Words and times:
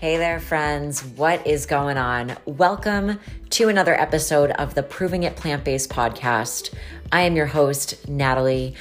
Hey 0.00 0.16
there, 0.16 0.40
friends. 0.40 1.04
What 1.04 1.46
is 1.46 1.66
going 1.66 1.98
on? 1.98 2.34
Welcome 2.46 3.20
to 3.50 3.68
another 3.68 3.92
episode 3.92 4.50
of 4.52 4.74
the 4.74 4.82
Proving 4.82 5.24
It 5.24 5.36
Plant 5.36 5.62
Based 5.62 5.90
podcast. 5.90 6.72
I 7.12 7.20
am 7.24 7.36
your 7.36 7.44
host, 7.44 8.08
Natalie, 8.08 8.76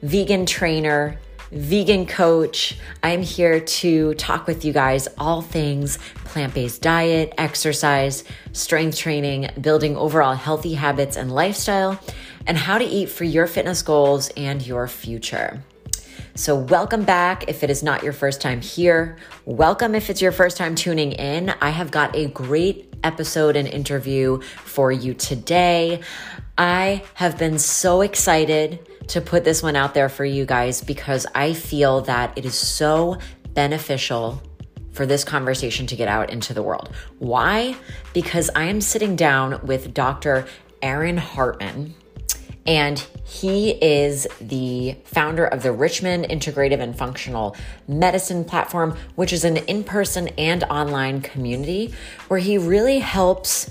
vegan 0.00 0.46
trainer, 0.46 1.18
vegan 1.50 2.06
coach. 2.06 2.78
I'm 3.02 3.20
here 3.20 3.60
to 3.60 4.14
talk 4.14 4.46
with 4.46 4.64
you 4.64 4.72
guys 4.72 5.08
all 5.18 5.42
things 5.42 5.98
plant 6.24 6.54
based 6.54 6.80
diet, 6.80 7.34
exercise, 7.36 8.24
strength 8.52 8.96
training, 8.96 9.50
building 9.60 9.94
overall 9.98 10.34
healthy 10.34 10.72
habits 10.72 11.18
and 11.18 11.30
lifestyle, 11.30 12.00
and 12.46 12.56
how 12.56 12.78
to 12.78 12.84
eat 12.86 13.10
for 13.10 13.24
your 13.24 13.46
fitness 13.46 13.82
goals 13.82 14.30
and 14.38 14.66
your 14.66 14.88
future. 14.88 15.62
So, 16.34 16.56
welcome 16.56 17.04
back 17.04 17.48
if 17.48 17.62
it 17.62 17.68
is 17.68 17.82
not 17.82 18.02
your 18.02 18.14
first 18.14 18.40
time 18.40 18.62
here. 18.62 19.18
Welcome 19.44 19.94
if 19.94 20.08
it's 20.08 20.22
your 20.22 20.32
first 20.32 20.56
time 20.56 20.74
tuning 20.74 21.12
in. 21.12 21.50
I 21.60 21.68
have 21.68 21.90
got 21.90 22.16
a 22.16 22.26
great 22.28 22.94
episode 23.04 23.54
and 23.54 23.68
interview 23.68 24.40
for 24.40 24.90
you 24.90 25.12
today. 25.12 26.00
I 26.56 27.04
have 27.14 27.36
been 27.36 27.58
so 27.58 28.00
excited 28.00 28.80
to 29.08 29.20
put 29.20 29.44
this 29.44 29.62
one 29.62 29.76
out 29.76 29.92
there 29.92 30.08
for 30.08 30.24
you 30.24 30.46
guys 30.46 30.80
because 30.80 31.26
I 31.34 31.52
feel 31.52 32.00
that 32.02 32.38
it 32.38 32.46
is 32.46 32.54
so 32.54 33.18
beneficial 33.52 34.42
for 34.92 35.04
this 35.04 35.24
conversation 35.24 35.86
to 35.88 35.96
get 35.96 36.08
out 36.08 36.30
into 36.30 36.54
the 36.54 36.62
world. 36.62 36.94
Why? 37.18 37.76
Because 38.14 38.48
I 38.56 38.64
am 38.64 38.80
sitting 38.80 39.16
down 39.16 39.66
with 39.66 39.92
Dr. 39.92 40.46
Aaron 40.80 41.18
Hartman. 41.18 41.94
And 42.66 42.98
he 43.24 43.70
is 43.70 44.28
the 44.40 44.96
founder 45.04 45.46
of 45.46 45.62
the 45.62 45.72
Richmond 45.72 46.26
Integrative 46.26 46.80
and 46.80 46.96
Functional 46.96 47.56
Medicine 47.88 48.44
Platform, 48.44 48.96
which 49.16 49.32
is 49.32 49.44
an 49.44 49.56
in 49.56 49.82
person 49.82 50.28
and 50.38 50.62
online 50.64 51.20
community 51.22 51.92
where 52.28 52.38
he 52.38 52.58
really 52.58 53.00
helps 53.00 53.68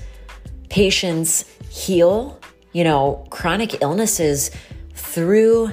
patients 0.69 1.45
heal, 1.69 2.39
you 2.73 2.83
know, 2.83 3.25
chronic 3.29 3.81
illnesses 3.81 4.51
through 4.93 5.71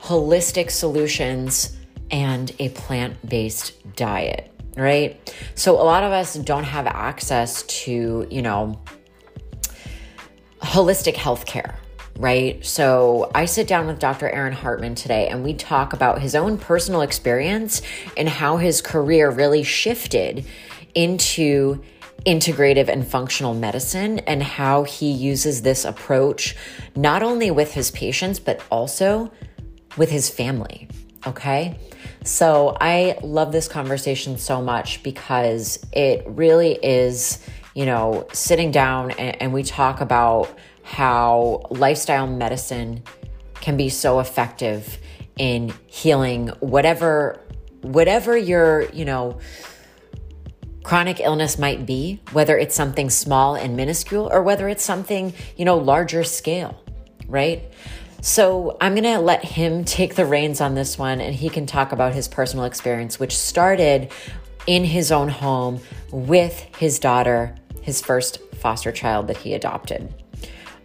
holistic 0.00 0.70
solutions 0.70 1.76
and 2.10 2.52
a 2.58 2.68
plant 2.70 3.28
based 3.28 3.72
diet, 3.96 4.52
right? 4.76 5.34
So, 5.54 5.74
a 5.74 5.82
lot 5.82 6.04
of 6.04 6.12
us 6.12 6.34
don't 6.34 6.64
have 6.64 6.86
access 6.86 7.62
to, 7.62 8.26
you 8.30 8.42
know, 8.42 8.80
holistic 10.60 11.14
healthcare 11.14 11.74
right? 12.18 12.64
So 12.64 13.30
I 13.34 13.46
sit 13.46 13.66
down 13.66 13.86
with 13.86 13.98
Dr. 13.98 14.28
Aaron 14.28 14.52
Hartman 14.52 14.94
today 14.94 15.28
and 15.28 15.42
we 15.42 15.54
talk 15.54 15.92
about 15.92 16.20
his 16.20 16.34
own 16.34 16.58
personal 16.58 17.00
experience 17.00 17.82
and 18.16 18.28
how 18.28 18.58
his 18.58 18.82
career 18.82 19.30
really 19.30 19.62
shifted 19.62 20.44
into 20.94 21.82
integrative 22.26 22.88
and 22.88 23.06
functional 23.06 23.54
medicine 23.54 24.20
and 24.20 24.42
how 24.42 24.84
he 24.84 25.10
uses 25.10 25.62
this 25.62 25.84
approach 25.84 26.54
not 26.94 27.22
only 27.22 27.50
with 27.50 27.72
his 27.72 27.90
patients 27.90 28.38
but 28.38 28.62
also 28.70 29.32
with 29.96 30.10
his 30.10 30.30
family. 30.30 30.88
Okay? 31.26 31.78
So 32.24 32.76
I 32.80 33.18
love 33.22 33.52
this 33.52 33.68
conversation 33.68 34.38
so 34.38 34.62
much 34.62 35.02
because 35.02 35.84
it 35.92 36.24
really 36.26 36.72
is, 36.82 37.44
you 37.74 37.86
know, 37.86 38.26
sitting 38.32 38.70
down 38.70 39.10
and, 39.12 39.42
and 39.42 39.52
we 39.52 39.62
talk 39.64 40.00
about 40.00 40.56
how 40.92 41.62
lifestyle 41.70 42.26
medicine 42.26 43.02
can 43.62 43.78
be 43.78 43.88
so 43.88 44.20
effective 44.20 44.98
in 45.38 45.72
healing 45.86 46.48
whatever 46.60 47.40
whatever 47.80 48.36
your, 48.36 48.82
you 48.90 49.06
know, 49.06 49.40
chronic 50.82 51.18
illness 51.18 51.58
might 51.58 51.86
be, 51.86 52.20
whether 52.32 52.58
it's 52.58 52.74
something 52.74 53.08
small 53.08 53.54
and 53.54 53.74
minuscule 53.74 54.28
or 54.30 54.42
whether 54.42 54.68
it's 54.68 54.84
something, 54.84 55.32
you 55.56 55.64
know, 55.64 55.78
larger 55.78 56.24
scale, 56.24 56.78
right? 57.26 57.72
So 58.20 58.76
I'm 58.78 58.94
going 58.94 59.04
to 59.04 59.18
let 59.18 59.42
him 59.42 59.84
take 59.86 60.14
the 60.14 60.26
reins 60.26 60.60
on 60.60 60.74
this 60.74 60.98
one 60.98 61.22
and 61.22 61.34
he 61.34 61.48
can 61.48 61.64
talk 61.64 61.92
about 61.92 62.14
his 62.14 62.28
personal 62.28 62.66
experience, 62.66 63.18
which 63.18 63.34
started 63.34 64.12
in 64.66 64.84
his 64.84 65.10
own 65.10 65.30
home 65.30 65.80
with 66.10 66.66
his 66.76 66.98
daughter, 66.98 67.54
his 67.80 68.02
first 68.02 68.38
foster 68.56 68.92
child 68.92 69.26
that 69.28 69.38
he 69.38 69.54
adopted. 69.54 70.21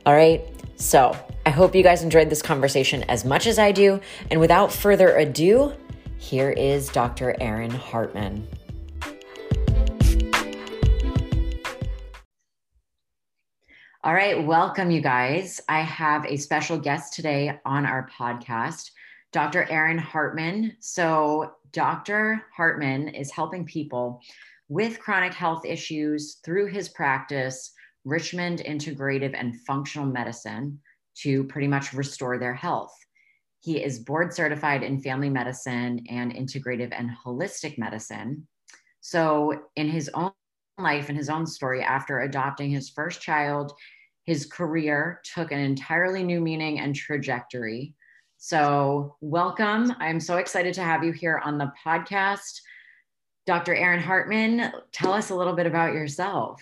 All 0.08 0.16
right. 0.16 0.42
So 0.78 1.14
I 1.46 1.50
hope 1.50 1.76
you 1.76 1.84
guys 1.84 2.02
enjoyed 2.02 2.30
this 2.30 2.42
conversation 2.42 3.04
as 3.10 3.26
much 3.26 3.46
as 3.46 3.60
I 3.60 3.74
do. 3.74 4.00
And 4.32 4.40
without 4.40 4.72
further 4.72 5.14
ado, 5.18 5.74
here 6.18 6.52
is 6.52 6.88
Dr. 6.88 7.36
Aaron 7.42 7.72
Hartman. 7.72 8.48
All 14.02 14.14
right, 14.14 14.42
welcome, 14.48 14.92
you 14.92 15.02
guys. 15.02 15.60
I 15.68 15.82
have 15.82 16.24
a 16.24 16.38
special 16.38 16.80
guest 16.80 17.14
today 17.14 17.60
on 17.66 17.86
our 17.86 18.10
podcast, 18.18 18.92
Dr. 19.34 19.70
Aaron 19.70 19.98
Hartman. 19.98 20.78
So, 20.80 21.52
Dr. 21.74 22.46
Hartman 22.56 23.10
is 23.10 23.30
helping 23.30 23.66
people 23.66 24.22
with 24.70 25.02
chronic 25.02 25.34
health 25.34 25.66
issues 25.66 26.36
through 26.46 26.68
his 26.68 26.88
practice 26.88 27.74
Richmond 28.08 28.64
Integrative 28.66 29.36
and 29.38 29.60
Functional 29.62 30.08
Medicine 30.08 30.80
to 31.24 31.44
pretty 31.44 31.68
much 31.68 31.92
restore 31.92 32.40
their 32.40 32.54
health. 32.54 32.96
He 33.60 33.84
is 33.84 34.00
board 34.00 34.34
certified 34.34 34.82
in 34.82 35.02
family 35.02 35.30
medicine 35.30 36.06
and 36.10 36.34
integrative 36.34 36.94
and 36.98 37.10
holistic 37.26 37.78
medicine. 37.78 38.48
So, 39.02 39.62
in 39.76 39.90
his 39.90 40.10
own 40.14 40.32
life 40.78 41.10
and 41.10 41.18
his 41.18 41.30
own 41.30 41.46
story, 41.46 41.84
after 41.84 42.20
adopting 42.20 42.72
his 42.72 42.90
first 42.90 43.22
child, 43.22 43.74
his 44.24 44.46
career 44.46 45.20
took 45.34 45.52
an 45.52 45.60
entirely 45.60 46.24
new 46.24 46.40
meaning 46.40 46.80
and 46.80 46.96
trajectory. 46.96 47.94
So, 48.38 49.18
welcome. 49.20 49.94
I'm 50.00 50.22
so 50.22 50.38
excited 50.38 50.74
to 50.76 50.84
have 50.84 51.04
you 51.04 51.12
here 51.12 51.42
on 51.44 51.58
the 51.58 51.74
podcast. 51.86 52.62
Dr. 53.46 53.76
Aaron 53.76 54.02
Hartman, 54.02 54.72
tell 54.94 55.12
us 55.12 55.30
a 55.30 55.36
little 55.36 55.54
bit 55.54 55.66
about 55.66 55.94
yourself. 55.94 56.62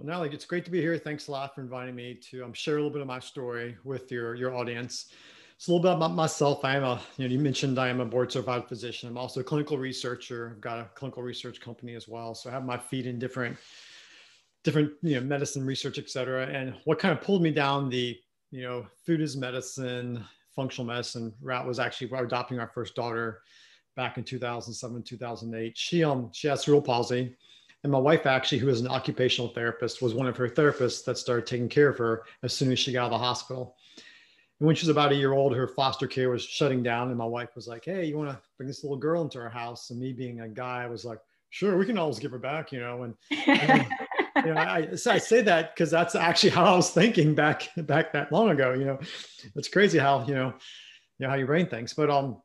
Well, 0.00 0.06
Natalie, 0.06 0.30
it's 0.34 0.46
great 0.46 0.64
to 0.64 0.70
be 0.70 0.80
here. 0.80 0.96
Thanks 0.96 1.28
a 1.28 1.30
lot 1.30 1.54
for 1.54 1.60
inviting 1.60 1.94
me 1.94 2.14
to 2.30 2.42
um, 2.42 2.54
share 2.54 2.76
a 2.76 2.78
little 2.78 2.90
bit 2.90 3.02
of 3.02 3.06
my 3.06 3.18
story 3.18 3.76
with 3.84 4.10
your, 4.10 4.34
your 4.34 4.56
audience. 4.56 5.12
It's 5.54 5.68
a 5.68 5.70
little 5.70 5.82
bit 5.82 5.94
about 5.94 6.14
myself. 6.14 6.64
I 6.64 6.76
am 6.76 6.84
a, 6.84 6.98
you 7.18 7.28
know, 7.28 7.34
you 7.34 7.38
mentioned 7.38 7.78
I 7.78 7.88
am 7.88 8.00
a 8.00 8.06
board 8.06 8.32
certified 8.32 8.66
physician. 8.66 9.10
I'm 9.10 9.18
also 9.18 9.40
a 9.40 9.44
clinical 9.44 9.76
researcher. 9.76 10.52
I've 10.54 10.60
got 10.62 10.78
a 10.78 10.84
clinical 10.94 11.22
research 11.22 11.60
company 11.60 11.96
as 11.96 12.08
well. 12.08 12.34
So 12.34 12.48
I 12.48 12.54
have 12.54 12.64
my 12.64 12.78
feet 12.78 13.04
in 13.04 13.18
different, 13.18 13.58
different, 14.64 14.90
you 15.02 15.16
know, 15.16 15.20
medicine 15.20 15.66
research, 15.66 15.98
et 15.98 16.08
cetera. 16.08 16.46
And 16.46 16.74
what 16.84 16.98
kind 16.98 17.12
of 17.12 17.22
pulled 17.22 17.42
me 17.42 17.50
down 17.50 17.90
the, 17.90 18.18
you 18.52 18.62
know, 18.62 18.86
food 19.04 19.20
is 19.20 19.36
medicine, 19.36 20.24
functional 20.56 20.86
medicine 20.86 21.34
route 21.42 21.66
was 21.66 21.78
actually 21.78 22.10
adopting 22.16 22.58
our 22.58 22.68
first 22.68 22.94
daughter 22.94 23.42
back 23.96 24.16
in 24.16 24.24
2007, 24.24 25.02
2008. 25.02 25.76
She, 25.76 26.02
um, 26.04 26.30
she 26.32 26.48
has 26.48 26.62
cerebral 26.62 26.80
palsy 26.80 27.36
and 27.82 27.92
my 27.92 27.98
wife, 27.98 28.26
actually, 28.26 28.58
who 28.58 28.68
is 28.68 28.80
an 28.80 28.88
occupational 28.88 29.48
therapist, 29.48 30.02
was 30.02 30.14
one 30.14 30.26
of 30.26 30.36
her 30.36 30.48
therapists 30.48 31.04
that 31.04 31.16
started 31.16 31.46
taking 31.46 31.68
care 31.68 31.88
of 31.88 31.96
her 31.98 32.24
as 32.42 32.52
soon 32.52 32.70
as 32.72 32.78
she 32.78 32.92
got 32.92 33.04
out 33.06 33.06
of 33.06 33.12
the 33.12 33.24
hospital. 33.24 33.76
And 34.58 34.66
when 34.66 34.76
she 34.76 34.84
was 34.84 34.90
about 34.90 35.12
a 35.12 35.16
year 35.16 35.32
old, 35.32 35.56
her 35.56 35.66
foster 35.66 36.06
care 36.06 36.28
was 36.28 36.44
shutting 36.44 36.82
down. 36.82 37.08
And 37.08 37.16
my 37.16 37.24
wife 37.24 37.50
was 37.54 37.66
like, 37.66 37.86
Hey, 37.86 38.04
you 38.04 38.18
want 38.18 38.28
to 38.30 38.38
bring 38.58 38.66
this 38.66 38.84
little 38.84 38.98
girl 38.98 39.22
into 39.22 39.38
our 39.38 39.48
house? 39.48 39.88
And 39.88 39.98
me 39.98 40.12
being 40.12 40.40
a 40.40 40.48
guy, 40.48 40.82
I 40.82 40.86
was 40.86 41.06
like, 41.06 41.18
Sure, 41.48 41.76
we 41.76 41.86
can 41.86 41.96
always 41.96 42.18
give 42.18 42.30
her 42.32 42.38
back, 42.38 42.70
you 42.70 42.80
know. 42.80 43.02
And, 43.04 43.14
and 43.46 43.86
you 44.44 44.54
know, 44.54 44.60
I, 44.60 44.94
so 44.94 45.12
I 45.12 45.18
say 45.18 45.40
that 45.42 45.74
because 45.74 45.90
that's 45.90 46.14
actually 46.14 46.50
how 46.50 46.64
I 46.64 46.76
was 46.76 46.90
thinking 46.90 47.34
back 47.34 47.70
back 47.76 48.12
that 48.12 48.30
long 48.30 48.50
ago. 48.50 48.74
You 48.74 48.84
know, 48.84 48.98
it's 49.56 49.68
crazy 49.68 49.98
how 49.98 50.26
you 50.26 50.34
know, 50.34 50.52
you 51.18 51.24
know 51.24 51.30
how 51.30 51.36
your 51.36 51.46
brain 51.46 51.66
thinks. 51.66 51.94
But 51.94 52.10
um, 52.10 52.42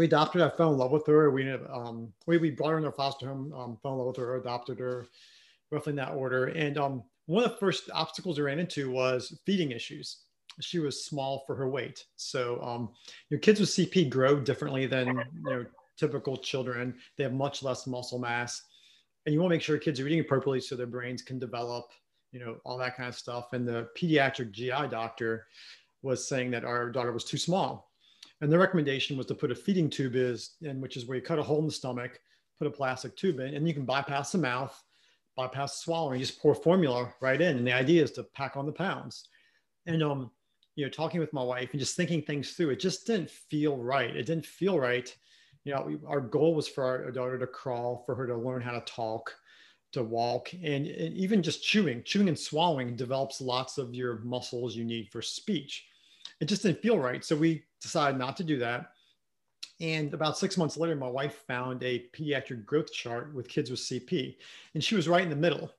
we 0.00 0.06
adopted. 0.06 0.40
I 0.40 0.48
fell 0.48 0.72
in 0.72 0.78
love 0.78 0.92
with 0.92 1.06
her. 1.08 1.30
We 1.30 1.50
um, 1.50 2.10
we, 2.26 2.38
we 2.38 2.50
brought 2.50 2.70
her 2.70 2.78
in 2.78 2.86
our 2.86 2.92
foster 2.92 3.28
home, 3.28 3.52
um, 3.52 3.78
fell 3.82 3.92
in 3.92 3.98
love 3.98 4.06
with 4.06 4.16
her, 4.16 4.36
adopted 4.36 4.78
her, 4.78 5.06
roughly 5.70 5.90
in 5.90 5.96
that 5.96 6.14
order. 6.14 6.46
And 6.46 6.78
um, 6.78 7.02
one 7.26 7.44
of 7.44 7.50
the 7.50 7.56
first 7.58 7.90
obstacles 7.92 8.38
we 8.38 8.44
ran 8.44 8.58
into 8.58 8.90
was 8.90 9.38
feeding 9.44 9.72
issues. 9.72 10.22
She 10.60 10.78
was 10.78 11.04
small 11.04 11.44
for 11.46 11.54
her 11.54 11.68
weight. 11.68 12.02
So 12.16 12.62
um, 12.62 12.88
your 13.28 13.40
kids 13.40 13.60
with 13.60 13.68
CP 13.68 14.08
grow 14.08 14.40
differently 14.40 14.86
than 14.86 15.08
you 15.08 15.24
know 15.44 15.66
typical 15.98 16.38
children. 16.38 16.94
They 17.18 17.24
have 17.24 17.34
much 17.34 17.62
less 17.62 17.86
muscle 17.86 18.18
mass, 18.18 18.62
and 19.26 19.34
you 19.34 19.40
want 19.40 19.50
to 19.50 19.56
make 19.56 19.62
sure 19.62 19.76
kids 19.76 20.00
are 20.00 20.06
eating 20.06 20.20
appropriately 20.20 20.62
so 20.62 20.76
their 20.76 20.86
brains 20.86 21.20
can 21.20 21.38
develop. 21.38 21.90
You 22.32 22.40
know 22.40 22.56
all 22.64 22.78
that 22.78 22.96
kind 22.96 23.10
of 23.10 23.14
stuff. 23.14 23.52
And 23.52 23.68
the 23.68 23.90
pediatric 23.98 24.52
GI 24.52 24.88
doctor 24.90 25.46
was 26.00 26.26
saying 26.26 26.52
that 26.52 26.64
our 26.64 26.90
daughter 26.90 27.12
was 27.12 27.24
too 27.24 27.36
small 27.36 27.89
and 28.40 28.50
the 28.50 28.58
recommendation 28.58 29.16
was 29.16 29.26
to 29.26 29.34
put 29.34 29.50
a 29.50 29.54
feeding 29.54 29.90
tube 29.90 30.16
is, 30.16 30.56
in 30.62 30.80
which 30.80 30.96
is 30.96 31.06
where 31.06 31.16
you 31.16 31.22
cut 31.22 31.38
a 31.38 31.42
hole 31.42 31.58
in 31.58 31.66
the 31.66 31.72
stomach, 31.72 32.20
put 32.58 32.66
a 32.66 32.70
plastic 32.70 33.16
tube 33.16 33.40
in, 33.40 33.54
and 33.54 33.66
you 33.66 33.74
can 33.74 33.84
bypass 33.84 34.32
the 34.32 34.38
mouth, 34.38 34.82
bypass 35.36 35.72
the 35.72 35.82
swallowing, 35.82 36.20
you 36.20 36.26
just 36.26 36.40
pour 36.40 36.54
formula 36.54 37.12
right 37.20 37.40
in. 37.40 37.56
And 37.56 37.66
the 37.66 37.72
idea 37.72 38.02
is 38.02 38.12
to 38.12 38.22
pack 38.22 38.56
on 38.56 38.66
the 38.66 38.72
pounds. 38.72 39.28
And 39.86 40.02
um, 40.02 40.30
you 40.76 40.84
know, 40.84 40.90
talking 40.90 41.20
with 41.20 41.32
my 41.32 41.42
wife 41.42 41.70
and 41.72 41.80
just 41.80 41.96
thinking 41.96 42.22
things 42.22 42.52
through, 42.52 42.70
it 42.70 42.80
just 42.80 43.06
didn't 43.06 43.30
feel 43.30 43.76
right. 43.76 44.14
It 44.14 44.26
didn't 44.26 44.46
feel 44.46 44.78
right 44.78 45.14
you 45.64 45.74
know, 45.74 45.82
we, 45.82 45.98
our 46.06 46.20
goal 46.20 46.54
was 46.54 46.68
for 46.68 46.84
our 46.84 47.10
daughter 47.10 47.38
to 47.38 47.46
crawl, 47.46 48.02
for 48.06 48.14
her 48.14 48.26
to 48.26 48.36
learn 48.36 48.62
how 48.62 48.72
to 48.72 48.80
talk, 48.80 49.34
to 49.92 50.02
walk, 50.02 50.52
and, 50.54 50.86
and 50.86 51.14
even 51.16 51.42
just 51.42 51.62
chewing, 51.62 52.02
chewing 52.04 52.28
and 52.28 52.38
swallowing 52.38 52.96
develops 52.96 53.40
lots 53.40 53.76
of 53.76 53.94
your 53.94 54.18
muscles 54.20 54.74
you 54.74 54.84
need 54.84 55.08
for 55.10 55.20
speech. 55.20 55.86
It 56.40 56.46
just 56.46 56.62
didn't 56.62 56.80
feel 56.80 56.98
right. 56.98 57.24
So 57.24 57.36
we 57.36 57.64
decided 57.80 58.18
not 58.18 58.36
to 58.38 58.44
do 58.44 58.58
that. 58.58 58.92
And 59.80 60.12
about 60.12 60.36
six 60.36 60.58
months 60.58 60.76
later, 60.76 60.94
my 60.94 61.08
wife 61.08 61.42
found 61.46 61.82
a 61.82 62.04
pediatric 62.12 62.66
growth 62.66 62.92
chart 62.92 63.34
with 63.34 63.48
kids 63.48 63.70
with 63.70 63.80
CP, 63.80 64.36
and 64.74 64.84
she 64.84 64.94
was 64.94 65.08
right 65.08 65.22
in 65.22 65.30
the 65.30 65.36
middle. 65.36 65.70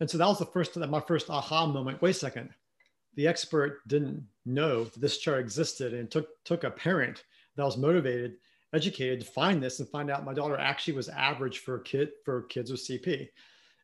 And 0.00 0.10
so 0.10 0.16
that 0.18 0.26
was 0.26 0.38
the 0.38 0.46
first, 0.46 0.74
that 0.74 0.90
my 0.90 1.00
first 1.00 1.28
aha 1.28 1.66
moment. 1.66 2.00
Wait 2.00 2.10
a 2.10 2.14
second, 2.14 2.50
the 3.14 3.26
expert 3.26 3.86
didn't 3.88 4.24
know 4.46 4.84
that 4.84 5.00
this 5.00 5.18
chart 5.18 5.40
existed, 5.40 5.92
and 5.92 6.10
took 6.10 6.28
took 6.44 6.64
a 6.64 6.70
parent 6.70 7.24
that 7.56 7.64
was 7.64 7.76
motivated, 7.76 8.36
educated 8.72 9.20
to 9.20 9.26
find 9.26 9.62
this 9.62 9.80
and 9.80 9.88
find 9.88 10.10
out 10.10 10.24
my 10.24 10.34
daughter 10.34 10.56
actually 10.58 10.94
was 10.94 11.08
average 11.08 11.58
for 11.58 11.76
a 11.76 11.82
kid 11.82 12.10
for 12.24 12.42
kids 12.42 12.70
with 12.70 12.80
CP. 12.80 13.28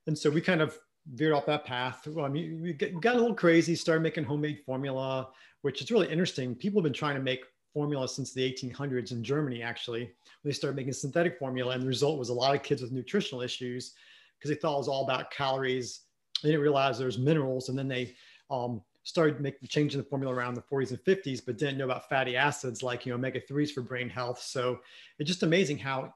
And 0.06 0.18
so 0.18 0.30
we 0.30 0.40
kind 0.40 0.60
of 0.60 0.78
veered 1.12 1.32
off 1.32 1.46
that 1.46 1.64
path. 1.64 2.06
I 2.18 2.28
mean, 2.28 2.60
we 2.62 2.72
got 2.72 3.16
a 3.16 3.18
little 3.18 3.34
crazy, 3.34 3.74
started 3.74 4.02
making 4.02 4.24
homemade 4.24 4.60
formula, 4.64 5.28
which 5.62 5.80
is 5.80 5.90
really 5.90 6.10
interesting. 6.10 6.54
People 6.54 6.80
have 6.80 6.84
been 6.84 6.92
trying 6.92 7.16
to 7.16 7.22
make 7.22 7.44
formula 7.72 8.06
since 8.06 8.32
the 8.32 8.52
1800s 8.52 9.12
in 9.12 9.24
Germany, 9.24 9.62
actually. 9.62 10.12
They 10.44 10.52
started 10.52 10.76
making 10.76 10.92
synthetic 10.92 11.38
formula, 11.38 11.72
and 11.72 11.82
the 11.82 11.86
result 11.86 12.18
was 12.18 12.28
a 12.28 12.34
lot 12.34 12.54
of 12.54 12.62
kids 12.62 12.82
with 12.82 12.92
nutritional 12.92 13.42
issues 13.42 13.94
because 14.38 14.50
they 14.50 14.60
thought 14.60 14.74
it 14.74 14.78
was 14.78 14.88
all 14.88 15.04
about 15.04 15.30
calories. 15.30 16.00
They 16.42 16.50
didn't 16.50 16.62
realize 16.62 16.98
there's 16.98 17.18
minerals, 17.18 17.68
and 17.68 17.78
then 17.78 17.88
they 17.88 18.14
um, 18.50 18.82
started 19.04 19.40
making 19.40 19.68
changing 19.68 20.00
the 20.00 20.06
formula 20.06 20.34
around 20.34 20.54
the 20.54 20.62
40s 20.62 20.90
and 20.90 20.98
50s, 21.04 21.40
but 21.44 21.58
didn't 21.58 21.78
know 21.78 21.84
about 21.84 22.08
fatty 22.08 22.36
acids 22.36 22.82
like 22.82 23.06
you 23.06 23.12
know 23.12 23.16
omega 23.16 23.40
3s 23.40 23.70
for 23.70 23.82
brain 23.82 24.08
health. 24.08 24.40
So 24.40 24.80
it's 25.18 25.28
just 25.28 25.42
amazing 25.42 25.78
how 25.78 26.12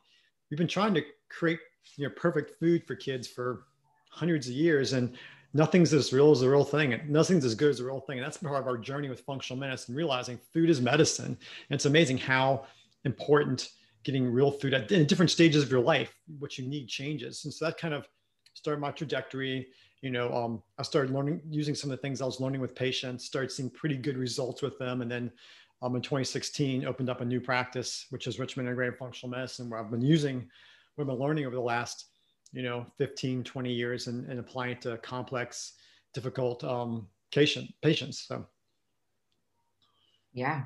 we've 0.51 0.59
been 0.59 0.69
trying 0.69 0.95
to 0.95 1.03
create 1.29 1.61
you 1.97 2.09
know 2.09 2.15
perfect 2.17 2.59
food 2.59 2.85
for 2.87 2.97
kids 2.97 3.27
for 3.27 3.65
hundreds 4.11 4.49
of 4.49 4.55
years, 4.55 4.93
and 4.93 5.17
nothing's 5.55 5.93
as 5.93 6.13
real 6.13 6.31
as 6.31 6.41
the 6.41 6.51
real 6.51 6.65
thing 6.65 6.93
and 6.93 7.09
nothing's 7.09 7.45
as 7.45 7.55
good 7.55 7.71
as 7.71 7.79
the 7.79 7.85
real 7.85 8.01
thing. 8.01 8.19
And 8.19 8.25
that's 8.25 8.37
part 8.37 8.61
of 8.61 8.67
our 8.67 8.79
journey 8.79 9.09
with 9.09 9.21
functional 9.21 9.59
medicine, 9.59 9.93
and 9.93 9.97
realizing 9.97 10.39
food 10.53 10.71
is 10.71 10.81
medicine. 10.81 11.27
And 11.27 11.37
it's 11.71 11.87
amazing 11.87 12.19
how 12.19 12.67
important 13.05 13.71
getting 14.05 14.31
real 14.31 14.51
food 14.51 14.73
at 14.73 14.91
in 14.93 15.07
different 15.07 15.31
stages 15.31 15.63
of 15.63 15.71
your 15.71 15.81
life, 15.81 16.15
what 16.39 16.59
you 16.59 16.67
need 16.67 16.89
changes. 16.89 17.45
And 17.45 17.53
so 17.53 17.65
that 17.65 17.79
kind 17.79 17.95
of 17.95 18.07
started 18.55 18.81
my 18.81 18.91
trajectory. 18.91 19.69
You 20.03 20.11
know, 20.11 20.33
um, 20.33 20.63
I 20.79 20.83
started 20.83 21.13
learning 21.13 21.41
using 21.51 21.75
some 21.75 21.91
of 21.91 21.97
the 21.97 22.03
things 22.03 22.21
I 22.21 22.27
was 22.27 22.41
learning 22.41 22.61
with 22.61 22.75
patients, 22.75 23.25
started 23.25 23.51
seeing 23.51 23.71
pretty 23.71 23.97
good 23.97 24.17
results 24.17 24.63
with 24.63 24.79
them. 24.79 25.03
And 25.03 25.11
then 25.11 25.33
um, 25.83 25.97
in 25.97 26.03
2016, 26.03 26.85
opened 26.85 27.11
up 27.11 27.21
a 27.21 27.25
new 27.25 27.41
practice, 27.41 28.07
which 28.11 28.27
is 28.27 28.39
Richmond 28.39 28.69
Integrated 28.69 28.99
Functional 28.99 29.37
Medicine, 29.37 29.69
where 29.69 29.81
I've 29.81 29.91
been 29.91 30.03
using 30.03 30.49
what 30.95 31.03
I've 31.03 31.09
been 31.09 31.19
learning 31.19 31.47
over 31.47 31.55
the 31.55 31.61
last 31.61 32.07
you 32.57 32.63
know 32.63 32.87
15 32.99 33.45
20 33.45 33.73
years 33.73 34.07
and, 34.07 34.27
and 34.29 34.41
apply 34.41 34.69
it 34.69 34.81
to 34.83 34.97
complex 34.99 35.75
difficult 36.15 36.65
um, 36.65 37.07
patient 37.31 37.71
patients 37.83 38.25
so. 38.27 38.47
Yeah 40.33 40.65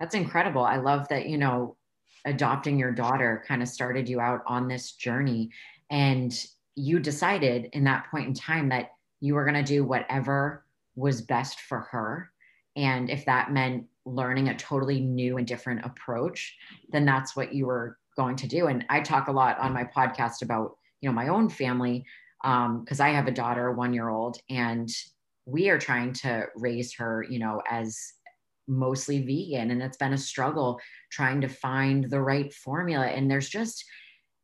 that's 0.00 0.14
incredible. 0.14 0.64
I 0.64 0.76
love 0.76 1.08
that 1.08 1.28
you 1.28 1.38
know 1.38 1.76
adopting 2.24 2.78
your 2.78 2.92
daughter 2.92 3.44
kind 3.46 3.62
of 3.62 3.68
started 3.68 4.08
you 4.08 4.20
out 4.20 4.42
on 4.46 4.66
this 4.66 4.92
journey 4.92 5.50
and 5.90 6.46
you 6.74 6.98
decided 6.98 7.68
in 7.72 7.84
that 7.84 8.06
point 8.10 8.26
in 8.26 8.34
time 8.34 8.70
that 8.70 8.92
you 9.20 9.34
were 9.34 9.44
going 9.44 9.62
to 9.62 9.62
do 9.62 9.84
whatever 9.84 10.64
was 10.96 11.20
best 11.20 11.60
for 11.60 11.80
her. 11.80 12.30
And 12.76 13.10
if 13.10 13.26
that 13.26 13.52
meant 13.52 13.84
learning 14.06 14.48
a 14.48 14.56
totally 14.56 15.00
new 15.00 15.36
and 15.38 15.46
different 15.46 15.84
approach 15.84 16.56
then 16.90 17.04
that's 17.04 17.36
what 17.36 17.54
you 17.54 17.66
were 17.66 17.98
going 18.16 18.36
to 18.36 18.46
do. 18.46 18.66
And 18.66 18.84
i 18.88 19.00
talk 19.00 19.28
a 19.28 19.32
lot 19.32 19.58
on 19.58 19.72
my 19.72 19.84
podcast 19.84 20.42
about 20.42 20.76
you 21.04 21.10
know 21.10 21.14
my 21.14 21.28
own 21.28 21.50
family 21.50 22.06
because 22.42 23.00
um, 23.00 23.06
I 23.06 23.10
have 23.10 23.26
a 23.26 23.30
daughter, 23.30 23.70
one 23.72 23.92
year 23.92 24.08
old, 24.08 24.38
and 24.48 24.88
we 25.44 25.68
are 25.68 25.78
trying 25.78 26.14
to 26.14 26.46
raise 26.56 26.94
her, 26.94 27.26
you 27.28 27.38
know, 27.38 27.62
as 27.70 27.98
mostly 28.66 29.20
vegan, 29.20 29.70
and 29.70 29.82
it's 29.82 29.98
been 29.98 30.14
a 30.14 30.18
struggle 30.18 30.80
trying 31.10 31.42
to 31.42 31.48
find 31.48 32.08
the 32.08 32.22
right 32.22 32.52
formula. 32.54 33.06
And 33.06 33.30
there's 33.30 33.50
just 33.50 33.84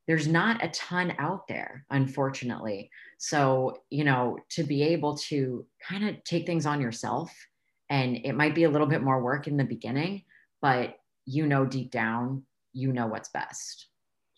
there's 0.06 0.28
not 0.28 0.62
a 0.62 0.68
ton 0.68 1.14
out 1.18 1.48
there, 1.48 1.86
unfortunately. 1.90 2.90
So 3.16 3.78
you 3.88 4.04
know, 4.04 4.36
to 4.50 4.62
be 4.62 4.82
able 4.82 5.16
to 5.28 5.64
kind 5.82 6.10
of 6.10 6.22
take 6.24 6.44
things 6.44 6.66
on 6.66 6.82
yourself, 6.82 7.34
and 7.88 8.18
it 8.22 8.34
might 8.34 8.54
be 8.54 8.64
a 8.64 8.70
little 8.70 8.86
bit 8.86 9.02
more 9.02 9.22
work 9.22 9.46
in 9.46 9.56
the 9.56 9.64
beginning, 9.64 10.24
but 10.60 10.96
you 11.24 11.46
know 11.46 11.64
deep 11.64 11.90
down, 11.90 12.44
you 12.74 12.92
know 12.92 13.06
what's 13.06 13.30
best. 13.30 13.89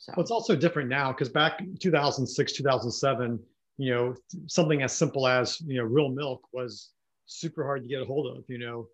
So 0.02 0.12
well, 0.16 0.22
it's 0.22 0.32
also 0.32 0.56
different 0.56 0.88
now 0.88 1.12
because 1.12 1.28
back 1.28 1.60
in 1.60 1.76
2006, 1.76 2.52
2007, 2.54 3.38
you 3.78 3.94
know, 3.94 4.14
something 4.48 4.82
as 4.82 4.92
simple 4.92 5.28
as, 5.28 5.60
you 5.60 5.76
know, 5.76 5.84
real 5.84 6.08
milk 6.08 6.42
was 6.52 6.90
super 7.26 7.62
hard 7.62 7.84
to 7.84 7.88
get 7.88 8.02
a 8.02 8.04
hold 8.04 8.36
of, 8.36 8.42
you 8.48 8.58
know, 8.58 8.88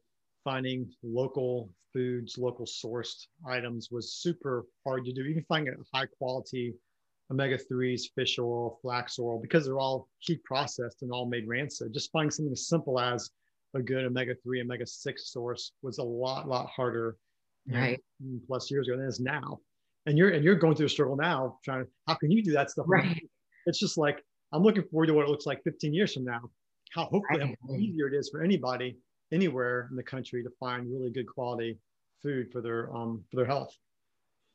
finding 0.45 0.87
local 1.03 1.71
foods, 1.95 2.37
local 2.37 2.67
sourced 2.67 3.25
items 3.47 3.89
was 3.91 4.13
super 4.13 4.67
hard 4.85 5.07
to 5.07 5.13
do. 5.15 5.23
Even 5.23 5.43
finding 5.49 5.73
a 5.73 5.97
high 5.97 6.05
quality 6.19 6.75
omega 7.31 7.57
3s, 7.57 8.03
fish 8.15 8.39
oil, 8.39 8.79
flax 8.83 9.19
oil, 9.19 9.41
because 9.41 9.65
they're 9.65 9.79
all 9.79 10.11
heat 10.19 10.45
processed 10.45 11.01
and 11.01 11.11
all 11.11 11.25
made 11.25 11.49
rancid. 11.49 11.91
Just 11.95 12.13
finding 12.13 12.31
something 12.31 12.53
as 12.53 12.69
simple 12.69 13.01
as 13.01 13.31
a 13.73 13.81
good 13.81 14.05
omega 14.05 14.35
3, 14.45 14.61
omega 14.61 14.87
6 14.87 15.33
source 15.33 15.73
was 15.81 15.97
a 15.97 16.05
lot, 16.05 16.47
lot 16.47 16.67
harder 16.67 17.17
right. 17.67 17.99
plus 18.47 18.71
years 18.71 18.89
ago 18.89 18.99
than 18.99 19.07
it 19.07 19.09
is 19.09 19.21
now 19.21 19.59
and 20.09 20.17
you're 20.17 20.31
and 20.31 20.43
you're 20.43 20.55
going 20.55 20.75
through 20.75 20.87
a 20.87 20.89
struggle 20.89 21.17
now 21.17 21.59
trying 21.65 21.85
to 21.85 21.91
how 22.09 22.15
can 22.15 22.31
you 22.31 22.43
do 22.43 22.53
that 22.53 22.71
stuff? 22.71 22.87
Right. 22.89 23.23
It's 23.67 23.79
just 23.79 23.99
like 23.99 24.25
i'm 24.53 24.63
looking 24.63 24.83
forward 24.85 25.07
to 25.07 25.15
what 25.15 25.27
it 25.27 25.29
looks 25.29 25.45
like 25.45 25.63
15 25.63 25.93
years 25.93 26.15
from 26.15 26.25
now. 26.25 26.41
How 26.95 27.05
hopefully 27.05 27.41
how 27.41 27.75
easier 27.75 28.09
it 28.09 28.15
is 28.15 28.31
for 28.31 28.43
anybody 28.43 28.97
anywhere 29.31 29.89
in 29.91 29.97
the 29.97 30.03
country 30.03 30.43
to 30.43 30.51
find 30.59 30.91
really 30.91 31.11
good 31.11 31.27
quality 31.27 31.79
food 32.23 32.51
for 32.51 32.63
their 32.63 32.95
um 32.97 33.23
for 33.31 33.37
their 33.37 33.47
health. 33.47 33.77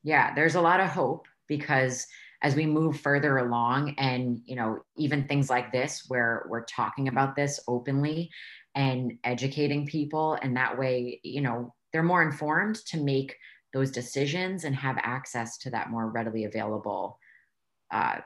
Yeah 0.04 0.34
there's 0.34 0.56
a 0.56 0.62
lot 0.62 0.80
of 0.80 0.90
hope 0.90 1.28
because 1.48 2.08
as 2.42 2.56
we 2.56 2.66
move 2.66 3.00
further 3.00 3.38
along 3.38 3.94
and 4.00 4.42
you 4.46 4.56
know 4.56 4.80
even 4.98 5.28
things 5.28 5.50
like 5.50 5.72
this 5.72 6.06
where 6.08 6.48
we're 6.50 6.66
talking 6.66 7.08
about 7.08 7.36
this 7.36 7.60
openly 7.68 8.32
and 8.76 9.14
educating 9.24 9.86
people 9.86 10.40
and 10.42 10.58
that 10.58 10.76
way 10.78 11.20
you 11.24 11.42
know 11.42 11.72
they're 11.92 12.02
more 12.02 12.24
informed 12.24 12.78
to 12.88 12.98
make 12.98 13.36
those 13.74 13.92
decisions 13.92 14.64
and 14.64 14.76
have 14.76 14.98
access 15.02 15.58
to 15.60 15.70
that 15.72 15.90
more 15.90 16.10
readily 16.10 16.46
available 16.46 17.20
uh, 17.92 18.18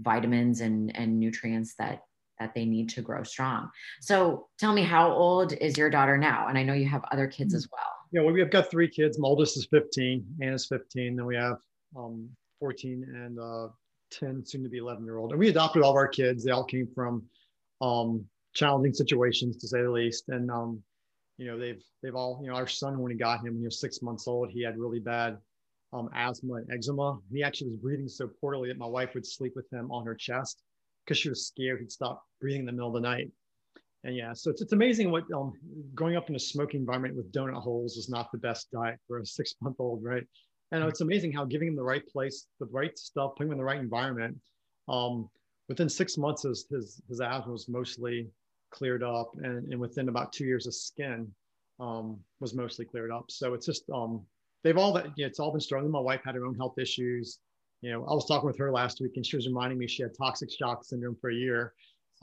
vitamins 0.00 0.60
and, 0.60 0.94
and 0.96 1.18
nutrients 1.18 1.74
that 1.78 2.02
that 2.38 2.54
they 2.54 2.66
need 2.66 2.88
to 2.90 3.00
grow 3.00 3.22
strong. 3.22 3.70
So 4.02 4.48
tell 4.58 4.74
me, 4.74 4.82
how 4.82 5.10
old 5.10 5.54
is 5.54 5.78
your 5.78 5.88
daughter 5.88 6.18
now? 6.18 6.48
And 6.48 6.58
I 6.58 6.62
know 6.62 6.74
you 6.74 6.86
have 6.86 7.02
other 7.10 7.26
kids 7.26 7.54
as 7.54 7.66
well. 7.72 7.80
Yeah, 8.12 8.20
well, 8.22 8.34
we've 8.34 8.50
got 8.50 8.70
three 8.70 8.88
kids. 8.88 9.18
My 9.18 9.26
oldest 9.26 9.56
is 9.56 9.66
15, 9.70 10.22
Anna's 10.42 10.66
15. 10.66 11.16
Then 11.16 11.24
we 11.24 11.34
have 11.34 11.56
um, 11.96 12.28
14 12.60 13.06
and 13.14 13.38
uh, 13.38 13.68
10, 14.10 14.44
soon 14.44 14.62
to 14.62 14.68
be 14.68 14.78
11 14.78 15.04
year 15.04 15.16
old. 15.16 15.30
And 15.32 15.38
we 15.38 15.48
adopted 15.48 15.82
all 15.82 15.90
of 15.90 15.96
our 15.96 16.08
kids. 16.08 16.44
They 16.44 16.50
all 16.50 16.64
came 16.64 16.88
from 16.94 17.24
um, 17.80 18.24
challenging 18.54 18.92
situations, 18.92 19.56
to 19.56 19.68
say 19.68 19.82
the 19.82 19.90
least. 19.90 20.24
And 20.28 20.50
um, 20.50 20.82
you 21.38 21.46
know, 21.46 21.58
they've 21.58 21.82
they've 22.02 22.14
all, 22.14 22.40
you 22.42 22.50
know, 22.50 22.56
our 22.56 22.66
son 22.66 22.98
when 22.98 23.12
he 23.12 23.18
got 23.18 23.40
him 23.40 23.54
when 23.54 23.58
he 23.58 23.66
was 23.66 23.80
six 23.80 24.02
months 24.02 24.26
old, 24.26 24.50
he 24.50 24.62
had 24.62 24.78
really 24.78 25.00
bad 25.00 25.38
um, 25.92 26.08
asthma 26.14 26.54
and 26.54 26.70
eczema. 26.70 27.18
He 27.32 27.42
actually 27.42 27.70
was 27.70 27.78
breathing 27.78 28.08
so 28.08 28.28
poorly 28.40 28.68
that 28.68 28.78
my 28.78 28.86
wife 28.86 29.14
would 29.14 29.26
sleep 29.26 29.52
with 29.54 29.70
him 29.72 29.90
on 29.90 30.04
her 30.06 30.14
chest 30.14 30.62
because 31.04 31.18
she 31.18 31.28
was 31.28 31.46
scared 31.46 31.80
he'd 31.80 31.92
stop 31.92 32.24
breathing 32.40 32.60
in 32.60 32.66
the 32.66 32.72
middle 32.72 32.88
of 32.88 32.94
the 32.94 33.00
night. 33.00 33.30
And 34.04 34.14
yeah, 34.14 34.32
so 34.32 34.50
it's, 34.50 34.62
it's 34.62 34.72
amazing 34.72 35.10
what 35.10 35.24
um, 35.34 35.52
growing 35.94 36.16
up 36.16 36.28
in 36.28 36.36
a 36.36 36.38
smoking 36.38 36.80
environment 36.80 37.16
with 37.16 37.32
donut 37.32 37.60
holes 37.60 37.96
is 37.96 38.08
not 38.08 38.30
the 38.32 38.38
best 38.38 38.70
diet 38.70 38.98
for 39.06 39.18
a 39.18 39.26
six 39.26 39.54
month 39.60 39.76
old, 39.78 40.02
right? 40.02 40.24
And 40.72 40.82
it's 40.84 41.00
amazing 41.00 41.32
how 41.32 41.44
giving 41.44 41.68
him 41.68 41.76
the 41.76 41.82
right 41.82 42.06
place, 42.08 42.46
the 42.58 42.66
right 42.66 42.96
stuff, 42.98 43.32
putting 43.36 43.48
him 43.48 43.52
in 43.52 43.58
the 43.58 43.64
right 43.64 43.78
environment. 43.78 44.36
Um, 44.88 45.28
within 45.68 45.88
six 45.88 46.16
months, 46.16 46.42
his, 46.42 46.66
his, 46.70 47.00
his 47.08 47.20
asthma 47.20 47.52
was 47.52 47.68
mostly 47.68 48.28
cleared 48.70 49.02
up, 49.02 49.32
and, 49.42 49.70
and 49.72 49.80
within 49.80 50.08
about 50.08 50.32
two 50.32 50.44
years, 50.44 50.66
of 50.66 50.74
skin 50.74 51.30
um, 51.80 52.18
was 52.40 52.54
mostly 52.54 52.84
cleared 52.84 53.10
up. 53.10 53.26
So 53.30 53.54
it's 53.54 53.66
just 53.66 53.88
um, 53.90 54.24
they've 54.64 54.76
all 54.76 54.92
that. 54.94 55.06
You 55.16 55.24
know, 55.24 55.28
it's 55.28 55.40
all 55.40 55.52
been 55.52 55.60
struggling. 55.60 55.92
My 55.92 56.00
wife 56.00 56.20
had 56.24 56.34
her 56.34 56.46
own 56.46 56.54
health 56.54 56.78
issues. 56.78 57.38
You 57.82 57.92
know, 57.92 58.04
I 58.06 58.14
was 58.14 58.26
talking 58.26 58.46
with 58.46 58.58
her 58.58 58.72
last 58.72 59.00
week, 59.00 59.12
and 59.16 59.26
she 59.26 59.36
was 59.36 59.46
reminding 59.46 59.78
me 59.78 59.86
she 59.86 60.02
had 60.02 60.12
toxic 60.16 60.50
shock 60.50 60.84
syndrome 60.84 61.16
for 61.20 61.30
a 61.30 61.34
year. 61.34 61.74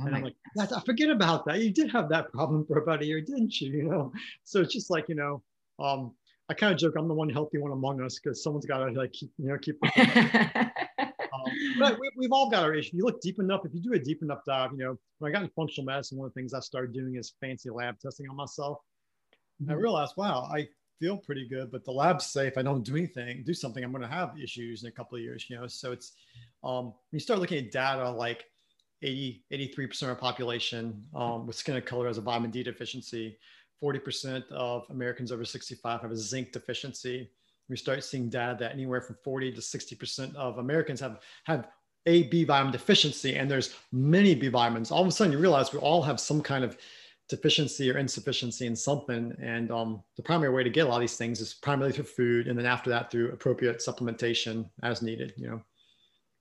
Oh 0.02 0.06
and 0.06 0.16
I'm 0.16 0.24
like, 0.24 0.36
I 0.58 0.82
forget 0.86 1.10
about 1.10 1.46
that. 1.46 1.62
You 1.62 1.72
did 1.72 1.92
have 1.92 2.10
that 2.10 2.32
problem 2.34 2.66
for 2.66 2.80
about 2.80 3.04
a 3.04 3.06
year, 3.06 3.22
didn't 3.22 3.60
you? 3.62 3.72
You 3.78 3.84
know, 3.84 4.12
so 4.44 4.62
it's 4.62 4.74
just 4.74 4.90
like 4.90 5.10
you 5.10 5.16
know, 5.16 5.42
um, 5.80 6.14
I 6.50 6.54
kind 6.54 6.74
of 6.74 6.80
joke 6.80 6.96
I'm 6.98 7.08
the 7.08 7.14
one 7.14 7.30
healthy 7.30 7.60
one 7.60 7.72
among 7.72 8.02
us 8.02 8.20
because 8.20 8.44
someone's 8.44 8.66
got 8.66 8.80
to 8.80 8.92
like 8.92 9.14
keep 9.14 9.32
you 9.38 9.50
know 9.50 9.58
keep. 9.58 9.78
but 11.80 12.00
we, 12.00 12.26
have 12.26 12.32
all 12.32 12.50
got 12.50 12.64
our 12.64 12.74
issue. 12.74 12.98
You 12.98 13.06
look 13.06 13.22
deep 13.22 13.40
enough. 13.40 13.62
If 13.66 13.74
you 13.74 13.82
do 13.82 13.94
a 13.94 14.00
deep 14.00 14.22
enough 14.22 14.40
dive, 14.46 14.72
you 14.72 14.80
know, 14.80 14.98
when 15.20 15.30
I 15.30 15.34
got 15.34 15.44
in 15.44 15.50
functional 15.56 15.86
medicine, 15.86 16.18
one 16.18 16.28
of 16.28 16.34
the 16.34 16.40
things 16.40 16.54
I 16.54 16.60
started 16.60 16.94
doing 16.94 17.16
is 17.16 17.34
fancy 17.40 17.70
lab 17.70 18.00
testing 18.00 18.28
on 18.30 18.36
myself. 18.36 18.80
Mm-hmm. 19.62 19.72
I 19.72 19.76
realized, 19.76 20.14
wow, 20.18 20.50
I 20.54 20.68
feel 21.00 21.18
pretty 21.18 21.48
good, 21.48 21.72
but 21.72 21.84
the 21.84 21.92
labs 21.92 22.26
say 22.26 22.48
if 22.48 22.58
I 22.58 22.62
don't 22.62 22.84
do 22.84 22.96
anything, 22.96 23.44
do 23.46 23.54
something, 23.54 23.84
I'm 23.84 23.92
going 23.92 24.04
to 24.04 24.08
have 24.08 24.40
issues 24.42 24.84
in 24.84 24.90
a 24.90 24.92
couple 24.92 25.18
of 25.18 25.22
years, 25.22 25.46
you 25.50 25.58
know? 25.58 25.68
So 25.68 25.92
it's, 25.92 26.14
um, 26.64 26.86
when 26.86 26.94
you 27.12 27.20
start 27.20 27.40
looking 27.40 27.58
at 27.58 27.72
data 27.72 28.10
like 28.10 28.46
80, 29.02 29.44
83% 29.52 30.04
of 30.04 30.10
our 30.10 30.16
population 30.16 31.04
um, 31.14 31.46
with 31.46 31.56
skin 31.56 31.76
of 31.76 31.86
color 31.86 32.08
has 32.08 32.18
a 32.18 32.22
vitamin 32.22 32.52
D 32.52 32.64
deficiency, 32.64 33.38
40% 33.84 34.50
of 34.52 34.86
Americans 34.90 35.32
over 35.32 35.44
65 35.44 36.02
have 36.02 36.12
a 36.12 36.16
zinc 36.16 36.54
deficiency. 36.54 37.30
We 37.70 37.78
start 37.78 38.04
seeing 38.04 38.30
data 38.30 38.58
that 38.60 38.74
anywhere 38.74 39.02
from 39.02 39.18
40 39.24 39.54
to 39.54 39.62
60% 39.62 40.36
of 40.36 40.58
Americans 40.58 41.00
have, 41.00 41.20
have 41.46 41.68
a 42.06 42.24
B 42.24 42.44
vitamin 42.44 42.72
deficiency, 42.72 43.36
and 43.36 43.50
there's 43.50 43.76
many 43.92 44.36
B 44.36 44.50
vitamins. 44.50 44.92
All 44.92 45.02
of 45.02 45.08
a 45.08 45.12
sudden, 45.12 45.32
you 45.32 45.40
realize 45.40 45.72
we 45.72 45.80
all 45.80 46.02
have 46.02 46.20
some 46.20 46.42
kind 46.42 46.64
of 46.64 46.78
deficiency 47.30 47.90
or 47.90 47.98
insufficiency 47.98 48.68
in 48.68 48.76
something. 48.76 49.34
And 49.42 49.72
um, 49.72 50.04
the 50.18 50.24
primary 50.24 50.54
way 50.54 50.64
to 50.64 50.70
get 50.70 50.86
a 50.86 50.90
lot 50.90 50.96
of 50.96 51.02
these 51.02 51.18
things 51.18 51.40
is 51.40 51.54
primarily 51.54 51.94
through 51.94 52.06
food, 52.06 52.48
and 52.48 52.58
then 52.58 52.66
after 52.66 52.90
that, 52.90 53.10
through 53.10 53.32
appropriate 53.32 53.80
supplementation 53.80 54.70
as 54.82 55.02
needed. 55.02 55.34
You 55.38 55.50
know. 55.50 55.62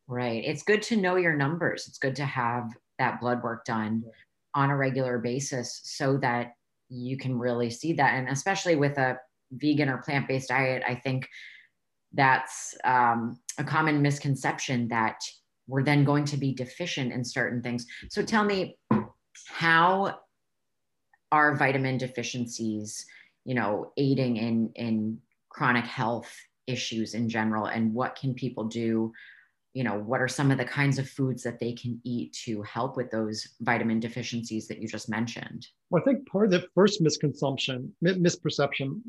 Right. 0.09 0.43
It's 0.45 0.64
good 0.64 0.83
to 0.83 0.97
know 0.97 1.17
your 1.17 1.37
numbers. 1.37 1.87
It's 1.87 1.99
good 1.99 2.17
to 2.17 2.25
have 2.25 2.73
that 2.99 3.21
blood 3.21 3.43
work 3.43 3.64
done 3.64 4.05
on 4.55 4.71
a 4.71 4.76
regular 4.76 5.19
basis 5.19 5.81
so 5.85 6.19
that 6.19 6.52
you 6.88 7.17
can 7.17 7.38
really 7.38 7.71
see 7.71 7.95
that. 7.95 8.14
And 8.14 8.29
especially 8.29 8.76
with 8.76 8.99
a 8.99 9.19
vegan 9.52 9.88
or 9.88 9.99
plant 9.99 10.28
based 10.28 10.49
diet, 10.49 10.82
I 10.87 10.94
think 10.94 11.28
that's 12.12 12.75
um, 12.85 13.38
a 13.59 13.64
common 13.64 14.02
misconception 14.02 14.88
that 14.88 15.16
we're 15.66 15.82
then 15.82 16.04
going 16.04 16.25
to 16.26 16.37
be 16.37 16.52
deficient 16.52 17.12
in 17.12 17.25
certain 17.25 17.62
things. 17.62 17.87
So 18.11 18.23
tell 18.23 18.44
me, 18.44 18.78
how 19.47 20.18
are 21.30 21.56
vitamin 21.56 21.97
deficiencies, 21.99 23.04
you 23.44 23.54
know, 23.54 23.92
aiding 23.97 24.37
in 24.37 24.71
in 24.75 25.18
chronic 25.49 25.85
health 25.85 26.35
issues 26.66 27.14
in 27.14 27.28
general, 27.28 27.66
and 27.66 27.94
what 27.94 28.16
can 28.16 28.35
people 28.35 28.64
do? 28.64 29.12
You 29.75 29.85
know, 29.85 29.99
what 29.99 30.21
are 30.21 30.28
some 30.28 30.50
of 30.50 30.59
the 30.59 30.66
kinds 30.66 30.99
of 30.99 31.09
foods 31.09 31.42
that 31.44 31.59
they 31.59 31.73
can 31.73 31.99
eat 32.04 32.35
to 32.44 32.62
help 32.62 32.99
with 32.99 33.11
those 33.11 33.49
vitamin 33.62 34.00
deficiencies 34.00 34.68
that 34.68 34.82
you 34.82 34.87
just 34.87 35.09
mentioned? 35.09 35.66
Well, 35.88 36.02
I 36.02 36.04
think 36.04 36.28
part 36.28 36.44
of 36.44 36.50
the 36.50 36.66
first 36.75 37.00
misconception, 37.00 37.90
misperception, 38.04 39.00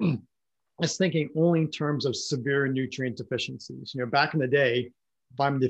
is 0.82 0.98
thinking 0.98 1.30
only 1.36 1.62
in 1.62 1.70
terms 1.70 2.06
of 2.06 2.16
severe 2.16 2.68
nutrient 2.68 3.18
deficiencies. 3.18 3.92
You 3.94 4.02
know, 4.02 4.08
back 4.08 4.34
in 4.34 4.40
the 4.40 4.48
day, 4.48 4.92
vitamin 5.36 5.70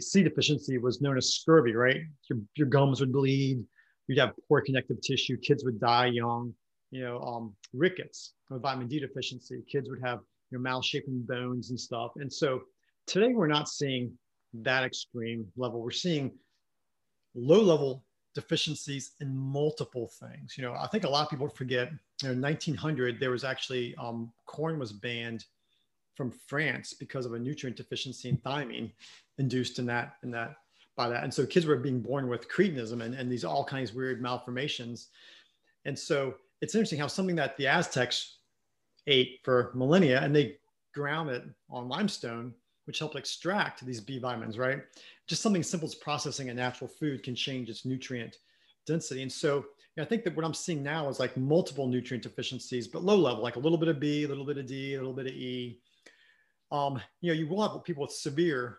C 0.00 0.22
deficiency 0.22 0.78
was 0.78 1.00
known 1.00 1.16
as 1.16 1.34
scurvy, 1.34 1.74
right? 1.74 2.00
Your, 2.28 2.38
your 2.54 2.66
gums 2.66 3.00
would 3.00 3.12
bleed, 3.12 3.62
you'd 4.06 4.18
have 4.18 4.32
poor 4.48 4.60
connective 4.60 5.00
tissue, 5.02 5.36
kids 5.36 5.64
would 5.64 5.80
die 5.80 6.06
young. 6.06 6.54
You 6.90 7.04
know, 7.04 7.20
um, 7.20 7.54
rickets 7.72 8.32
with 8.48 8.62
vitamin 8.62 8.88
D 8.88 8.98
deficiency, 8.98 9.62
kids 9.70 9.88
would 9.88 10.00
have 10.02 10.20
you 10.50 10.58
know, 10.58 10.68
malshaping 10.68 11.24
bones 11.26 11.70
and 11.70 11.78
stuff. 11.78 12.12
And 12.16 12.32
so 12.32 12.62
today 13.06 13.32
we're 13.32 13.46
not 13.46 13.68
seeing 13.68 14.12
that 14.54 14.82
extreme 14.82 15.46
level. 15.56 15.80
We're 15.80 15.92
seeing 15.92 16.32
low 17.34 17.60
level 17.60 18.02
deficiencies 18.34 19.12
in 19.20 19.36
multiple 19.36 20.08
things. 20.08 20.56
You 20.56 20.64
know, 20.64 20.74
I 20.74 20.86
think 20.86 21.04
a 21.04 21.08
lot 21.08 21.24
of 21.24 21.30
people 21.30 21.48
forget, 21.48 21.90
you 22.22 22.28
know, 22.28 22.32
in 22.32 22.40
1900, 22.40 23.18
there 23.18 23.30
was 23.30 23.44
actually 23.44 23.94
um, 23.96 24.32
corn 24.46 24.78
was 24.78 24.92
banned 24.92 25.44
from 26.14 26.30
France 26.30 26.92
because 26.92 27.26
of 27.26 27.32
a 27.34 27.38
nutrient 27.38 27.76
deficiency 27.76 28.28
in 28.28 28.36
thiamine 28.38 28.90
induced 29.38 29.78
in 29.78 29.86
that 29.86 30.16
in 30.22 30.30
that 30.30 30.56
by 30.96 31.08
that. 31.08 31.24
And 31.24 31.32
so 31.32 31.46
kids 31.46 31.66
were 31.66 31.76
being 31.76 32.00
born 32.00 32.28
with 32.28 32.48
cretinism 32.48 33.02
and, 33.02 33.14
and 33.14 33.30
these 33.30 33.44
all 33.44 33.64
kinds 33.64 33.90
of 33.90 33.96
weird 33.96 34.20
malformations. 34.20 35.08
And 35.86 35.98
so 35.98 36.34
it's 36.60 36.74
interesting 36.74 36.98
how 36.98 37.06
something 37.06 37.36
that 37.36 37.56
the 37.56 37.66
Aztecs 37.66 38.36
ate 39.06 39.40
for 39.42 39.70
millennia 39.74 40.20
and 40.20 40.36
they 40.36 40.58
ground 40.92 41.30
it 41.30 41.44
on 41.70 41.88
limestone, 41.88 42.52
which 42.86 42.98
help 42.98 43.16
extract 43.16 43.84
these 43.84 44.00
B 44.00 44.18
vitamins, 44.18 44.58
right? 44.58 44.80
Just 45.26 45.42
something 45.42 45.62
simple 45.62 45.86
as 45.86 45.94
processing 45.94 46.50
a 46.50 46.54
natural 46.54 46.88
food 46.88 47.22
can 47.22 47.34
change 47.34 47.68
its 47.68 47.84
nutrient 47.84 48.38
density. 48.86 49.22
And 49.22 49.32
so 49.32 49.66
I 49.98 50.04
think 50.04 50.24
that 50.24 50.34
what 50.34 50.44
I'm 50.44 50.54
seeing 50.54 50.82
now 50.82 51.08
is 51.08 51.20
like 51.20 51.36
multiple 51.36 51.86
nutrient 51.86 52.22
deficiencies, 52.22 52.88
but 52.88 53.04
low 53.04 53.16
level, 53.16 53.42
like 53.42 53.56
a 53.56 53.60
little 53.60 53.78
bit 53.78 53.88
of 53.88 54.00
B, 54.00 54.24
a 54.24 54.28
little 54.28 54.46
bit 54.46 54.58
of 54.58 54.66
D, 54.66 54.94
a 54.94 54.98
little 54.98 55.12
bit 55.12 55.26
of 55.26 55.32
E, 55.32 55.78
um, 56.72 57.00
you 57.20 57.32
know, 57.32 57.38
you 57.38 57.48
will 57.48 57.66
have 57.66 57.82
people 57.84 58.02
with 58.02 58.12
severe 58.12 58.78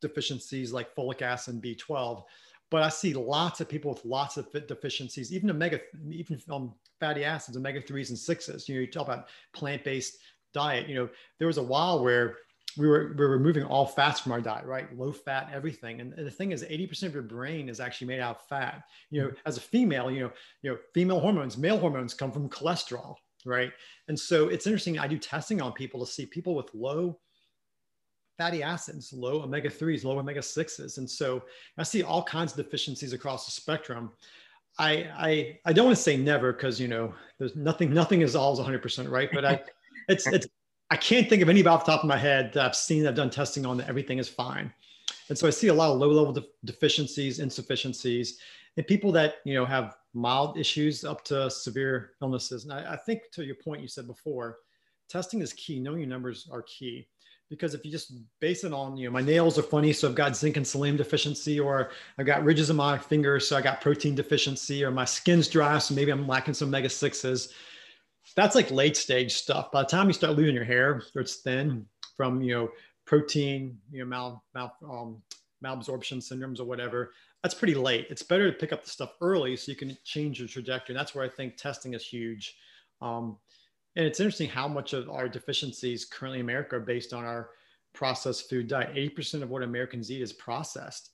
deficiencies 0.00 0.72
like 0.72 0.94
folic 0.94 1.22
acid 1.22 1.54
and 1.54 1.62
B12, 1.62 2.24
but 2.70 2.82
I 2.82 2.88
see 2.88 3.14
lots 3.14 3.60
of 3.60 3.68
people 3.68 3.92
with 3.92 4.04
lots 4.04 4.36
of 4.36 4.48
deficiencies, 4.66 5.32
even 5.32 5.50
omega, 5.50 5.80
even 6.10 6.40
um, 6.50 6.74
fatty 6.98 7.24
acids, 7.24 7.56
omega 7.56 7.80
threes 7.80 8.10
and 8.10 8.18
sixes. 8.18 8.68
You 8.68 8.76
know, 8.76 8.80
you 8.82 8.86
talk 8.86 9.06
about 9.06 9.26
plant-based 9.52 10.18
diet. 10.52 10.88
You 10.88 10.94
know, 10.94 11.08
there 11.38 11.46
was 11.46 11.58
a 11.58 11.62
while 11.62 12.02
where 12.02 12.36
we 12.76 12.86
were 12.86 13.14
we 13.16 13.24
were 13.24 13.30
removing 13.30 13.64
all 13.64 13.86
fats 13.86 14.20
from 14.20 14.32
our 14.32 14.40
diet, 14.40 14.64
right? 14.64 14.96
Low 14.96 15.12
fat, 15.12 15.50
everything. 15.52 16.00
And, 16.00 16.12
the 16.14 16.30
thing 16.30 16.52
is, 16.52 16.62
80% 16.62 17.04
of 17.04 17.14
your 17.14 17.22
brain 17.22 17.68
is 17.68 17.80
actually 17.80 18.08
made 18.08 18.20
out 18.20 18.36
of 18.36 18.46
fat. 18.46 18.82
You 19.10 19.22
know, 19.22 19.30
as 19.46 19.56
a 19.56 19.60
female, 19.60 20.10
you 20.10 20.20
know, 20.20 20.32
you 20.62 20.70
know, 20.70 20.78
female 20.94 21.20
hormones, 21.20 21.56
male 21.58 21.78
hormones 21.78 22.14
come 22.14 22.32
from 22.32 22.48
cholesterol, 22.48 23.14
right? 23.44 23.72
And 24.08 24.18
so 24.18 24.48
it's 24.48 24.66
interesting. 24.66 24.98
I 24.98 25.08
do 25.08 25.18
testing 25.18 25.60
on 25.60 25.72
people 25.72 26.04
to 26.04 26.10
see 26.10 26.26
people 26.26 26.54
with 26.54 26.72
low 26.74 27.18
fatty 28.38 28.62
acids, 28.62 29.12
low 29.12 29.42
omega 29.42 29.68
3s, 29.68 30.02
low 30.02 30.18
omega 30.18 30.40
6s. 30.40 30.96
And 30.96 31.08
so 31.08 31.42
I 31.76 31.82
see 31.82 32.02
all 32.02 32.22
kinds 32.22 32.52
of 32.52 32.64
deficiencies 32.64 33.12
across 33.12 33.44
the 33.44 33.50
spectrum. 33.50 34.12
I, 34.78 35.10
I, 35.14 35.58
I 35.66 35.72
don't 35.74 35.86
want 35.86 35.96
to 35.96 36.02
say 36.02 36.16
never 36.16 36.52
because, 36.52 36.80
you 36.80 36.88
know, 36.88 37.12
there's 37.38 37.54
nothing, 37.54 37.92
nothing 37.92 38.22
is 38.22 38.34
always 38.34 38.58
100% 38.58 39.10
right. 39.10 39.28
But 39.30 39.44
I, 39.44 39.60
it's, 40.08 40.26
it's, 40.26 40.46
I 40.90 40.96
can't 40.96 41.28
think 41.28 41.42
of 41.42 41.48
any 41.48 41.64
off 41.64 41.84
the 41.84 41.92
top 41.92 42.02
of 42.02 42.08
my 42.08 42.16
head 42.16 42.52
that 42.52 42.64
I've 42.64 42.76
seen, 42.76 43.06
I've 43.06 43.14
done 43.14 43.30
testing 43.30 43.64
on 43.64 43.76
that 43.78 43.88
everything 43.88 44.18
is 44.18 44.28
fine. 44.28 44.72
And 45.28 45.38
so 45.38 45.46
I 45.46 45.50
see 45.50 45.68
a 45.68 45.74
lot 45.74 45.92
of 45.92 45.98
low 45.98 46.08
level 46.08 46.32
de- 46.32 46.46
deficiencies, 46.64 47.38
insufficiencies, 47.38 48.38
and 48.76 48.86
people 48.86 49.12
that, 49.12 49.36
you 49.44 49.54
know, 49.54 49.64
have 49.64 49.96
mild 50.14 50.58
issues 50.58 51.04
up 51.04 51.24
to 51.26 51.48
severe 51.50 52.12
illnesses. 52.20 52.64
And 52.64 52.72
I, 52.72 52.94
I 52.94 52.96
think 52.96 53.22
to 53.32 53.44
your 53.44 53.54
point 53.54 53.82
you 53.82 53.88
said 53.88 54.06
before, 54.06 54.58
testing 55.08 55.40
is 55.40 55.52
key. 55.52 55.78
Knowing 55.78 56.00
your 56.00 56.08
numbers 56.08 56.48
are 56.50 56.62
key 56.62 57.06
because 57.50 57.74
if 57.74 57.84
you 57.84 57.90
just 57.90 58.12
base 58.38 58.62
it 58.62 58.72
on, 58.72 58.96
you 58.96 59.06
know, 59.06 59.12
my 59.12 59.20
nails 59.20 59.58
are 59.58 59.62
funny, 59.62 59.92
so 59.92 60.08
I've 60.08 60.14
got 60.14 60.36
zinc 60.36 60.56
and 60.56 60.66
selenium 60.66 60.96
deficiency, 60.96 61.58
or 61.58 61.90
I've 62.16 62.26
got 62.26 62.44
ridges 62.44 62.70
in 62.70 62.76
my 62.76 62.96
fingers, 62.96 63.46
so 63.46 63.56
I 63.56 63.60
got 63.60 63.80
protein 63.80 64.14
deficiency, 64.14 64.84
or 64.84 64.92
my 64.92 65.04
skin's 65.04 65.48
dry, 65.48 65.76
so 65.78 65.94
maybe 65.94 66.12
I'm 66.12 66.28
lacking 66.28 66.54
some 66.54 66.68
omega 66.68 66.88
sixes. 66.88 67.52
That's 68.36 68.54
like 68.54 68.70
late 68.70 68.96
stage 68.96 69.34
stuff. 69.34 69.72
By 69.72 69.82
the 69.82 69.88
time 69.88 70.06
you 70.06 70.12
start 70.12 70.36
losing 70.36 70.54
your 70.54 70.64
hair, 70.64 71.02
it's 71.14 71.36
thin 71.36 71.86
from 72.16 72.42
you 72.42 72.54
know 72.54 72.68
protein, 73.06 73.78
you 73.90 74.00
know 74.00 74.06
mal, 74.06 74.44
mal 74.54 74.72
um, 74.88 75.22
malabsorption 75.64 76.18
syndromes 76.18 76.60
or 76.60 76.64
whatever, 76.64 77.12
that's 77.42 77.54
pretty 77.54 77.74
late. 77.74 78.06
It's 78.10 78.22
better 78.22 78.50
to 78.50 78.56
pick 78.56 78.72
up 78.72 78.84
the 78.84 78.90
stuff 78.90 79.14
early 79.20 79.56
so 79.56 79.72
you 79.72 79.76
can 79.76 79.96
change 80.04 80.38
your 80.38 80.48
trajectory. 80.48 80.94
And 80.94 81.00
that's 81.00 81.14
where 81.14 81.24
I 81.24 81.28
think 81.28 81.56
testing 81.56 81.94
is 81.94 82.06
huge. 82.06 82.56
Um, 83.00 83.38
and 83.96 84.06
it's 84.06 84.20
interesting 84.20 84.48
how 84.48 84.68
much 84.68 84.92
of 84.92 85.08
our 85.08 85.28
deficiencies 85.28 86.04
currently 86.04 86.40
in 86.40 86.46
America 86.46 86.76
are 86.76 86.80
based 86.80 87.12
on 87.12 87.24
our 87.24 87.50
processed 87.92 88.48
food 88.48 88.68
diet. 88.68 88.94
80% 88.94 89.42
of 89.42 89.50
what 89.50 89.62
Americans 89.62 90.10
eat 90.10 90.22
is 90.22 90.32
processed. 90.32 91.10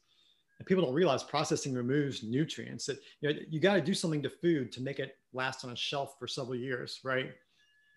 And 0.59 0.67
people 0.67 0.85
don't 0.85 0.95
realize 0.95 1.23
processing 1.23 1.75
removes 1.75 2.23
nutrients. 2.23 2.87
That 2.87 2.99
you 3.21 3.29
know, 3.29 3.39
you 3.51 3.61
got 3.61 3.75
to 3.75 3.81
do 3.81 3.95
something 3.95 4.23
to 4.23 4.31
food 4.31 4.73
to 4.73 4.81
make 4.81 4.99
it 4.99 5.17
last 5.33 5.65
on 5.65 5.73
a 5.73 5.77
shelf 5.77 6.17
for 6.19 6.27
several 6.27 6.57
years, 6.57 7.01
right? 7.05 7.31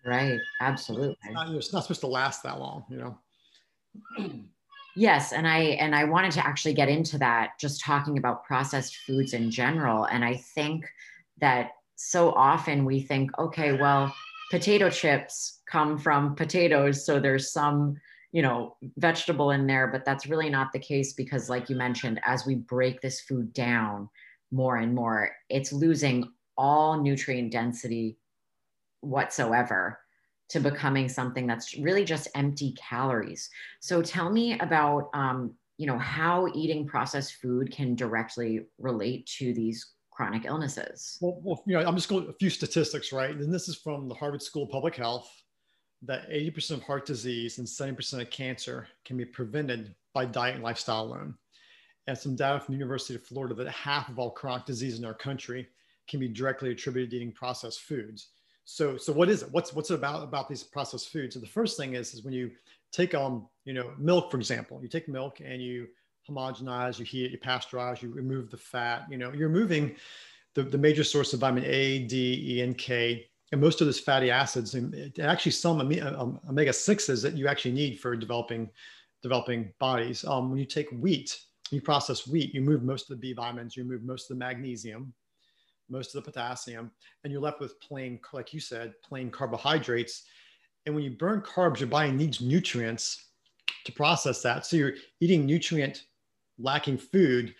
Right. 0.04 0.38
Absolutely. 0.60 1.16
It's 1.24 1.34
not, 1.34 1.54
it's 1.54 1.72
not 1.72 1.82
supposed 1.82 2.00
to 2.00 2.06
last 2.06 2.42
that 2.42 2.58
long, 2.58 2.84
you 2.90 2.98
know. 2.98 3.18
Yes, 4.96 5.32
and 5.32 5.46
I 5.46 5.60
and 5.80 5.94
I 5.94 6.04
wanted 6.04 6.32
to 6.32 6.46
actually 6.46 6.74
get 6.74 6.88
into 6.88 7.16
that 7.18 7.58
just 7.60 7.80
talking 7.80 8.18
about 8.18 8.44
processed 8.44 8.96
foods 9.06 9.34
in 9.34 9.50
general 9.50 10.04
and 10.06 10.24
I 10.24 10.34
think 10.34 10.84
that 11.40 11.70
so 11.96 12.32
often 12.32 12.84
we 12.84 13.00
think 13.00 13.30
okay, 13.38 13.72
well, 13.74 14.14
potato 14.50 14.90
chips 14.90 15.60
come 15.70 15.96
from 15.96 16.34
potatoes 16.34 17.06
so 17.06 17.20
there's 17.20 17.52
some 17.52 17.96
you 18.32 18.42
know 18.42 18.76
vegetable 18.96 19.50
in 19.50 19.66
there 19.66 19.88
but 19.88 20.04
that's 20.04 20.26
really 20.26 20.48
not 20.48 20.72
the 20.72 20.78
case 20.78 21.12
because 21.12 21.48
like 21.48 21.68
you 21.68 21.76
mentioned 21.76 22.20
as 22.24 22.46
we 22.46 22.54
break 22.54 23.00
this 23.00 23.20
food 23.20 23.52
down 23.52 24.08
more 24.52 24.76
and 24.76 24.94
more 24.94 25.30
it's 25.48 25.72
losing 25.72 26.30
all 26.56 27.00
nutrient 27.00 27.50
density 27.50 28.16
whatsoever 29.00 29.98
to 30.48 30.60
becoming 30.60 31.08
something 31.08 31.46
that's 31.46 31.76
really 31.78 32.04
just 32.04 32.28
empty 32.34 32.72
calories 32.72 33.48
so 33.80 34.02
tell 34.02 34.30
me 34.30 34.58
about 34.60 35.10
um, 35.14 35.54
you 35.78 35.86
know 35.86 35.98
how 35.98 36.46
eating 36.54 36.86
processed 36.86 37.36
food 37.36 37.72
can 37.72 37.94
directly 37.94 38.60
relate 38.78 39.26
to 39.26 39.54
these 39.54 39.92
chronic 40.20 40.44
illnesses? 40.44 41.16
Well, 41.22 41.40
well, 41.42 41.62
you 41.66 41.78
know, 41.78 41.86
I'm 41.86 41.96
just 41.96 42.10
going 42.10 42.28
a 42.28 42.32
few 42.34 42.50
statistics, 42.50 43.10
right? 43.10 43.34
And 43.34 43.54
this 43.54 43.68
is 43.68 43.76
from 43.76 44.06
the 44.06 44.14
Harvard 44.14 44.42
School 44.42 44.64
of 44.64 44.68
Public 44.68 44.94
Health 44.94 45.30
that 46.02 46.28
80% 46.30 46.72
of 46.72 46.82
heart 46.82 47.06
disease 47.06 47.58
and 47.58 47.66
70% 47.66 48.22
of 48.22 48.30
cancer 48.30 48.88
can 49.04 49.16
be 49.16 49.24
prevented 49.24 49.94
by 50.14 50.24
diet 50.24 50.54
and 50.54 50.64
lifestyle 50.64 51.04
alone. 51.04 51.34
And 52.06 52.16
some 52.16 52.34
data 52.34 52.58
from 52.60 52.74
the 52.74 52.78
University 52.78 53.14
of 53.14 53.24
Florida 53.24 53.54
that 53.54 53.68
half 53.70 54.08
of 54.08 54.18
all 54.18 54.30
chronic 54.30 54.66
disease 54.66 54.98
in 54.98 55.04
our 55.04 55.14
country 55.14 55.68
can 56.08 56.18
be 56.18 56.28
directly 56.28 56.70
attributed 56.72 57.10
to 57.10 57.16
eating 57.16 57.32
processed 57.32 57.82
foods. 57.82 58.30
so 58.64 58.96
so 58.96 59.12
what 59.12 59.28
is 59.28 59.42
it? 59.42 59.52
What's 59.52 59.72
what's 59.72 59.90
it 59.90 59.94
about 59.94 60.24
about 60.24 60.48
these 60.48 60.64
processed 60.64 61.10
foods? 61.10 61.34
So 61.34 61.40
the 61.40 61.46
first 61.46 61.76
thing 61.76 61.94
is 61.94 62.14
is 62.14 62.24
when 62.24 62.34
you 62.34 62.50
take 62.90 63.14
um 63.14 63.46
you 63.64 63.72
know 63.72 63.92
milk 63.98 64.30
for 64.30 64.38
example, 64.38 64.80
you 64.82 64.88
take 64.88 65.08
milk 65.08 65.40
and 65.40 65.62
you 65.62 65.86
homogenize, 66.28 66.98
you 66.98 67.04
heat 67.04 67.26
it, 67.26 67.32
you 67.32 67.38
pasteurize, 67.38 68.02
you 68.02 68.10
remove 68.10 68.50
the 68.50 68.56
fat. 68.56 69.06
You 69.10 69.18
know 69.18 69.32
you're 69.32 69.48
removing 69.48 69.94
the, 70.54 70.62
the 70.64 70.78
major 70.78 71.04
source 71.04 71.32
of 71.32 71.40
vitamin 71.40 71.64
A, 71.64 72.00
D, 72.00 72.56
E, 72.56 72.62
and 72.62 72.76
K, 72.76 73.29
and 73.52 73.60
most 73.60 73.80
of 73.80 73.86
those 73.86 73.98
fatty 73.98 74.30
acids, 74.30 74.74
and 74.74 75.12
actually 75.20 75.52
some 75.52 75.80
um, 75.80 76.40
omega 76.48 76.72
sixes 76.72 77.20
that 77.22 77.36
you 77.36 77.48
actually 77.48 77.72
need 77.72 77.98
for 77.98 78.16
developing 78.16 78.70
developing 79.22 79.72
bodies. 79.78 80.24
Um, 80.24 80.50
when 80.50 80.58
you 80.58 80.64
take 80.64 80.88
wheat, 80.92 81.38
you 81.70 81.80
process 81.80 82.26
wheat, 82.26 82.54
you 82.54 82.62
move 82.62 82.82
most 82.82 83.10
of 83.10 83.16
the 83.16 83.20
B 83.20 83.34
vitamins, 83.34 83.76
you 83.76 83.84
remove 83.84 84.02
most 84.02 84.30
of 84.30 84.38
the 84.38 84.44
magnesium, 84.44 85.12
most 85.90 86.14
of 86.14 86.24
the 86.24 86.30
potassium, 86.30 86.90
and 87.22 87.32
you're 87.32 87.42
left 87.42 87.60
with 87.60 87.78
plain, 87.80 88.18
like 88.32 88.54
you 88.54 88.60
said, 88.60 88.94
plain 89.04 89.30
carbohydrates. 89.30 90.24
And 90.86 90.94
when 90.94 91.04
you 91.04 91.10
burn 91.10 91.42
carbs, 91.42 91.80
your 91.80 91.88
body 91.88 92.10
needs 92.12 92.40
nutrients 92.40 93.26
to 93.84 93.92
process 93.92 94.42
that. 94.42 94.64
So 94.64 94.76
you're 94.76 94.94
eating 95.20 95.44
nutrient 95.44 96.04
lacking 96.58 96.98
food, 96.98 97.54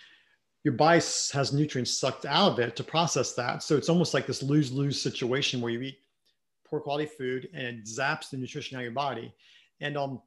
your 0.64 0.75
body 0.75 1.00
has 1.33 1.52
nutrients 1.52 1.99
sucked 1.99 2.26
out 2.26 2.52
of 2.52 2.59
it 2.59 2.76
to 2.76 2.85
process 2.85 3.33
that. 3.35 3.62
So 3.62 3.76
it's 3.76 3.88
almost 3.88 4.12
like 4.12 4.26
this 4.26 4.43
lose 4.43 4.73
lose 4.73 5.00
situation 5.00 5.61
where 5.61 5.73
you 5.73 5.81
eat 5.81 5.99
poor 6.67 6.81
quality 6.81 7.07
food 7.07 7.49
and 7.55 7.67
it 7.67 7.85
zaps 7.87 8.31
the 8.31 8.37
nutrition 8.37 8.76
out 8.76 8.81
of 8.81 8.85
your 8.85 8.93
body. 8.93 9.33
And 9.81 9.97
um, 9.97 10.21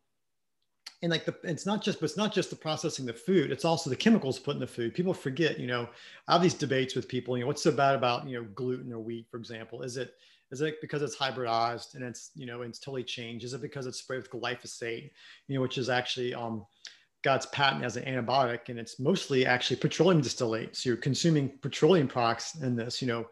and 1.04 1.12
like 1.12 1.26
the 1.26 1.36
it's 1.44 1.66
not 1.66 1.84
just 1.84 2.00
but 2.00 2.06
it's 2.06 2.18
not 2.18 2.34
just 2.34 2.50
the 2.50 2.56
processing 2.56 3.06
the 3.06 3.14
food 3.14 3.52
it's 3.52 3.66
also 3.66 3.90
the 3.90 3.96
chemicals 3.96 4.40
put 4.40 4.56
in 4.56 4.60
the 4.60 4.66
food 4.66 4.94
people 4.94 5.14
forget 5.14 5.60
you 5.60 5.68
know 5.68 5.88
i 6.28 6.34
have 6.34 6.42
these 6.42 6.54
debates 6.54 6.96
with 6.96 7.10
people 7.10 7.38
you 7.38 7.44
know 7.44 7.48
what's 7.48 7.62
so 7.62 7.72
bad 7.72 7.94
about 7.94 8.28
you 8.28 8.40
know 8.40 8.48
gluten 8.56 8.92
or 8.92 9.00
wheat 9.00 9.28
for 9.30 9.38
example 9.38 9.82
is 9.82 9.98
it 9.98 10.16
is 10.52 10.62
it 10.62 10.80
because 10.82 11.02
it's 11.02 11.18
hybridized 11.18 11.96
and 11.96 12.04
it's 12.04 12.32
you 12.36 12.46
know 12.46 12.62
it's 12.62 12.80
totally 12.80 13.04
changed 13.04 13.44
is 13.44 13.54
it 13.54 13.62
because 13.62 13.86
it's 13.86 14.00
sprayed 14.00 14.22
with 14.22 14.32
glyphosate 14.32 15.12
you 15.48 15.56
know 15.56 15.62
which 15.62 15.78
is 15.78 15.90
actually 15.90 16.34
um 16.34 16.66
god's 17.24 17.46
patent 17.48 17.84
as 17.84 17.98
an 17.98 18.04
antibiotic 18.04 18.70
and 18.70 18.80
it's 18.80 19.00
mostly 19.00 19.46
actually 19.46 19.76
petroleum 19.76 20.22
distillate 20.22 20.76
so 20.76 20.90
you're 20.90 20.98
consuming 20.98 21.50
petroleum 21.62 22.08
products 22.08 22.56
in 22.56 22.76
this 22.76 23.02
you 23.02 23.08
know 23.08 23.26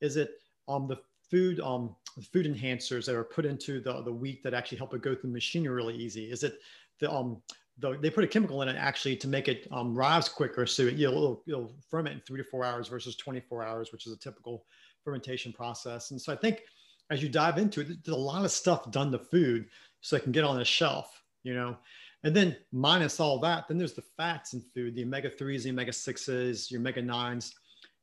is 0.00 0.16
it 0.16 0.32
um 0.68 0.86
the 0.86 0.96
food 1.30 1.60
um 1.60 1.94
food 2.32 2.46
enhancers 2.46 3.06
that 3.06 3.14
are 3.14 3.24
put 3.24 3.44
into 3.44 3.80
the, 3.80 4.02
the 4.02 4.12
wheat 4.12 4.42
that 4.42 4.54
actually 4.54 4.78
help 4.78 4.92
it 4.94 5.02
go 5.02 5.14
through 5.14 5.30
the 5.30 5.34
machinery 5.34 5.74
really 5.74 5.96
easy 5.96 6.30
is 6.30 6.42
it 6.42 6.58
the 7.00 7.10
um 7.10 7.40
the, 7.78 7.96
they 8.00 8.10
put 8.10 8.24
a 8.24 8.28
chemical 8.28 8.62
in 8.62 8.68
it 8.68 8.76
actually 8.76 9.16
to 9.16 9.28
make 9.28 9.48
it 9.48 9.66
um, 9.70 9.94
rise 9.94 10.28
quicker. 10.28 10.66
So 10.66 10.84
it, 10.84 10.94
you'll, 10.94 11.12
it'll, 11.12 11.42
it'll 11.46 11.72
ferment 11.88 12.14
in 12.16 12.20
three 12.22 12.42
to 12.42 12.44
four 12.44 12.64
hours 12.64 12.88
versus 12.88 13.16
24 13.16 13.64
hours, 13.64 13.92
which 13.92 14.06
is 14.06 14.12
a 14.12 14.18
typical 14.18 14.64
fermentation 15.04 15.52
process. 15.52 16.10
And 16.10 16.20
so 16.20 16.32
I 16.32 16.36
think 16.36 16.62
as 17.10 17.22
you 17.22 17.28
dive 17.28 17.58
into 17.58 17.80
it, 17.80 18.04
there's 18.04 18.16
a 18.16 18.20
lot 18.20 18.44
of 18.44 18.50
stuff 18.50 18.90
done 18.90 19.12
to 19.12 19.18
food 19.18 19.66
so 20.00 20.16
it 20.16 20.24
can 20.24 20.32
get 20.32 20.44
on 20.44 20.56
the 20.56 20.64
shelf, 20.64 21.22
you 21.42 21.54
know. 21.54 21.76
And 22.24 22.34
then 22.34 22.56
minus 22.72 23.20
all 23.20 23.38
that, 23.40 23.68
then 23.68 23.78
there's 23.78 23.94
the 23.94 24.02
fats 24.16 24.52
in 24.52 24.60
food, 24.60 24.94
the 24.94 25.04
omega 25.04 25.30
threes, 25.30 25.64
the 25.64 25.70
omega 25.70 25.92
sixes, 25.92 26.70
your 26.70 26.80
omega 26.80 27.00
nines. 27.00 27.54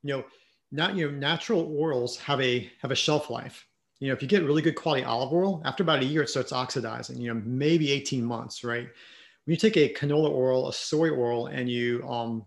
You 0.04 0.18
know, 0.18 0.26
not 0.72 0.96
know, 0.96 1.12
natural 1.12 1.76
oils 1.80 2.18
have 2.20 2.40
a 2.42 2.70
have 2.82 2.92
a 2.92 2.96
shelf 2.96 3.30
life 3.30 3.66
you 4.00 4.08
know, 4.08 4.14
if 4.14 4.22
you 4.22 4.28
get 4.28 4.44
really 4.44 4.62
good 4.62 4.76
quality 4.76 5.04
olive 5.04 5.34
oil, 5.34 5.62
after 5.64 5.84
about 5.84 6.02
a 6.02 6.06
year, 6.06 6.22
it 6.22 6.30
starts 6.30 6.52
oxidizing, 6.52 7.20
you 7.20 7.34
know, 7.34 7.42
maybe 7.46 7.92
18 7.92 8.24
months, 8.24 8.64
right? 8.64 8.88
When 9.46 9.54
you 9.54 9.56
take 9.56 9.78
a 9.78 9.94
canola 9.94 10.32
oil, 10.32 10.68
a 10.68 10.74
soy 10.74 11.12
oil, 11.12 11.48
and 11.48 11.70
you 11.70 12.04
um, 12.08 12.46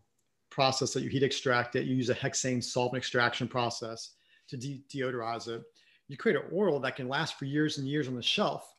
process 0.51 0.95
it, 0.97 1.05
you 1.05 1.09
heat 1.09 1.23
extract 1.23 1.75
it, 1.77 1.87
you 1.87 1.97
use 1.97 2.11
a 2.11 2.15
hexane 2.15 2.63
solvent 2.63 2.99
extraction 2.99 3.49
process 3.49 4.13
to 4.49 4.57
de- 4.57 4.83
deodorize 4.93 5.49
it, 5.49 5.63
you 6.09 6.17
create 6.17 6.37
an 6.37 6.51
oil 6.53 6.81
that 6.81 6.97
can 6.97 7.09
last 7.09 7.39
for 7.39 7.45
years 7.45 7.79
and 7.79 7.89
years 7.89 8.09
on 8.09 8.15
the 8.15 8.23
shelf. 8.23 8.75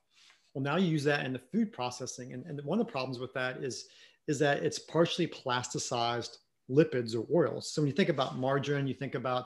Well, 0.53 0.63
now 0.63 0.77
you 0.77 0.87
use 0.87 1.03
that 1.03 1.25
in 1.25 1.33
the 1.33 1.39
food 1.39 1.71
processing. 1.71 2.33
And, 2.33 2.45
and 2.45 2.63
one 2.63 2.79
of 2.79 2.85
the 2.85 2.91
problems 2.91 3.19
with 3.19 3.33
that 3.33 3.63
is, 3.63 3.85
is 4.27 4.39
that 4.39 4.63
it's 4.63 4.79
partially 4.79 5.27
plasticized 5.27 6.38
lipids 6.69 7.15
or 7.15 7.25
oils. 7.33 7.71
So 7.71 7.81
when 7.81 7.88
you 7.88 7.95
think 7.95 8.09
about 8.09 8.38
margarine, 8.38 8.88
you 8.88 8.93
think 8.93 9.15
about 9.15 9.45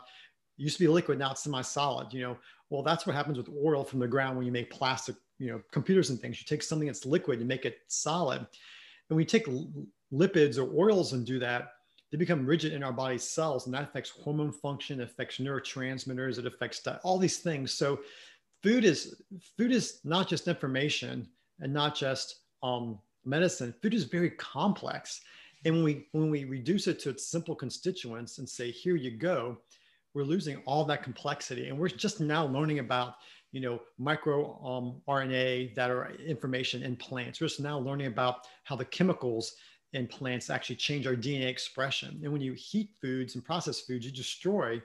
used 0.58 0.78
to 0.78 0.84
be 0.84 0.88
liquid, 0.88 1.20
now 1.20 1.32
it's 1.32 1.44
semi-solid. 1.44 2.14
You 2.14 2.22
know, 2.22 2.38
well, 2.70 2.84
that's 2.84 3.06
what 3.06 3.16
happens 3.16 3.38
with 3.38 3.50
oil 3.64 3.84
from 3.84 4.00
the 4.00 4.08
ground 4.08 4.38
when 4.38 4.46
you 4.46 4.52
make 4.52 4.70
plastic, 4.70 5.16
you 5.40 5.52
know, 5.52 5.62
computers 5.72 6.10
and 6.10 6.20
things. 6.20 6.40
You 6.40 6.46
take 6.46 6.64
something 6.64 6.88
that's 6.88 7.06
liquid 7.06 7.40
and 7.40 7.48
make 7.48 7.66
it 7.66 7.80
solid. 7.88 8.46
And 9.10 9.18
we 9.18 9.26
take 9.26 9.48
lipids 10.14 10.58
or 10.58 10.72
oils 10.78 11.14
and 11.14 11.26
do 11.26 11.40
that, 11.40 11.74
they 12.12 12.18
become 12.18 12.46
rigid 12.46 12.74
in 12.74 12.84
our 12.84 12.94
body's 12.94 13.24
cells, 13.24 13.66
and 13.66 13.74
that 13.74 13.84
affects 13.84 14.12
hormone 14.12 14.52
function, 14.52 15.02
affects 15.02 15.40
neurotransmitters, 15.40 16.38
it 16.38 16.46
affects 16.46 16.86
all 17.04 17.18
these 17.18 17.38
things. 17.38 17.74
So, 17.74 18.02
food 18.64 18.86
is 18.86 19.22
food 19.58 19.72
is 19.72 20.00
not 20.04 20.28
just 20.28 20.48
information 20.48 21.28
and 21.60 21.72
not 21.72 21.96
just 21.96 22.40
um, 22.64 22.98
medicine. 23.26 23.74
Food 23.82 23.94
is 23.94 24.06
very 24.06 24.32
complex, 24.32 25.22
and 25.66 25.76
when 25.76 25.84
we 25.84 26.08
when 26.14 26.32
we 26.32 26.46
reduce 26.46 26.88
it 26.88 27.00
to 27.02 27.10
its 27.10 27.28
simple 27.28 27.56
constituents 27.56 28.38
and 28.40 28.50
say, 28.50 28.72
"Here 28.72 28.96
you 28.96 29.12
go," 29.12 29.60
we're 30.14 30.24
losing 30.24 30.58
all 30.66 30.86
that 30.86 31.04
complexity. 31.04 31.70
And 31.70 31.78
we're 31.78 31.90
just 31.90 32.22
now 32.22 32.46
learning 32.46 32.80
about 32.80 33.16
you 33.52 33.62
know 33.62 33.82
micro 34.00 34.60
um, 34.64 35.02
rna 35.08 35.76
that 35.76 35.92
are 35.92 36.12
information 36.26 36.84
in 36.84 36.96
plants. 36.96 37.40
We're 37.40 37.48
just 37.48 37.60
now 37.60 37.78
learning 37.78 38.08
about 38.08 38.48
how 38.64 38.76
the 38.76 38.86
chemicals 38.86 39.56
in 39.92 40.08
plants 40.08 40.50
actually 40.50 40.78
change 40.78 41.06
our 41.06 41.16
dna 41.16 41.48
expression. 41.48 42.20
And 42.24 42.32
when 42.32 42.42
you 42.42 42.54
heat 42.54 42.90
foods 43.00 43.36
and 43.36 43.46
process 43.46 43.82
foods 43.82 44.06
you 44.06 44.12
destroy 44.12 44.82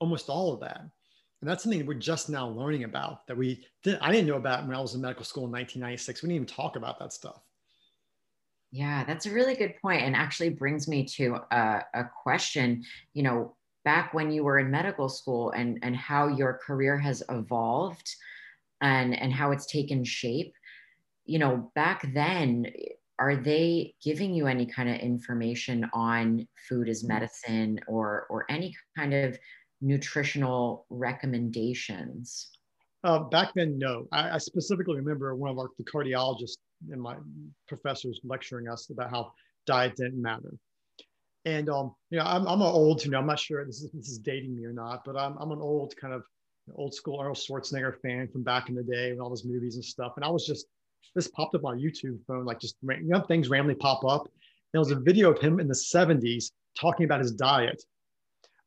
almost 0.00 0.28
all 0.28 0.52
of 0.52 0.60
that 0.60 0.86
and 1.40 1.48
that's 1.48 1.62
something 1.62 1.84
we're 1.86 1.94
just 1.94 2.28
now 2.28 2.48
learning 2.48 2.84
about 2.84 3.26
that 3.26 3.36
we 3.36 3.64
did, 3.82 3.98
i 4.00 4.12
didn't 4.12 4.26
know 4.26 4.36
about 4.36 4.66
when 4.66 4.76
i 4.76 4.80
was 4.80 4.94
in 4.94 5.00
medical 5.00 5.24
school 5.24 5.44
in 5.44 5.50
1996 5.50 6.22
we 6.22 6.28
didn't 6.28 6.36
even 6.36 6.46
talk 6.46 6.76
about 6.76 6.98
that 6.98 7.12
stuff. 7.12 7.40
Yeah 8.72 9.04
that's 9.04 9.26
a 9.26 9.32
really 9.32 9.54
good 9.54 9.74
point 9.82 10.02
and 10.02 10.14
actually 10.14 10.50
brings 10.50 10.86
me 10.86 11.04
to 11.16 11.38
a, 11.50 11.82
a 11.94 12.04
question. 12.22 12.84
You 13.14 13.22
know 13.22 13.56
back 13.84 14.12
when 14.12 14.30
you 14.30 14.44
were 14.44 14.58
in 14.58 14.70
medical 14.70 15.08
school 15.08 15.50
and 15.52 15.78
and 15.82 15.96
how 15.96 16.28
your 16.28 16.60
career 16.64 16.98
has 16.98 17.22
evolved 17.30 18.08
and 18.80 19.18
and 19.18 19.32
how 19.32 19.52
it's 19.52 19.66
taken 19.66 20.04
shape 20.04 20.54
you 21.24 21.38
know 21.38 21.70
back 21.74 22.12
then 22.14 22.66
are 23.18 23.36
they 23.36 23.94
giving 24.02 24.34
you 24.34 24.46
any 24.46 24.64
kind 24.64 24.88
of 24.88 24.96
information 24.96 25.88
on 25.92 26.46
food 26.68 26.88
as 26.88 27.02
mm-hmm. 27.02 27.14
medicine 27.14 27.80
or 27.86 28.26
or 28.30 28.46
any 28.48 28.74
kind 28.96 29.14
of 29.14 29.38
nutritional 29.80 30.86
recommendations 30.90 32.50
uh, 33.04 33.18
back 33.18 33.50
then 33.54 33.78
no 33.78 34.06
I, 34.12 34.30
I, 34.30 34.38
specifically 34.38 34.96
remember 34.96 35.34
one 35.34 35.50
of 35.50 35.58
our 35.58 35.68
the 35.78 35.84
cardiologists 35.84 36.56
and 36.90 37.00
my 37.00 37.16
professors 37.68 38.20
lecturing 38.24 38.68
us 38.68 38.90
about 38.90 39.10
how 39.10 39.32
diet 39.66 39.96
didn't 39.96 40.20
matter 40.20 40.52
and 41.44 41.68
um, 41.70 41.94
you 42.10 42.18
know, 42.18 42.24
I'm 42.24 42.46
I'm 42.46 42.60
an 42.60 42.68
old, 42.68 43.04
you 43.04 43.10
know, 43.10 43.18
I'm 43.18 43.26
not 43.26 43.38
sure 43.38 43.64
this 43.64 43.80
is 43.80 43.90
this 43.92 44.08
is 44.08 44.18
dating 44.18 44.54
me 44.56 44.64
or 44.64 44.72
not, 44.72 45.04
but 45.04 45.16
I'm 45.16 45.36
I'm 45.38 45.52
an 45.52 45.60
old 45.60 45.94
kind 45.96 46.12
of 46.12 46.22
old 46.74 46.94
school 46.94 47.18
Arnold 47.18 47.38
Schwarzenegger 47.38 48.00
fan 48.00 48.28
from 48.28 48.42
back 48.42 48.68
in 48.68 48.74
the 48.74 48.82
day 48.82 49.12
when 49.12 49.20
all 49.20 49.30
those 49.30 49.44
movies 49.44 49.76
and 49.76 49.84
stuff. 49.84 50.12
And 50.16 50.24
I 50.24 50.28
was 50.28 50.46
just 50.46 50.66
this 51.14 51.28
popped 51.28 51.54
up 51.54 51.64
on 51.64 51.78
YouTube 51.78 52.18
phone, 52.26 52.44
like 52.44 52.60
just 52.60 52.76
you 52.82 52.98
know 53.04 53.20
things 53.20 53.48
randomly 53.48 53.74
pop 53.74 54.04
up. 54.04 54.24
And 54.24 54.30
There 54.72 54.80
was 54.80 54.90
a 54.90 55.00
video 55.00 55.32
of 55.32 55.40
him 55.40 55.60
in 55.60 55.66
the 55.66 55.74
70s 55.74 56.52
talking 56.78 57.04
about 57.04 57.20
his 57.20 57.32
diet. 57.32 57.82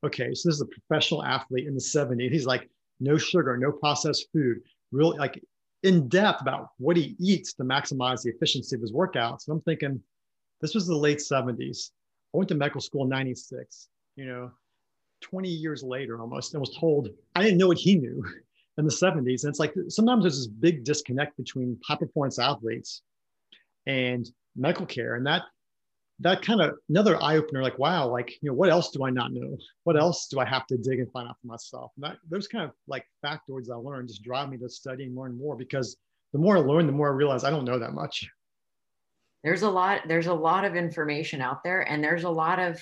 Okay, 0.04 0.34
so 0.34 0.50
this 0.50 0.56
is 0.56 0.62
a 0.62 0.66
professional 0.66 1.24
athlete 1.24 1.68
in 1.68 1.74
the 1.74 1.82
70s. 1.82 2.32
He's 2.32 2.46
like, 2.46 2.70
no 3.00 3.18
sugar, 3.18 3.58
no 3.58 3.72
processed 3.72 4.28
food, 4.34 4.58
really 4.92 5.18
like 5.18 5.42
in 5.84 6.08
depth 6.08 6.42
about 6.42 6.70
what 6.78 6.98
he 6.98 7.16
eats 7.20 7.54
to 7.54 7.64
maximize 7.64 8.22
the 8.22 8.30
efficiency 8.30 8.76
of 8.76 8.82
his 8.82 8.92
workouts. 8.92 9.48
And 9.48 9.56
I'm 9.56 9.62
thinking, 9.62 10.02
this 10.62 10.74
was 10.74 10.88
the 10.88 10.96
late 10.96 11.20
70s. 11.20 11.92
I 12.34 12.38
went 12.38 12.50
to 12.50 12.56
medical 12.56 12.82
school 12.82 13.04
in 13.04 13.10
96, 13.10 13.90
you 14.16 14.26
know, 14.26 14.52
20 15.22 15.50
years 15.50 15.84
later 15.84 16.20
almost, 16.20 16.54
and 16.54 16.62
was 16.62 16.76
told 16.78 17.10
I 17.36 17.44
didn't 17.44 17.58
know 17.58 17.68
what 17.68 17.78
he 17.78 17.96
knew 17.96 18.24
in 18.78 18.86
the 18.86 18.92
70s. 18.92 19.44
And 19.44 19.50
it's 19.50 19.60
like 19.60 19.74
sometimes 19.88 20.24
there's 20.24 20.38
this 20.38 20.48
big 20.48 20.84
disconnect 20.84 21.38
between 21.38 21.80
high 21.86 21.96
performance 21.96 22.40
athletes 22.40 23.02
and 23.86 24.30
medical 24.56 24.86
care. 24.86 25.16
And 25.16 25.26
that 25.28 25.44
that 26.20 26.42
kind 26.42 26.62
of 26.62 26.76
another 26.90 27.22
eye 27.22 27.38
opener, 27.38 27.64
like, 27.64 27.80
wow, 27.80 28.08
like, 28.08 28.32
you 28.42 28.50
know, 28.50 28.56
what 28.56 28.70
else 28.70 28.92
do 28.92 29.04
I 29.04 29.10
not 29.10 29.34
know? 29.34 29.58
What 29.84 30.00
else 30.00 30.28
do 30.28 30.40
I 30.40 30.46
have 30.46 30.68
to 30.68 30.78
dig 30.78 31.00
and 31.00 31.12
find 31.12 31.28
out 31.28 31.38
for 31.42 31.48
myself? 31.48 31.92
And 31.96 32.06
that, 32.06 32.18
those 32.30 32.48
kind 32.48 32.64
of 32.64 32.72
like 32.88 33.06
factoids 33.26 33.70
I 33.72 33.76
learned 33.76 34.10
just 34.10 34.24
drive 34.24 34.50
me 34.50 34.58
to 34.58 34.70
study 34.70 35.06
and 35.06 35.16
learn 35.16 35.38
more 35.38 35.56
because 35.56 35.98
the 36.32 36.40
more 36.40 36.58
I 36.58 36.62
learn, 36.62 36.86
the 36.86 36.94
more 36.94 37.10
I 37.10 37.16
realize 37.16 37.44
I 37.44 37.50
don't 37.50 37.66
know 37.66 37.80
that 37.80 37.94
much 37.94 38.28
there's 39.44 39.62
a 39.62 39.70
lot 39.70 40.02
there's 40.08 40.28
a 40.28 40.34
lot 40.34 40.66
of 40.66 40.76
information 40.76 41.42
out 41.42 41.64
there 41.64 41.82
and 41.82 42.04
there's 42.04 42.24
a 42.24 42.30
lot 42.30 42.60
of 42.60 42.82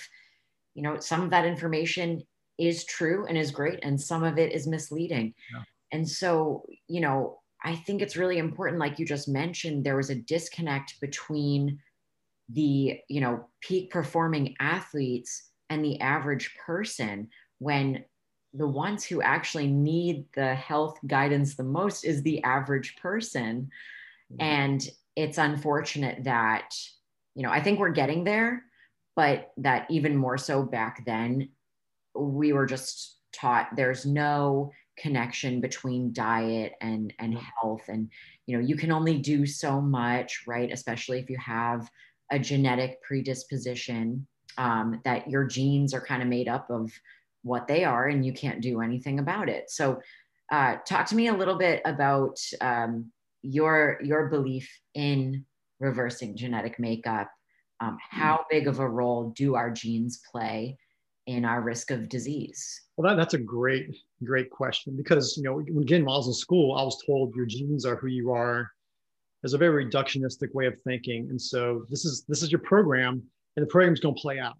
you 0.74 0.84
know 0.84 1.00
some 1.00 1.22
of 1.22 1.32
that 1.32 1.46
information 1.46 2.22
is 2.58 2.86
true 2.86 3.26
and 3.28 3.38
is 3.38 3.52
great 3.52 3.80
and 3.84 4.00
some 4.00 4.24
of 4.24 4.38
it 4.38 4.52
is 4.52 4.67
misleading 4.67 5.34
yeah. 5.54 5.63
and 5.91 6.08
so 6.08 6.63
you 6.88 7.02
know 7.02 7.39
i 7.63 7.76
think 7.76 8.02
it's 8.02 8.15
really 8.15 8.38
important 8.38 8.80
like 8.80 9.00
you 9.00 9.06
just 9.06 9.28
mentioned 9.28 9.84
there 9.84 9.98
was 9.98 10.10
a 10.10 10.15
disconnect 10.15 11.00
between 11.02 11.80
the 12.54 13.00
you 13.08 13.22
know 13.22 13.48
peak 13.62 13.92
performing 13.92 14.56
athletes 14.60 15.50
and 15.70 15.84
the 15.84 16.00
average 16.02 16.56
person 16.66 17.30
when 17.60 18.04
the 18.54 18.68
ones 18.68 19.06
who 19.06 19.22
actually 19.22 19.68
need 19.68 20.26
the 20.36 20.54
health 20.56 20.98
guidance 21.08 21.56
the 21.56 21.64
most 21.64 22.04
is 22.04 22.22
the 22.22 22.44
average 22.44 22.96
person. 22.98 23.70
Mm-hmm. 24.32 24.42
And 24.42 24.90
it's 25.16 25.38
unfortunate 25.38 26.24
that, 26.26 26.74
you 27.36 27.44
know, 27.44 27.52
I 27.52 27.62
think 27.62 27.80
we're 27.80 27.90
getting 27.90 28.24
there, 28.24 28.64
but 29.16 29.52
that 29.58 29.90
even 29.90 30.18
more 30.18 30.38
so 30.38 30.64
back 30.64 31.04
then, 31.06 31.50
we 32.14 32.52
were 32.52 32.66
just 32.66 33.18
taught 33.34 33.70
there's 33.76 34.06
no 34.06 34.72
connection 34.98 35.62
between 35.62 36.12
diet 36.12 36.74
and 36.82 37.14
and 37.18 37.38
health 37.38 37.82
and 37.88 38.10
you 38.46 38.58
know 38.58 38.64
you 38.64 38.76
can 38.76 38.92
only 38.92 39.18
do 39.18 39.46
so 39.46 39.80
much 39.80 40.44
right 40.46 40.70
especially 40.72 41.18
if 41.18 41.30
you 41.30 41.38
have 41.38 41.90
a 42.32 42.39
genetic 42.39 43.02
predisposition 43.04 44.26
um, 44.58 45.02
that 45.04 45.30
your 45.30 45.46
genes 45.46 45.94
are 45.94 46.02
kind 46.02 46.22
of 46.22 46.28
made 46.28 46.48
up 46.48 46.70
of 46.70 46.91
what 47.44 47.67
they 47.67 47.84
are 47.84 48.08
and 48.08 48.26
you 48.26 48.34
can't 48.34 48.62
do 48.62 48.82
anything 48.82 49.20
about 49.20 49.50
it. 49.50 49.70
So 49.70 50.00
uh, 50.52 50.78
talk 50.86 51.06
to 51.08 51.15
me 51.15 51.28
a 51.28 51.34
little 51.34 51.58
bit 51.58 51.82
about 51.86 52.38
um, 52.60 53.12
your 53.41 54.00
your 54.04 54.28
belief 54.28 54.70
in 54.94 55.46
reversing 55.80 56.36
genetic 56.36 56.80
makeup. 56.80 57.32
Um, 57.80 57.98
how 58.10 58.46
big 58.50 58.67
of 58.67 58.80
a 58.80 58.88
role 58.88 59.34
do 59.36 59.56
our 59.56 59.72
genes 59.72 60.22
play 60.32 60.78
in 61.26 61.46
our 61.46 61.62
risk 61.62 61.89
of 61.89 62.10
disease? 62.10 62.82
Well 62.98 63.10
that, 63.10 63.20
that's 63.20 63.34
a 63.34 63.39
great 63.39 63.96
great 64.24 64.50
question 64.50 64.96
because 64.96 65.36
you 65.38 65.44
know 65.44 65.60
again 65.60 66.06
when 66.06 66.13
i 66.13 66.17
was 66.17 66.28
in 66.28 66.34
school 66.34 66.76
i 66.76 66.84
was 66.84 67.02
told 67.04 67.34
your 67.36 67.48
genes 67.48 67.86
are 67.86 67.96
who 67.96 68.08
you 68.08 68.32
are 68.32 68.70
there's 69.41 69.54
a 69.54 69.58
very 69.58 69.86
reductionistic 69.86 70.54
way 70.54 70.65
of 70.65 70.80
thinking 70.82 71.30
and 71.30 71.41
so 71.41 71.86
this 71.89 72.06
is 72.06 72.23
this 72.27 72.43
is 72.43 72.51
your 72.51 72.62
program 72.62 73.21
and 73.56 73.63
the 73.63 73.69
program's 73.69 73.99
going 73.99 74.15
to 74.15 74.21
play 74.21 74.39
out 74.39 74.56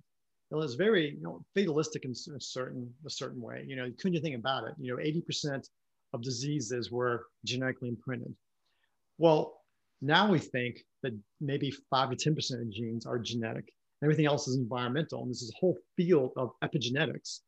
well, 0.51 0.63
it's 0.63 0.73
very 0.73 1.11
you 1.11 1.23
know 1.23 1.43
fatalistic 1.55 2.03
in 2.03 2.11
a 2.11 2.39
certain 2.39 2.93
a 3.05 3.09
certain 3.09 3.41
way. 3.41 3.63
You 3.65 3.77
know, 3.77 3.89
couldn't 3.97 4.13
you 4.13 4.21
think 4.21 4.35
about 4.35 4.65
it? 4.65 4.73
You 4.77 4.95
know, 4.95 5.01
80% 5.01 5.65
of 6.13 6.21
diseases 6.21 6.91
were 6.91 7.27
genetically 7.45 7.87
imprinted. 7.87 8.35
Well, 9.17 9.61
now 10.01 10.29
we 10.29 10.39
think 10.39 10.83
that 11.03 11.17
maybe 11.39 11.71
five 11.89 12.09
to 12.09 12.15
10% 12.15 12.61
of 12.61 12.69
genes 12.69 13.05
are 13.05 13.17
genetic. 13.17 13.71
Everything 14.03 14.25
else 14.25 14.47
is 14.47 14.57
environmental. 14.57 15.21
And 15.21 15.31
this 15.31 15.41
is 15.41 15.51
a 15.51 15.59
whole 15.59 15.77
field 15.95 16.33
of 16.35 16.51
epigenetics, 16.63 17.39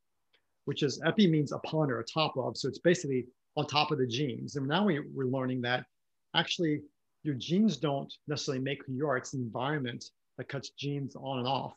which 0.65 0.81
is 0.81 1.01
epi 1.05 1.27
means 1.27 1.51
upon 1.51 1.91
or 1.91 1.99
atop 1.99 2.37
of. 2.37 2.55
So 2.55 2.69
it's 2.69 2.79
basically 2.79 3.25
on 3.57 3.67
top 3.67 3.91
of 3.91 3.97
the 3.97 4.07
genes. 4.07 4.55
And 4.55 4.67
now 4.67 4.85
we, 4.85 5.01
we're 5.13 5.25
learning 5.25 5.61
that 5.63 5.85
actually 6.35 6.81
your 7.23 7.35
genes 7.35 7.77
don't 7.77 8.13
necessarily 8.27 8.63
make 8.63 8.85
who 8.85 8.93
you 8.93 9.07
are. 9.07 9.17
It's 9.17 9.31
the 9.31 9.37
environment 9.37 10.05
that 10.37 10.49
cuts 10.49 10.69
genes 10.71 11.15
on 11.15 11.39
and 11.39 11.47
off 11.47 11.75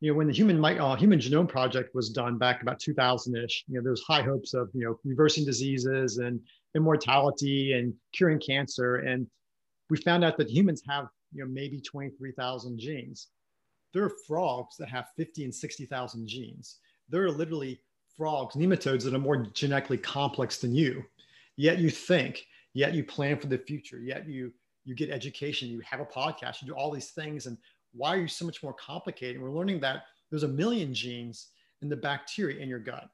you 0.00 0.10
know, 0.10 0.16
when 0.16 0.26
the 0.26 0.32
human 0.32 0.62
uh, 0.62 0.96
human 0.96 1.18
genome 1.18 1.48
project 1.48 1.94
was 1.94 2.10
done 2.10 2.36
back 2.36 2.60
about 2.60 2.80
2000-ish, 2.80 3.64
you 3.66 3.74
know, 3.74 3.82
there 3.82 3.92
was 3.92 4.02
high 4.02 4.22
hopes 4.22 4.52
of, 4.52 4.68
you 4.74 4.84
know, 4.84 4.98
reversing 5.04 5.44
diseases 5.44 6.18
and 6.18 6.40
immortality 6.74 7.72
and 7.72 7.94
curing 8.12 8.38
cancer. 8.38 8.96
And 8.96 9.26
we 9.88 9.96
found 9.96 10.22
out 10.22 10.36
that 10.36 10.50
humans 10.50 10.82
have, 10.86 11.06
you 11.32 11.42
know, 11.42 11.50
maybe 11.50 11.80
23,000 11.80 12.78
genes. 12.78 13.28
There 13.94 14.04
are 14.04 14.12
frogs 14.26 14.76
that 14.76 14.90
have 14.90 15.06
50 15.16 15.44
and 15.44 15.54
60,000 15.54 16.28
genes. 16.28 16.76
There 17.08 17.24
are 17.24 17.30
literally 17.30 17.80
frogs, 18.16 18.54
nematodes 18.54 19.04
that 19.04 19.14
are 19.14 19.18
more 19.18 19.46
genetically 19.54 19.98
complex 19.98 20.58
than 20.58 20.74
you. 20.74 21.04
Yet 21.56 21.78
you 21.78 21.88
think, 21.88 22.44
yet 22.74 22.92
you 22.92 23.02
plan 23.02 23.38
for 23.38 23.46
the 23.46 23.56
future, 23.56 24.00
yet 24.00 24.28
you 24.28 24.52
you 24.86 24.94
get 24.94 25.10
education, 25.10 25.68
you 25.68 25.80
have 25.80 26.00
a 26.00 26.06
podcast, 26.06 26.62
you 26.62 26.68
do 26.68 26.74
all 26.74 26.90
these 26.90 27.10
things, 27.10 27.46
and 27.46 27.58
why 27.92 28.14
are 28.14 28.20
you 28.20 28.28
so 28.28 28.44
much 28.44 28.62
more 28.62 28.74
complicated? 28.74 29.36
And 29.36 29.44
we're 29.44 29.50
learning 29.50 29.80
that 29.80 30.04
there's 30.30 30.44
a 30.44 30.48
million 30.48 30.94
genes 30.94 31.48
in 31.82 31.88
the 31.88 31.96
bacteria 31.96 32.60
in 32.60 32.68
your 32.68 32.78
gut. 32.78 33.08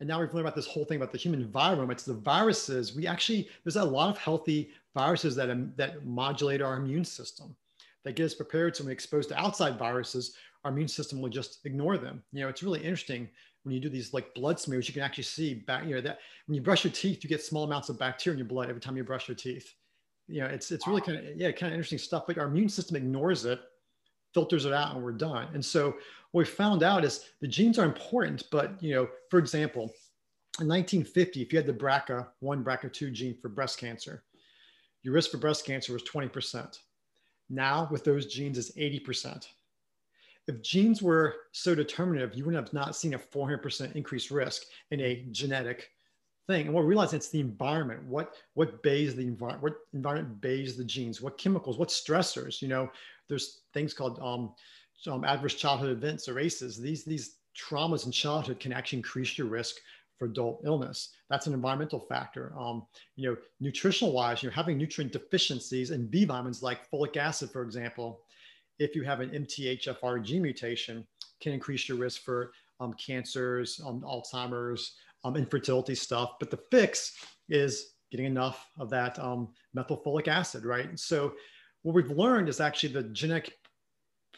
And 0.00 0.08
now 0.08 0.20
we've 0.20 0.32
learned 0.32 0.46
about 0.46 0.56
this 0.56 0.66
whole 0.66 0.84
thing 0.84 0.98
about 0.98 1.12
the 1.12 1.18
human 1.18 1.48
virome. 1.48 1.90
It's 1.90 2.04
the 2.04 2.14
viruses. 2.14 2.94
We 2.94 3.06
actually, 3.06 3.48
there's 3.64 3.76
a 3.76 3.84
lot 3.84 4.10
of 4.10 4.18
healthy 4.18 4.70
viruses 4.94 5.34
that, 5.36 5.50
um, 5.50 5.72
that 5.76 6.04
modulate 6.04 6.60
our 6.60 6.76
immune 6.76 7.04
system, 7.04 7.56
that 8.04 8.16
get 8.16 8.26
us 8.26 8.34
prepared. 8.34 8.76
So 8.76 8.82
when 8.82 8.88
we're 8.88 8.92
exposed 8.92 9.30
to 9.30 9.40
outside 9.40 9.78
viruses, 9.78 10.34
our 10.64 10.70
immune 10.70 10.88
system 10.88 11.20
will 11.20 11.30
just 11.30 11.60
ignore 11.64 11.96
them. 11.96 12.22
You 12.32 12.42
know, 12.42 12.48
it's 12.48 12.62
really 12.62 12.80
interesting 12.80 13.28
when 13.62 13.74
you 13.74 13.80
do 13.80 13.88
these 13.88 14.12
like 14.12 14.32
blood 14.34 14.60
smears, 14.60 14.86
you 14.86 14.94
can 14.94 15.02
actually 15.02 15.24
see 15.24 15.54
back, 15.54 15.84
you 15.84 15.94
know, 15.94 16.00
that 16.00 16.18
when 16.46 16.54
you 16.54 16.60
brush 16.60 16.84
your 16.84 16.92
teeth, 16.92 17.24
you 17.24 17.28
get 17.28 17.42
small 17.42 17.64
amounts 17.64 17.88
of 17.88 17.98
bacteria 17.98 18.34
in 18.34 18.38
your 18.38 18.46
blood 18.46 18.68
every 18.68 18.80
time 18.80 18.96
you 18.96 19.02
brush 19.02 19.28
your 19.28 19.34
teeth. 19.34 19.74
You 20.28 20.40
know, 20.40 20.46
it's, 20.46 20.70
it's 20.70 20.86
really 20.86 21.00
kind 21.00 21.18
of, 21.18 21.36
yeah, 21.36 21.52
kind 21.52 21.72
of 21.72 21.74
interesting 21.74 21.98
stuff, 21.98 22.24
but 22.26 22.38
our 22.38 22.46
immune 22.46 22.68
system 22.68 22.96
ignores 22.96 23.44
it 23.44 23.60
filters 24.36 24.66
it 24.66 24.72
out 24.74 24.94
and 24.94 25.02
we're 25.02 25.12
done. 25.12 25.48
And 25.54 25.64
so 25.64 25.94
what 26.32 26.40
we 26.40 26.44
found 26.44 26.82
out 26.82 27.06
is 27.06 27.24
the 27.40 27.48
genes 27.48 27.78
are 27.78 27.86
important, 27.86 28.44
but 28.50 28.82
you 28.82 28.94
know, 28.94 29.08
for 29.30 29.38
example, 29.38 29.84
in 30.60 30.68
1950, 30.68 31.40
if 31.40 31.52
you 31.52 31.58
had 31.58 31.64
the 31.64 31.72
BRCA1, 31.72 32.26
BRCA2 32.42 33.12
gene 33.14 33.38
for 33.40 33.48
breast 33.48 33.78
cancer, 33.78 34.24
your 35.02 35.14
risk 35.14 35.30
for 35.30 35.38
breast 35.38 35.64
cancer 35.64 35.94
was 35.94 36.02
20%. 36.02 36.80
Now 37.48 37.88
with 37.90 38.04
those 38.04 38.26
genes 38.26 38.58
is 38.58 38.72
80%. 38.76 39.46
If 40.48 40.62
genes 40.62 41.00
were 41.00 41.34
so 41.52 41.74
determinative, 41.74 42.34
you 42.34 42.44
would 42.44 42.54
have 42.54 42.74
not 42.74 42.94
seen 42.94 43.14
a 43.14 43.18
400% 43.18 43.96
increased 43.96 44.30
risk 44.30 44.64
in 44.90 45.00
a 45.00 45.24
genetic 45.30 45.92
thing. 46.46 46.66
And 46.66 46.74
we'll 46.74 46.84
realize 46.84 47.12
it's 47.12 47.28
the 47.28 47.40
environment. 47.40 48.02
What 48.04 48.34
what 48.54 48.82
bays 48.82 49.14
the 49.14 49.26
environment? 49.26 49.62
What 49.62 49.76
environment 49.92 50.40
bays 50.40 50.76
the 50.76 50.84
genes? 50.84 51.20
What 51.20 51.38
chemicals? 51.38 51.78
What 51.78 51.88
stressors? 51.88 52.62
You 52.62 52.68
know, 52.68 52.90
there's 53.28 53.60
things 53.72 53.92
called 53.92 54.18
um, 54.20 54.54
um, 55.10 55.24
adverse 55.24 55.54
childhood 55.54 55.90
events 55.90 56.28
or 56.28 56.38
ACEs. 56.38 56.78
These, 56.78 57.04
these 57.04 57.36
traumas 57.56 58.06
in 58.06 58.12
childhood 58.12 58.60
can 58.60 58.72
actually 58.72 58.98
increase 58.98 59.36
your 59.36 59.46
risk 59.46 59.76
for 60.18 60.26
adult 60.26 60.62
illness. 60.64 61.10
That's 61.28 61.46
an 61.46 61.54
environmental 61.54 62.00
factor. 62.00 62.52
Um, 62.58 62.86
you 63.16 63.28
know, 63.28 63.36
nutritional 63.60 64.12
wise, 64.12 64.42
you're 64.42 64.52
having 64.52 64.78
nutrient 64.78 65.12
deficiencies 65.12 65.90
and 65.90 66.10
B 66.10 66.24
vitamins 66.24 66.62
like 66.62 66.90
folic 66.90 67.16
acid, 67.16 67.50
for 67.50 67.62
example, 67.62 68.20
if 68.78 68.94
you 68.94 69.02
have 69.04 69.20
an 69.20 69.30
MTHFR 69.30 70.22
gene 70.22 70.42
mutation, 70.42 71.06
can 71.40 71.52
increase 71.52 71.88
your 71.88 71.98
risk 71.98 72.22
for 72.22 72.52
um, 72.80 72.94
cancers, 72.94 73.80
um, 73.86 74.00
Alzheimer's, 74.02 74.92
um, 75.26 75.36
infertility 75.36 75.94
stuff. 75.94 76.32
But 76.38 76.50
the 76.50 76.60
fix 76.70 77.12
is 77.48 77.94
getting 78.10 78.26
enough 78.26 78.66
of 78.78 78.90
that 78.90 79.18
um, 79.18 79.48
methylfolic 79.76 80.28
acid, 80.28 80.64
right? 80.64 80.98
So 80.98 81.34
what 81.82 81.94
we've 81.94 82.10
learned 82.10 82.48
is 82.48 82.60
actually 82.60 82.92
the 82.92 83.02
genetic 83.04 83.52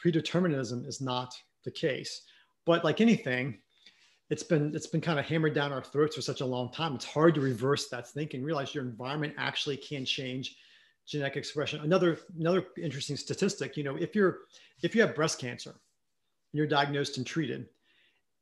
predeterminism 0.03 0.87
is 0.87 1.01
not 1.01 1.35
the 1.65 1.71
case. 1.71 2.23
But 2.65 2.85
like 2.85 3.01
anything, 3.01 3.59
it's 4.31 4.43
been 4.43 4.75
it's 4.75 4.87
been 4.87 5.01
kind 5.01 5.19
of 5.19 5.25
hammered 5.25 5.55
down 5.55 5.73
our 5.73 5.83
throats 5.83 6.17
for 6.17 6.23
such 6.23 6.41
a 6.41 6.47
long 6.47 6.71
time. 6.73 6.95
It's 6.95 7.05
hard 7.05 7.35
to 7.35 7.41
reverse 7.41 7.89
that 7.89 8.09
thinking. 8.09 8.43
Realize 8.43 8.75
your 8.75 8.85
environment 8.85 9.35
actually 9.39 9.79
can 9.79 10.05
change 10.05 10.57
genetic 11.07 11.37
expression. 11.37 11.81
Another 11.81 12.19
another 12.39 12.67
interesting 12.77 13.17
statistic. 13.17 13.77
You 13.77 13.85
know, 13.85 13.97
if 13.97 14.15
you're 14.15 14.41
if 14.83 14.95
you 14.95 15.01
have 15.01 15.15
breast 15.15 15.39
cancer, 15.39 15.71
and 15.71 15.79
you're 16.53 16.67
diagnosed 16.67 17.17
and 17.17 17.27
treated, 17.27 17.67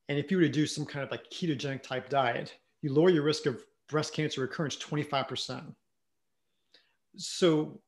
and 0.08 0.18
if 0.18 0.30
you 0.30 0.36
were 0.36 0.44
to 0.44 0.48
do 0.48 0.66
some 0.66 0.84
kind 0.84 1.04
of 1.04 1.10
like 1.10 1.30
ketogenic 1.30 1.82
type 1.82 2.08
diet, 2.08 2.54
you 2.82 2.92
lower 2.92 3.10
your 3.10 3.22
risk 3.22 3.46
of 3.46 3.62
breast 3.88 4.12
cancer 4.12 4.40
recurrence 4.40 4.76
25%. 4.76 5.74
So 7.16 7.80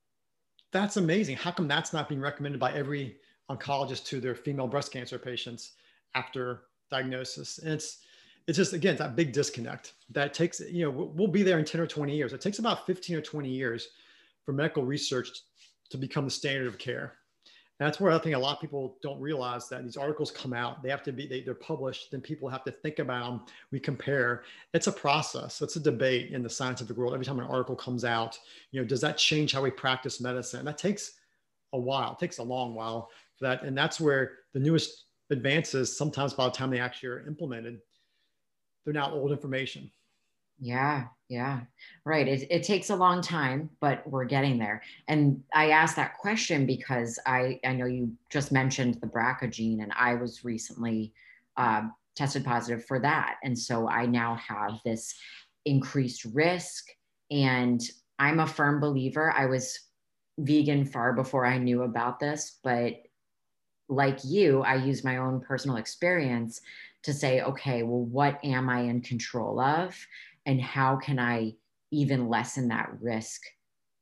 that's 0.72 0.96
amazing. 0.96 1.37
How 1.37 1.50
come 1.50 1.68
that's 1.68 1.92
not 1.92 2.09
being 2.09 2.20
recommended 2.20 2.59
by 2.59 2.72
every 2.72 3.16
oncologist 3.50 4.04
to 4.07 4.20
their 4.20 4.35
female 4.35 4.66
breast 4.66 4.92
cancer 4.92 5.18
patients 5.18 5.72
after 6.14 6.62
diagnosis? 6.90 7.59
And 7.59 7.72
it's 7.72 7.98
it's 8.46 8.57
just 8.57 8.72
again 8.72 8.96
that 8.96 9.14
big 9.14 9.33
disconnect 9.33 9.92
that 10.11 10.33
takes 10.33 10.61
you 10.61 10.85
know 10.85 10.90
we'll 10.90 11.28
be 11.28 11.42
there 11.42 11.59
in 11.59 11.64
10 11.64 11.81
or 11.81 11.87
20 11.87 12.16
years. 12.16 12.33
It 12.33 12.40
takes 12.40 12.59
about 12.59 12.87
15 12.87 13.16
or 13.16 13.20
20 13.20 13.48
years 13.48 13.88
for 14.44 14.52
medical 14.52 14.85
research 14.85 15.28
to 15.90 15.98
become 15.98 16.24
the 16.24 16.31
standard 16.31 16.66
of 16.66 16.78
care. 16.78 17.17
That's 17.79 18.01
where 18.01 18.11
I 18.11 18.19
think 18.19 18.35
a 18.35 18.38
lot 18.38 18.57
of 18.57 18.61
people 18.61 18.99
don't 19.03 19.21
realize 19.21 19.69
that 19.69 19.85
these 19.85 19.97
articles 19.97 20.33
come 20.33 20.53
out, 20.53 20.83
they 20.83 20.91
have 20.91 21.05
to 21.05 21.12
be, 21.12 21.29
they, 21.29 21.49
are 21.49 21.55
published, 21.55 22.11
then 22.11 22.21
people 22.21 22.49
have 22.49 22.64
to 22.64 22.73
think 22.73 22.99
about 22.99 23.25
them. 23.25 23.41
We 23.71 23.79
compare. 23.79 24.43
It's 24.75 24.88
a 24.88 24.93
process. 24.93 25.62
It's 25.62 25.77
a 25.77 25.81
debate 25.81 26.33
in 26.33 26.43
the 26.43 26.51
scientific 26.51 26.97
world. 26.97 27.14
Every 27.14 27.25
time 27.25 27.38
an 27.38 27.47
article 27.47 27.77
comes 27.77 28.05
out, 28.05 28.37
you 28.73 28.81
know, 28.81 28.87
does 28.87 29.01
that 29.03 29.17
change 29.17 29.53
how 29.53 29.62
we 29.62 29.71
practice 29.71 30.21
medicine? 30.21 30.64
That 30.64 30.77
takes 30.77 31.12
a 31.73 31.79
while. 31.79 32.12
It 32.12 32.19
takes 32.19 32.38
a 32.38 32.43
long 32.43 32.75
while 32.75 33.11
for 33.37 33.47
that. 33.47 33.62
And 33.62 33.79
that's 33.79 34.01
where 34.01 34.38
the 34.55 34.61
newest 34.61 35.05
advances, 35.31 35.97
sometimes 35.97 36.35
by 36.35 36.47
the 36.47 36.51
time 36.51 36.71
they 36.71 36.81
actually 36.81 37.11
are 37.11 37.27
implemented, 37.29 37.79
they're 38.85 38.95
now 38.95 39.12
old 39.12 39.31
information. 39.31 39.88
Yeah, 40.61 41.05
yeah, 41.29 41.61
right. 42.05 42.27
It, 42.27 42.47
it 42.51 42.62
takes 42.64 42.90
a 42.90 42.97
long 42.97 43.23
time, 43.23 43.71
but 43.81 44.03
we're 44.07 44.25
getting 44.25 44.59
there. 44.59 44.83
And 45.07 45.42
I 45.55 45.71
asked 45.71 45.97
that 45.97 46.18
question 46.18 46.66
because 46.66 47.18
I, 47.27 47.61
I 47.64 47.75
know 47.75 47.87
you 47.87 48.12
just 48.31 48.51
mentioned 48.51 48.99
the 49.01 49.07
BRCA 49.07 49.53
gene, 49.53 49.83
and 49.83 49.92
I 49.97 50.14
was 50.14 50.44
recently 50.44 51.12
uh, 51.57 51.83
tested 52.16 52.44
positive 52.44 52.85
for 52.87 52.99
that. 53.01 53.37
And 53.44 53.57
so 53.57 53.88
I 53.88 54.07
now 54.07 54.35
have 54.37 54.81
this 54.85 55.14
increased 55.64 56.25
risk. 56.25 56.87
And 57.31 57.81
I'm 58.18 58.40
a 58.40 58.47
firm 58.47 58.81
believer. 58.81 59.31
I 59.31 59.47
was 59.47 59.79
vegan 60.38 60.85
far 60.85 61.12
before 61.12 61.47
I 61.47 61.59
knew 61.59 61.83
about 61.83 62.18
this, 62.18 62.59
but 62.64 62.94
like 63.88 64.18
you, 64.25 64.62
I 64.62 64.77
use 64.77 65.05
my 65.05 65.16
own 65.18 65.40
personal 65.40 65.77
experience 65.77 66.61
to 67.05 67.12
say, 67.12 67.40
okay, 67.42 67.83
well, 67.83 68.05
what 68.05 68.44
am 68.44 68.68
I 68.68 68.81
in 68.81 69.01
control 69.01 69.61
of? 69.61 69.97
And 70.48 70.61
how 70.61 70.96
can 70.96 71.20
I 71.20 71.52
even 71.92 72.28
lessen 72.28 72.68
that 72.70 72.90
risk 73.00 73.42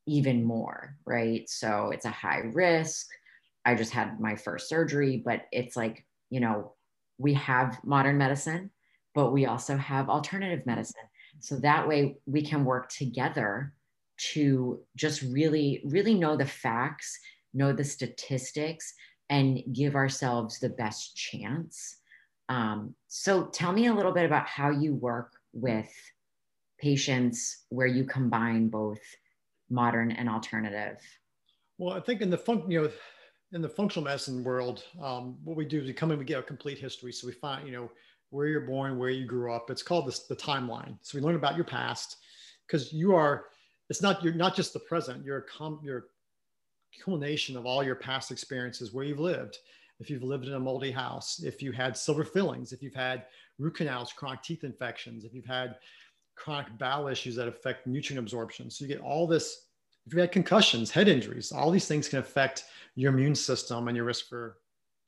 even 0.06 0.44
more? 0.44 0.96
Right. 1.04 1.48
So 1.50 1.90
it's 1.90 2.06
a 2.06 2.11
high 2.11 2.42
risk. 2.54 3.09
I 3.64 3.74
just 3.74 3.92
had 3.92 4.20
my 4.20 4.37
first 4.37 4.68
surgery, 4.68 5.22
but 5.24 5.42
it's 5.52 5.76
like, 5.76 6.06
you 6.30 6.40
know, 6.40 6.74
we 7.18 7.35
have 7.35 7.82
modern 7.85 8.16
medicine, 8.16 8.70
but 9.14 9.32
we 9.32 9.46
also 9.46 9.76
have 9.76 10.09
alternative 10.09 10.64
medicine. 10.66 11.02
So 11.40 11.59
that 11.61 11.88
way 11.88 12.16
we 12.26 12.42
can 12.42 12.64
work 12.64 12.88
together 12.90 13.74
to 14.18 14.80
just 14.96 15.22
really, 15.22 15.82
really 15.85 16.14
know 16.14 16.37
the 16.37 16.46
facts, 16.46 17.18
know 17.52 17.72
the 17.72 17.85
statistics, 17.85 18.94
and 19.28 19.62
give 19.72 19.96
ourselves 19.96 20.61
the 20.61 20.70
best 20.70 21.16
chance. 21.16 21.98
Um, 22.48 22.94
so 23.09 23.46
tell 23.48 23.72
me 23.72 23.87
a 23.87 23.94
little 23.94 24.12
bit 24.12 24.24
about 24.24 24.46
how 24.46 24.70
you 24.70 24.94
work 24.94 25.32
with 25.52 25.92
patients 26.79 27.65
where 27.71 27.87
you 27.87 28.05
combine 28.05 28.69
both 28.69 29.01
modern 29.71 30.12
and 30.12 30.29
alternative. 30.29 30.99
Well, 31.79 31.97
I 31.97 32.01
think 32.01 32.21
in 32.21 32.31
the 32.31 32.39
fun, 32.39 32.71
you 32.71 32.83
know, 32.83 32.91
in 33.53 33.62
the 33.62 33.69
functional 33.69 34.05
medicine 34.05 34.43
world, 34.45 34.85
um, 35.03 35.37
what 35.45 35.57
we 35.57 35.65
do 35.65 35.81
is 35.81 35.87
we 35.87 35.93
come 35.93 36.11
in, 36.11 36.19
we 36.19 36.25
get 36.25 36.41
a 36.41 36.43
complete 36.43 36.79
history. 36.79 37.12
So 37.12 37.27
we 37.27 37.33
find, 37.33 37.67
you 37.67 37.73
know, 37.73 37.91
where 38.31 38.47
you're 38.47 38.62
born, 38.62 38.99
where 38.99 39.11
you 39.11 39.25
grew 39.27 39.53
up. 39.53 39.71
It's 39.71 39.83
called 39.83 40.07
the 40.29 40.37
timeline. 40.37 40.99
So 41.03 41.17
we 41.17 41.25
learn 41.25 41.37
about 41.37 41.57
your 41.57 41.65
past 41.65 42.17
because 42.67 42.93
you 42.93 43.15
are, 43.15 43.47
it's 43.89 44.03
not, 44.03 44.23
you're 44.23 44.35
not 44.35 44.57
just 44.57 44.73
the 44.73 44.81
present, 44.81 45.25
you're 45.25 45.39
a, 45.39 45.43
com, 45.43 45.81
you're 45.83 46.07
culmination 47.05 47.57
of 47.57 47.67
all 47.67 47.85
your 47.85 47.95
past 47.95 48.31
experiences 48.31 48.93
where 48.93 49.05
you've 49.05 49.21
lived. 49.21 49.59
If 50.01 50.11
you've 50.11 50.23
lived 50.23 50.47
in 50.47 50.55
a 50.55 50.61
moldy 50.61 50.91
house, 50.91 51.43
if 51.43 51.62
you 51.62 51.73
had 51.73 51.97
silver 51.97 52.25
fillings, 52.25 52.73
if 52.73 52.83
you've 52.83 52.95
had 52.95 53.25
root 53.59 53.77
canals, 53.77 54.12
chronic 54.12 54.43
teeth 54.43 54.65
infections, 54.65 55.25
if 55.25 55.35
you've 55.35 55.47
had 55.47 55.77
chronic 56.37 56.66
bowel 56.79 57.09
issues 57.09 57.35
that 57.37 57.49
affect 57.49 57.87
nutrient 57.87 58.18
absorption. 58.18 58.70
So 58.70 58.85
you 58.85 58.88
get 58.88 59.01
all 59.01 59.27
this 59.27 59.66
if 60.07 60.14
you 60.14 60.20
had 60.20 60.31
concussions, 60.31 60.90
head 60.90 61.09
injuries, 61.09 61.51
all 61.51 61.70
these 61.70 61.88
things 61.88 62.09
can 62.09 62.20
affect 62.20 62.64
your 62.94 63.12
immune 63.12 63.35
system 63.35 63.88
and 63.88 63.96
your 63.96 64.07
risk 64.07 64.29
for, 64.29 64.59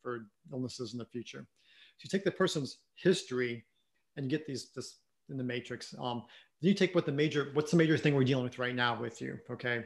for 0.03 0.27
illnesses 0.53 0.93
in 0.93 0.99
the 0.99 1.05
future. 1.05 1.47
So 1.99 2.05
you 2.05 2.11
take 2.11 2.25
the 2.25 2.33
person's 2.33 2.79
history 2.97 3.65
and 4.17 4.25
you 4.25 4.31
get 4.31 4.47
these 4.47 4.71
this 4.75 4.97
in 5.31 5.37
the 5.37 5.45
matrix. 5.45 5.95
Um, 6.01 6.25
then 6.61 6.69
you 6.69 6.75
take 6.75 6.95
what 6.95 7.07
the 7.07 7.13
major, 7.13 7.51
what's 7.53 7.71
the 7.71 7.77
major 7.77 7.97
thing 7.97 8.15
we're 8.15 8.25
dealing 8.25 8.45
with 8.45 8.59
right 8.59 8.75
now 8.75 9.01
with 9.01 9.21
you, 9.21 9.39
okay? 9.51 9.85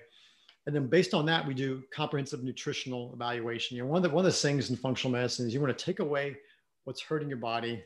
And 0.66 0.74
then 0.74 0.86
based 0.86 1.12
on 1.12 1.26
that, 1.26 1.46
we 1.46 1.54
do 1.54 1.82
comprehensive 1.92 2.42
nutritional 2.42 3.12
evaluation. 3.12 3.76
You 3.76 3.82
know, 3.82 3.90
one 3.90 3.98
of 3.98 4.10
the 4.10 4.14
one 4.14 4.24
of 4.24 4.32
the 4.32 4.38
things 4.38 4.70
in 4.70 4.76
functional 4.76 5.12
medicine 5.12 5.46
is 5.46 5.52
you 5.52 5.60
want 5.60 5.76
to 5.76 5.84
take 5.84 5.98
away 5.98 6.36
what's 6.84 7.02
hurting 7.02 7.28
your 7.28 7.38
body, 7.38 7.82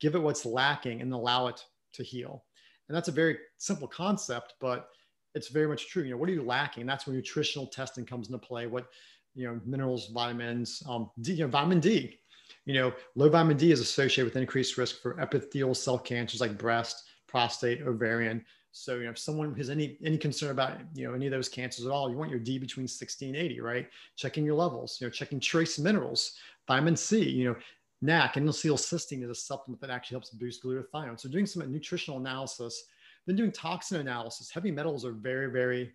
give 0.00 0.14
it 0.14 0.22
what's 0.22 0.46
lacking, 0.46 1.02
and 1.02 1.12
allow 1.12 1.48
it 1.48 1.64
to 1.94 2.04
heal. 2.04 2.44
And 2.90 2.96
that's 2.96 3.06
a 3.06 3.12
very 3.12 3.38
simple 3.58 3.86
concept, 3.86 4.54
but 4.60 4.88
it's 5.36 5.46
very 5.46 5.68
much 5.68 5.88
true. 5.88 6.02
You 6.02 6.10
know, 6.10 6.16
what 6.16 6.28
are 6.28 6.32
you 6.32 6.42
lacking? 6.42 6.86
That's 6.86 7.06
where 7.06 7.14
nutritional 7.14 7.68
testing 7.68 8.04
comes 8.04 8.26
into 8.26 8.40
play. 8.40 8.66
What, 8.66 8.88
you 9.36 9.46
know, 9.46 9.60
minerals, 9.64 10.08
vitamins, 10.08 10.82
um, 10.88 11.08
D, 11.20 11.34
you 11.34 11.44
know, 11.44 11.48
vitamin 11.48 11.78
D. 11.78 12.18
You 12.64 12.74
know, 12.74 12.92
low 13.14 13.28
vitamin 13.28 13.56
D 13.56 13.70
is 13.70 13.78
associated 13.78 14.24
with 14.24 14.34
increased 14.34 14.76
risk 14.76 15.00
for 15.00 15.20
epithelial 15.20 15.72
cell 15.72 16.00
cancers 16.00 16.40
like 16.40 16.58
breast, 16.58 17.04
prostate, 17.28 17.82
ovarian. 17.82 18.44
So, 18.72 18.96
you 18.96 19.04
know, 19.04 19.10
if 19.10 19.18
someone 19.20 19.54
has 19.54 19.70
any 19.70 19.96
any 20.04 20.18
concern 20.18 20.50
about 20.50 20.78
you 20.92 21.06
know 21.06 21.14
any 21.14 21.26
of 21.26 21.32
those 21.32 21.48
cancers 21.48 21.86
at 21.86 21.92
all, 21.92 22.10
you 22.10 22.16
want 22.16 22.30
your 22.30 22.40
D 22.40 22.58
between 22.58 22.88
60 22.88 23.26
and 23.28 23.36
80, 23.36 23.60
right? 23.60 23.88
Checking 24.16 24.44
your 24.44 24.56
levels, 24.56 24.98
you 25.00 25.06
know, 25.06 25.12
checking 25.12 25.38
trace 25.38 25.78
minerals, 25.78 26.34
vitamin 26.66 26.96
C, 26.96 27.22
you 27.22 27.44
know, 27.44 27.56
NAC, 28.02 28.36
N-acetylcysteine 28.38 29.22
is 29.22 29.30
a 29.30 29.34
supplement 29.34 29.80
that 29.82 29.90
actually 29.90 30.14
helps 30.14 30.30
boost 30.30 30.64
glutathione. 30.64 31.20
So, 31.20 31.28
doing 31.28 31.46
some 31.46 31.70
nutritional 31.70 32.18
analysis 32.18 32.84
then 33.26 33.36
doing 33.36 33.52
toxin 33.52 34.00
analysis. 34.00 34.50
Heavy 34.50 34.70
metals 34.70 35.04
are 35.04 35.12
very, 35.12 35.50
very 35.50 35.92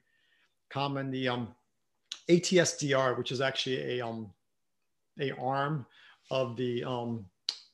common. 0.69 1.11
The 1.11 1.27
um, 1.27 1.55
ATSDR, 2.29 3.17
which 3.17 3.31
is 3.31 3.41
actually 3.41 3.99
a 3.99 4.05
um, 4.05 4.29
a 5.19 5.31
arm 5.31 5.85
of 6.31 6.55
the 6.55 6.83
um, 6.83 7.25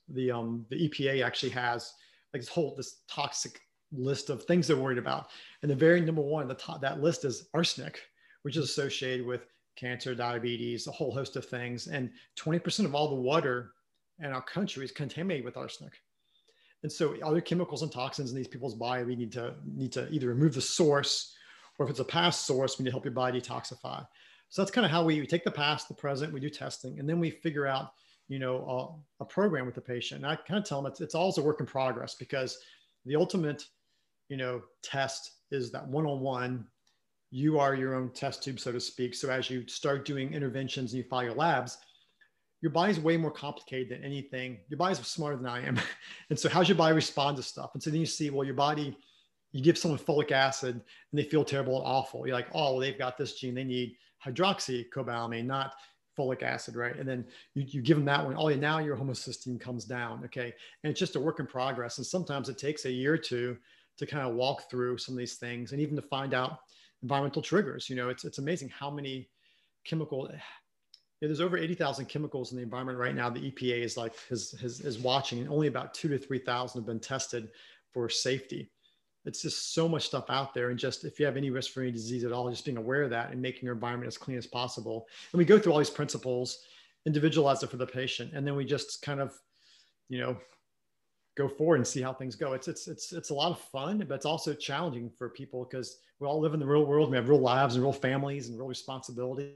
the 0.09 0.31
um, 0.31 0.65
the 0.69 0.89
EPA, 0.89 1.23
actually 1.23 1.51
has 1.51 1.93
like 2.33 2.41
this 2.41 2.49
whole 2.49 2.75
this 2.75 3.01
toxic 3.09 3.61
list 3.91 4.29
of 4.29 4.43
things 4.43 4.67
they're 4.67 4.77
worried 4.77 4.97
about. 4.97 5.27
And 5.61 5.71
the 5.71 5.75
very 5.75 6.01
number 6.01 6.21
one, 6.21 6.47
the 6.47 6.53
top 6.53 6.81
that 6.81 7.01
list 7.01 7.25
is 7.25 7.49
arsenic, 7.53 7.99
which 8.43 8.55
is 8.55 8.63
associated 8.63 9.25
with 9.25 9.45
cancer, 9.75 10.15
diabetes, 10.15 10.87
a 10.87 10.91
whole 10.91 11.13
host 11.13 11.35
of 11.35 11.45
things. 11.45 11.87
And 11.87 12.09
20% 12.37 12.85
of 12.85 12.95
all 12.95 13.09
the 13.09 13.21
water 13.21 13.73
in 14.23 14.31
our 14.31 14.41
country 14.41 14.85
is 14.85 14.91
contaminated 14.91 15.45
with 15.45 15.57
arsenic. 15.57 15.93
And 16.83 16.91
so 16.91 17.15
other 17.23 17.41
chemicals 17.41 17.83
and 17.83 17.91
toxins 17.91 18.31
in 18.31 18.35
these 18.35 18.47
people's 18.47 18.75
body, 18.75 19.03
we 19.03 19.15
need 19.15 19.31
to 19.33 19.55
need 19.65 19.91
to 19.93 20.09
either 20.09 20.27
remove 20.27 20.55
the 20.55 20.61
source, 20.61 21.35
or 21.77 21.85
if 21.85 21.89
it's 21.89 21.99
a 21.99 22.05
past 22.05 22.45
source, 22.45 22.77
we 22.77 22.83
need 22.83 22.89
to 22.89 22.93
help 22.93 23.05
your 23.05 23.13
body 23.13 23.39
detoxify. 23.39 24.05
So 24.49 24.61
that's 24.61 24.71
kind 24.71 24.85
of 24.85 24.91
how 24.91 25.03
we, 25.03 25.19
we 25.19 25.27
take 25.27 25.43
the 25.43 25.51
past, 25.51 25.87
the 25.87 25.93
present, 25.93 26.33
we 26.33 26.39
do 26.39 26.49
testing, 26.49 26.99
and 26.99 27.07
then 27.07 27.19
we 27.19 27.29
figure 27.29 27.67
out, 27.67 27.93
you 28.27 28.39
know, 28.39 29.01
a, 29.19 29.23
a 29.23 29.25
program 29.25 29.65
with 29.65 29.75
the 29.75 29.81
patient. 29.81 30.23
And 30.23 30.31
I 30.31 30.35
kind 30.35 30.57
of 30.57 30.65
tell 30.65 30.81
them 30.81 30.91
it's, 30.91 31.01
it's 31.01 31.15
always 31.15 31.37
a 31.37 31.41
work 31.41 31.59
in 31.59 31.65
progress 31.65 32.15
because 32.15 32.57
the 33.05 33.15
ultimate, 33.15 33.65
you 34.29 34.37
know, 34.37 34.61
test 34.83 35.33
is 35.51 35.71
that 35.71 35.87
one-on-one. 35.87 36.65
You 37.29 37.59
are 37.59 37.75
your 37.75 37.95
own 37.95 38.09
test 38.09 38.43
tube, 38.43 38.59
so 38.59 38.71
to 38.71 38.79
speak. 38.79 39.15
So 39.15 39.29
as 39.29 39.49
you 39.49 39.65
start 39.67 40.03
doing 40.03 40.33
interventions 40.33 40.91
and 40.91 40.97
you 40.97 41.09
follow 41.09 41.23
your 41.23 41.33
labs, 41.33 41.77
your 42.61 42.71
body's 42.71 42.99
way 42.99 43.17
more 43.17 43.31
complicated 43.31 43.89
than 43.89 44.03
anything. 44.03 44.59
Your 44.69 44.77
body's 44.77 44.99
smarter 44.99 45.35
than 45.35 45.47
I 45.47 45.65
am. 45.65 45.79
and 46.29 46.37
so 46.37 46.47
how's 46.47 46.69
your 46.69 46.77
body 46.77 46.93
respond 46.93 47.37
to 47.37 47.43
stuff? 47.43 47.71
And 47.73 47.81
so 47.81 47.89
then 47.89 47.99
you 47.99 48.05
see, 48.05 48.29
well, 48.29 48.43
your 48.43 48.53
body, 48.53 48.95
you 49.51 49.63
give 49.63 49.77
someone 49.77 49.99
folic 49.99 50.31
acid 50.31 50.75
and 50.75 50.83
they 51.19 51.23
feel 51.23 51.43
terrible 51.43 51.77
and 51.77 51.85
awful. 51.85 52.25
You're 52.25 52.35
like, 52.35 52.47
oh, 52.53 52.73
well, 52.73 52.79
they've 52.79 52.97
got 52.97 53.17
this 53.17 53.33
gene. 53.33 53.55
They 53.55 53.63
need 53.63 53.95
hydroxycobalamin, 54.25 55.45
not 55.45 55.73
folic 56.17 56.43
acid, 56.43 56.75
right? 56.75 56.95
And 56.95 57.09
then 57.09 57.25
you, 57.55 57.65
you 57.67 57.81
give 57.81 57.97
them 57.97 58.05
that 58.05 58.23
one. 58.23 58.35
Oh, 58.37 58.49
yeah, 58.49 58.57
now 58.57 58.77
your 58.77 58.95
homocysteine 58.95 59.59
comes 59.59 59.85
down. 59.85 60.23
Okay. 60.25 60.53
And 60.83 60.91
it's 60.91 60.99
just 60.99 61.15
a 61.15 61.19
work 61.19 61.39
in 61.39 61.47
progress. 61.47 61.97
And 61.97 62.05
sometimes 62.05 62.47
it 62.47 62.59
takes 62.59 62.85
a 62.85 62.91
year 62.91 63.13
or 63.13 63.17
two 63.17 63.57
to 63.97 64.05
kind 64.05 64.27
of 64.27 64.35
walk 64.35 64.69
through 64.69 64.99
some 64.99 65.15
of 65.15 65.19
these 65.19 65.35
things 65.35 65.71
and 65.71 65.81
even 65.81 65.95
to 65.95 66.01
find 66.03 66.35
out 66.35 66.59
environmental 67.01 67.41
triggers. 67.41 67.89
You 67.89 67.95
know, 67.95 68.09
it's, 68.09 68.23
it's 68.23 68.37
amazing 68.37 68.69
how 68.69 68.91
many 68.91 69.29
chemical 69.83 70.29
yeah, 71.21 71.27
there's 71.27 71.41
over 71.41 71.57
80,000 71.57 72.05
chemicals 72.07 72.51
in 72.51 72.57
the 72.57 72.63
environment 72.63 72.97
right 72.97 73.13
now. 73.13 73.29
The 73.29 73.51
EPA 73.51 73.83
is 73.83 73.95
like 73.95 74.15
is, 74.31 74.55
is, 74.63 74.81
is 74.81 74.97
watching, 74.97 75.39
and 75.39 75.49
only 75.49 75.67
about 75.67 75.93
two 75.93 76.07
to 76.09 76.17
3,000 76.17 76.81
have 76.81 76.85
been 76.87 76.99
tested 76.99 77.49
for 77.93 78.09
safety. 78.09 78.71
It's 79.25 79.43
just 79.43 79.75
so 79.75 79.87
much 79.87 80.07
stuff 80.07 80.25
out 80.29 80.55
there. 80.55 80.71
And 80.71 80.79
just 80.79 81.05
if 81.05 81.19
you 81.19 81.27
have 81.27 81.37
any 81.37 81.51
risk 81.51 81.73
for 81.73 81.81
any 81.81 81.91
disease 81.91 82.23
at 82.23 82.31
all, 82.31 82.49
just 82.49 82.65
being 82.65 82.77
aware 82.77 83.03
of 83.03 83.11
that 83.11 83.31
and 83.31 83.39
making 83.39 83.65
your 83.65 83.75
environment 83.75 84.07
as 84.07 84.17
clean 84.17 84.35
as 84.35 84.47
possible. 84.47 85.07
And 85.31 85.37
we 85.37 85.45
go 85.45 85.59
through 85.59 85.73
all 85.73 85.77
these 85.77 85.91
principles, 85.91 86.63
individualize 87.05 87.61
it 87.61 87.69
for 87.69 87.77
the 87.77 87.85
patient, 87.85 88.31
and 88.33 88.45
then 88.45 88.55
we 88.55 88.65
just 88.65 89.03
kind 89.03 89.19
of, 89.19 89.39
you 90.09 90.19
know, 90.19 90.35
go 91.37 91.47
forward 91.47 91.75
and 91.75 91.87
see 91.87 92.01
how 92.01 92.13
things 92.13 92.35
go. 92.35 92.53
It's 92.53 92.67
it's 92.67 92.87
it's 92.87 93.13
it's 93.13 93.29
a 93.29 93.35
lot 93.35 93.51
of 93.51 93.59
fun, 93.59 93.99
but 94.07 94.15
it's 94.15 94.25
also 94.25 94.55
challenging 94.55 95.11
for 95.15 95.29
people 95.29 95.67
because 95.69 95.99
we 96.19 96.25
all 96.25 96.39
live 96.39 96.55
in 96.55 96.59
the 96.59 96.65
real 96.65 96.87
world. 96.87 97.11
We 97.11 97.17
have 97.17 97.29
real 97.29 97.39
lives 97.39 97.75
and 97.75 97.83
real 97.83 97.93
families 97.93 98.49
and 98.49 98.57
real 98.57 98.67
responsibilities 98.67 99.53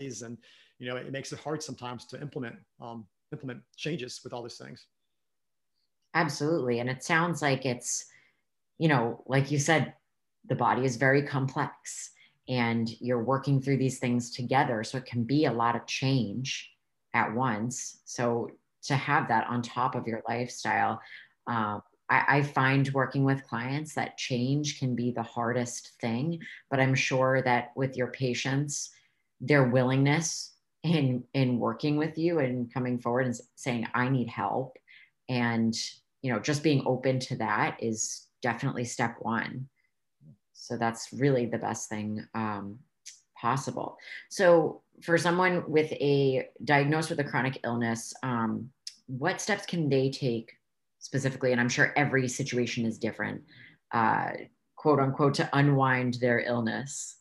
and 0.00 0.38
you 0.78 0.88
know 0.88 0.96
it 0.96 1.12
makes 1.12 1.32
it 1.32 1.38
hard 1.38 1.62
sometimes 1.62 2.06
to 2.06 2.20
implement 2.20 2.56
um, 2.80 3.06
implement 3.32 3.60
changes 3.76 4.20
with 4.24 4.32
all 4.32 4.42
these 4.42 4.58
things. 4.58 4.86
Absolutely. 6.14 6.80
And 6.80 6.90
it 6.90 7.04
sounds 7.04 7.42
like 7.42 7.64
it's 7.64 8.06
you 8.78 8.88
know 8.88 9.22
like 9.26 9.50
you 9.50 9.58
said 9.58 9.94
the 10.48 10.54
body 10.54 10.84
is 10.84 10.96
very 10.96 11.22
complex 11.22 12.10
and 12.48 12.90
you're 13.00 13.22
working 13.22 13.60
through 13.60 13.76
these 13.76 13.98
things 13.98 14.30
together. 14.30 14.82
So 14.82 14.98
it 14.98 15.04
can 15.04 15.22
be 15.24 15.44
a 15.44 15.52
lot 15.52 15.76
of 15.76 15.86
change 15.86 16.70
at 17.14 17.32
once. 17.32 18.00
So 18.04 18.50
to 18.82 18.96
have 18.96 19.28
that 19.28 19.46
on 19.48 19.62
top 19.62 19.94
of 19.94 20.06
your 20.06 20.22
lifestyle 20.28 21.00
um, 21.46 21.82
I, 22.08 22.24
I 22.28 22.42
find 22.42 22.88
working 22.92 23.24
with 23.24 23.46
clients 23.46 23.94
that 23.94 24.18
change 24.18 24.78
can 24.78 24.94
be 24.94 25.10
the 25.10 25.22
hardest 25.22 25.92
thing 26.00 26.40
but 26.70 26.80
i'm 26.80 26.94
sure 26.94 27.42
that 27.42 27.70
with 27.76 27.96
your 27.96 28.08
patients 28.08 28.90
their 29.40 29.64
willingness 29.64 30.54
in 30.82 31.24
in 31.34 31.58
working 31.58 31.96
with 31.96 32.16
you 32.16 32.38
and 32.38 32.72
coming 32.72 32.98
forward 32.98 33.26
and 33.26 33.36
saying 33.54 33.86
i 33.94 34.08
need 34.08 34.28
help. 34.28 34.76
And 35.28 35.74
you 36.22 36.32
know 36.32 36.40
just 36.40 36.62
being 36.62 36.82
open 36.86 37.18
to 37.20 37.36
that 37.36 37.76
is 37.80 38.26
definitely 38.42 38.84
step 38.84 39.16
one. 39.20 39.68
So 40.52 40.76
that's 40.76 41.08
really 41.12 41.46
the 41.46 41.58
best 41.58 41.88
thing 41.88 42.24
um, 42.34 42.78
possible. 43.38 43.96
So 44.28 44.82
for 45.02 45.16
someone 45.16 45.64
with 45.66 45.90
a 45.92 46.48
diagnosed 46.64 47.10
with 47.10 47.20
a 47.20 47.24
chronic 47.24 47.58
illness 47.64 48.12
um, 48.22 48.70
what 49.06 49.40
steps 49.40 49.66
can 49.66 49.88
they 49.88 50.10
take 50.10 50.52
specifically? 51.00 51.52
And 51.52 51.60
i'm 51.60 51.68
sure 51.68 51.92
every 51.96 52.28
situation 52.28 52.86
is 52.86 52.98
different 52.98 53.42
uh, 53.92 54.30
quote 54.76 55.00
unquote 55.00 55.34
to 55.34 55.48
unwind 55.52 56.14
their 56.14 56.40
illness 56.40 57.16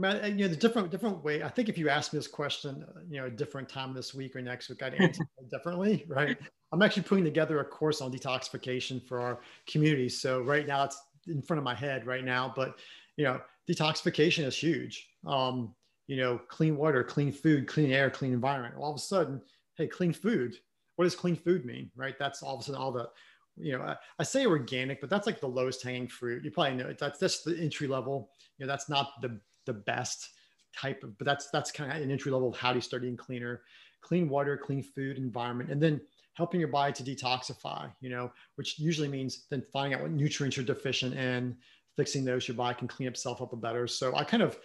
mean, 0.00 0.38
you 0.38 0.44
know, 0.44 0.48
the 0.48 0.56
different 0.56 0.90
different 0.90 1.22
way. 1.22 1.42
I 1.42 1.48
think 1.48 1.68
if 1.68 1.76
you 1.78 1.88
ask 1.88 2.12
me 2.12 2.18
this 2.18 2.28
question, 2.28 2.84
uh, 2.88 3.00
you 3.08 3.20
know, 3.20 3.26
a 3.26 3.30
different 3.30 3.68
time 3.68 3.94
this 3.94 4.14
week 4.14 4.36
or 4.36 4.42
next 4.42 4.68
week, 4.68 4.82
I'd 4.82 4.94
answer 4.94 5.22
it 5.38 5.50
differently, 5.52 6.04
right? 6.08 6.36
I'm 6.72 6.82
actually 6.82 7.02
putting 7.02 7.24
together 7.24 7.60
a 7.60 7.64
course 7.64 8.00
on 8.00 8.12
detoxification 8.12 9.04
for 9.06 9.20
our 9.20 9.40
community. 9.66 10.08
So 10.08 10.42
right 10.42 10.66
now 10.66 10.84
it's 10.84 11.00
in 11.26 11.42
front 11.42 11.58
of 11.58 11.64
my 11.64 11.74
head 11.74 12.06
right 12.06 12.24
now, 12.24 12.52
but 12.54 12.78
you 13.16 13.24
know, 13.24 13.40
detoxification 13.68 14.44
is 14.44 14.56
huge. 14.56 15.08
Um, 15.26 15.74
you 16.06 16.16
know, 16.16 16.40
clean 16.48 16.76
water, 16.76 17.04
clean 17.04 17.32
food, 17.32 17.68
clean 17.68 17.92
air, 17.92 18.10
clean 18.10 18.32
environment. 18.32 18.74
All 18.76 18.90
of 18.90 18.96
a 18.96 19.00
sudden, 19.00 19.40
hey, 19.76 19.86
clean 19.86 20.12
food. 20.12 20.56
What 20.96 21.04
does 21.04 21.14
clean 21.14 21.36
food 21.36 21.64
mean, 21.64 21.90
right? 21.96 22.16
That's 22.18 22.42
all 22.42 22.54
of 22.54 22.60
a 22.60 22.64
sudden 22.64 22.80
all 22.80 22.92
the, 22.92 23.08
you 23.56 23.76
know, 23.76 23.84
I, 23.84 23.96
I 24.18 24.22
say 24.24 24.44
organic, 24.44 25.00
but 25.00 25.08
that's 25.08 25.26
like 25.26 25.40
the 25.40 25.46
lowest 25.46 25.82
hanging 25.82 26.08
fruit. 26.08 26.44
You 26.44 26.50
probably 26.50 26.74
know 26.74 26.88
it. 26.88 26.98
that's 26.98 27.20
just 27.20 27.44
the 27.44 27.56
entry 27.58 27.86
level. 27.86 28.30
You 28.58 28.66
know, 28.66 28.72
that's 28.72 28.88
not 28.88 29.20
the 29.22 29.40
the 29.66 29.72
best 29.72 30.30
type 30.76 31.02
of, 31.02 31.16
but 31.18 31.26
that's 31.26 31.50
that's 31.50 31.70
kind 31.70 31.90
of 31.90 32.02
an 32.02 32.10
entry 32.10 32.32
level 32.32 32.48
of 32.48 32.56
how 32.56 32.72
do 32.72 32.76
you 32.76 32.82
start 32.82 33.04
eating 33.04 33.16
cleaner, 33.16 33.62
clean 34.00 34.28
water, 34.28 34.56
clean 34.56 34.82
food, 34.82 35.16
environment, 35.18 35.70
and 35.70 35.82
then 35.82 36.00
helping 36.34 36.60
your 36.60 36.68
body 36.68 36.92
to 36.92 37.02
detoxify. 37.02 37.90
You 38.00 38.10
know, 38.10 38.32
which 38.56 38.78
usually 38.78 39.08
means 39.08 39.46
then 39.50 39.62
finding 39.72 39.94
out 39.94 40.02
what 40.02 40.12
nutrients 40.12 40.56
you're 40.56 40.66
deficient 40.66 41.14
in, 41.14 41.56
fixing 41.96 42.24
those, 42.24 42.48
your 42.48 42.56
body 42.56 42.78
can 42.78 42.88
clean 42.88 43.08
itself 43.08 43.42
up 43.42 43.52
a 43.52 43.56
better. 43.56 43.86
So 43.86 44.14
I 44.14 44.24
kind 44.24 44.42
of 44.42 44.58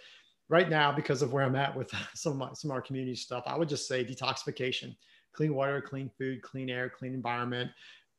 right 0.48 0.68
now 0.68 0.92
because 0.92 1.22
of 1.22 1.32
where 1.32 1.44
I'm 1.44 1.56
at 1.56 1.76
with 1.76 1.90
some 2.14 2.32
of 2.32 2.38
my, 2.38 2.48
some 2.54 2.70
of 2.70 2.74
our 2.74 2.82
community 2.82 3.16
stuff, 3.16 3.44
I 3.46 3.56
would 3.56 3.68
just 3.68 3.88
say 3.88 4.04
detoxification, 4.04 4.96
clean 5.32 5.54
water, 5.54 5.80
clean 5.80 6.10
food, 6.18 6.42
clean 6.42 6.70
air, 6.70 6.88
clean 6.88 7.14
environment. 7.14 7.70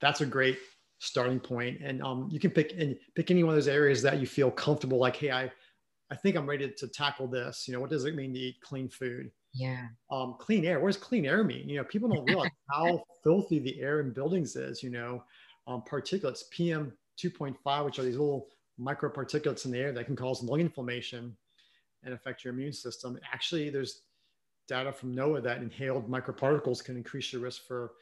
That's 0.01 0.21
a 0.21 0.25
great 0.25 0.57
starting 0.99 1.39
point. 1.39 1.79
And 1.81 2.01
um, 2.01 2.27
you 2.31 2.39
can 2.39 2.51
pick 2.51 2.73
and 2.77 2.95
pick 3.15 3.31
any 3.31 3.43
one 3.43 3.51
of 3.51 3.55
those 3.55 3.67
areas 3.67 4.01
that 4.03 4.19
you 4.19 4.27
feel 4.27 4.51
comfortable. 4.51 4.99
Like, 4.99 5.15
hey, 5.15 5.31
I 5.31 5.51
I 6.09 6.15
think 6.15 6.35
I'm 6.35 6.47
ready 6.47 6.69
to 6.69 6.87
tackle 6.87 7.27
this. 7.27 7.67
You 7.67 7.73
know, 7.73 7.81
what 7.81 7.89
does 7.89 8.05
it 8.05 8.15
mean 8.15 8.33
to 8.33 8.39
eat 8.39 8.61
clean 8.61 8.87
food? 8.87 9.31
Yeah. 9.53 9.87
Um, 10.11 10.35
clean 10.39 10.65
air. 10.65 10.79
What 10.79 10.87
does 10.87 10.97
clean 10.97 11.25
air 11.25 11.43
mean? 11.43 11.67
You 11.67 11.77
know, 11.77 11.83
people 11.83 12.09
don't 12.09 12.25
realize 12.25 12.49
how 12.71 13.03
filthy 13.23 13.59
the 13.59 13.79
air 13.81 13.99
in 13.99 14.11
buildings 14.11 14.55
is. 14.55 14.81
You 14.81 14.91
know, 14.91 15.23
um, 15.67 15.83
particulates, 15.89 16.49
PM 16.49 16.93
2.5, 17.17 17.85
which 17.85 17.99
are 17.99 18.03
these 18.03 18.17
little 18.17 18.47
microparticulates 18.79 19.65
in 19.65 19.71
the 19.71 19.79
air 19.79 19.91
that 19.91 20.05
can 20.05 20.15
cause 20.15 20.43
lung 20.43 20.61
inflammation 20.61 21.35
and 22.03 22.13
affect 22.13 22.43
your 22.43 22.53
immune 22.53 22.73
system. 22.73 23.19
Actually, 23.33 23.69
there's 23.69 24.03
data 24.67 24.91
from 24.91 25.15
NOAA 25.15 25.43
that 25.43 25.61
inhaled 25.61 26.09
microparticles 26.09 26.83
can 26.83 26.95
increase 26.95 27.33
your 27.33 27.41
risk 27.41 27.65
for 27.67 27.93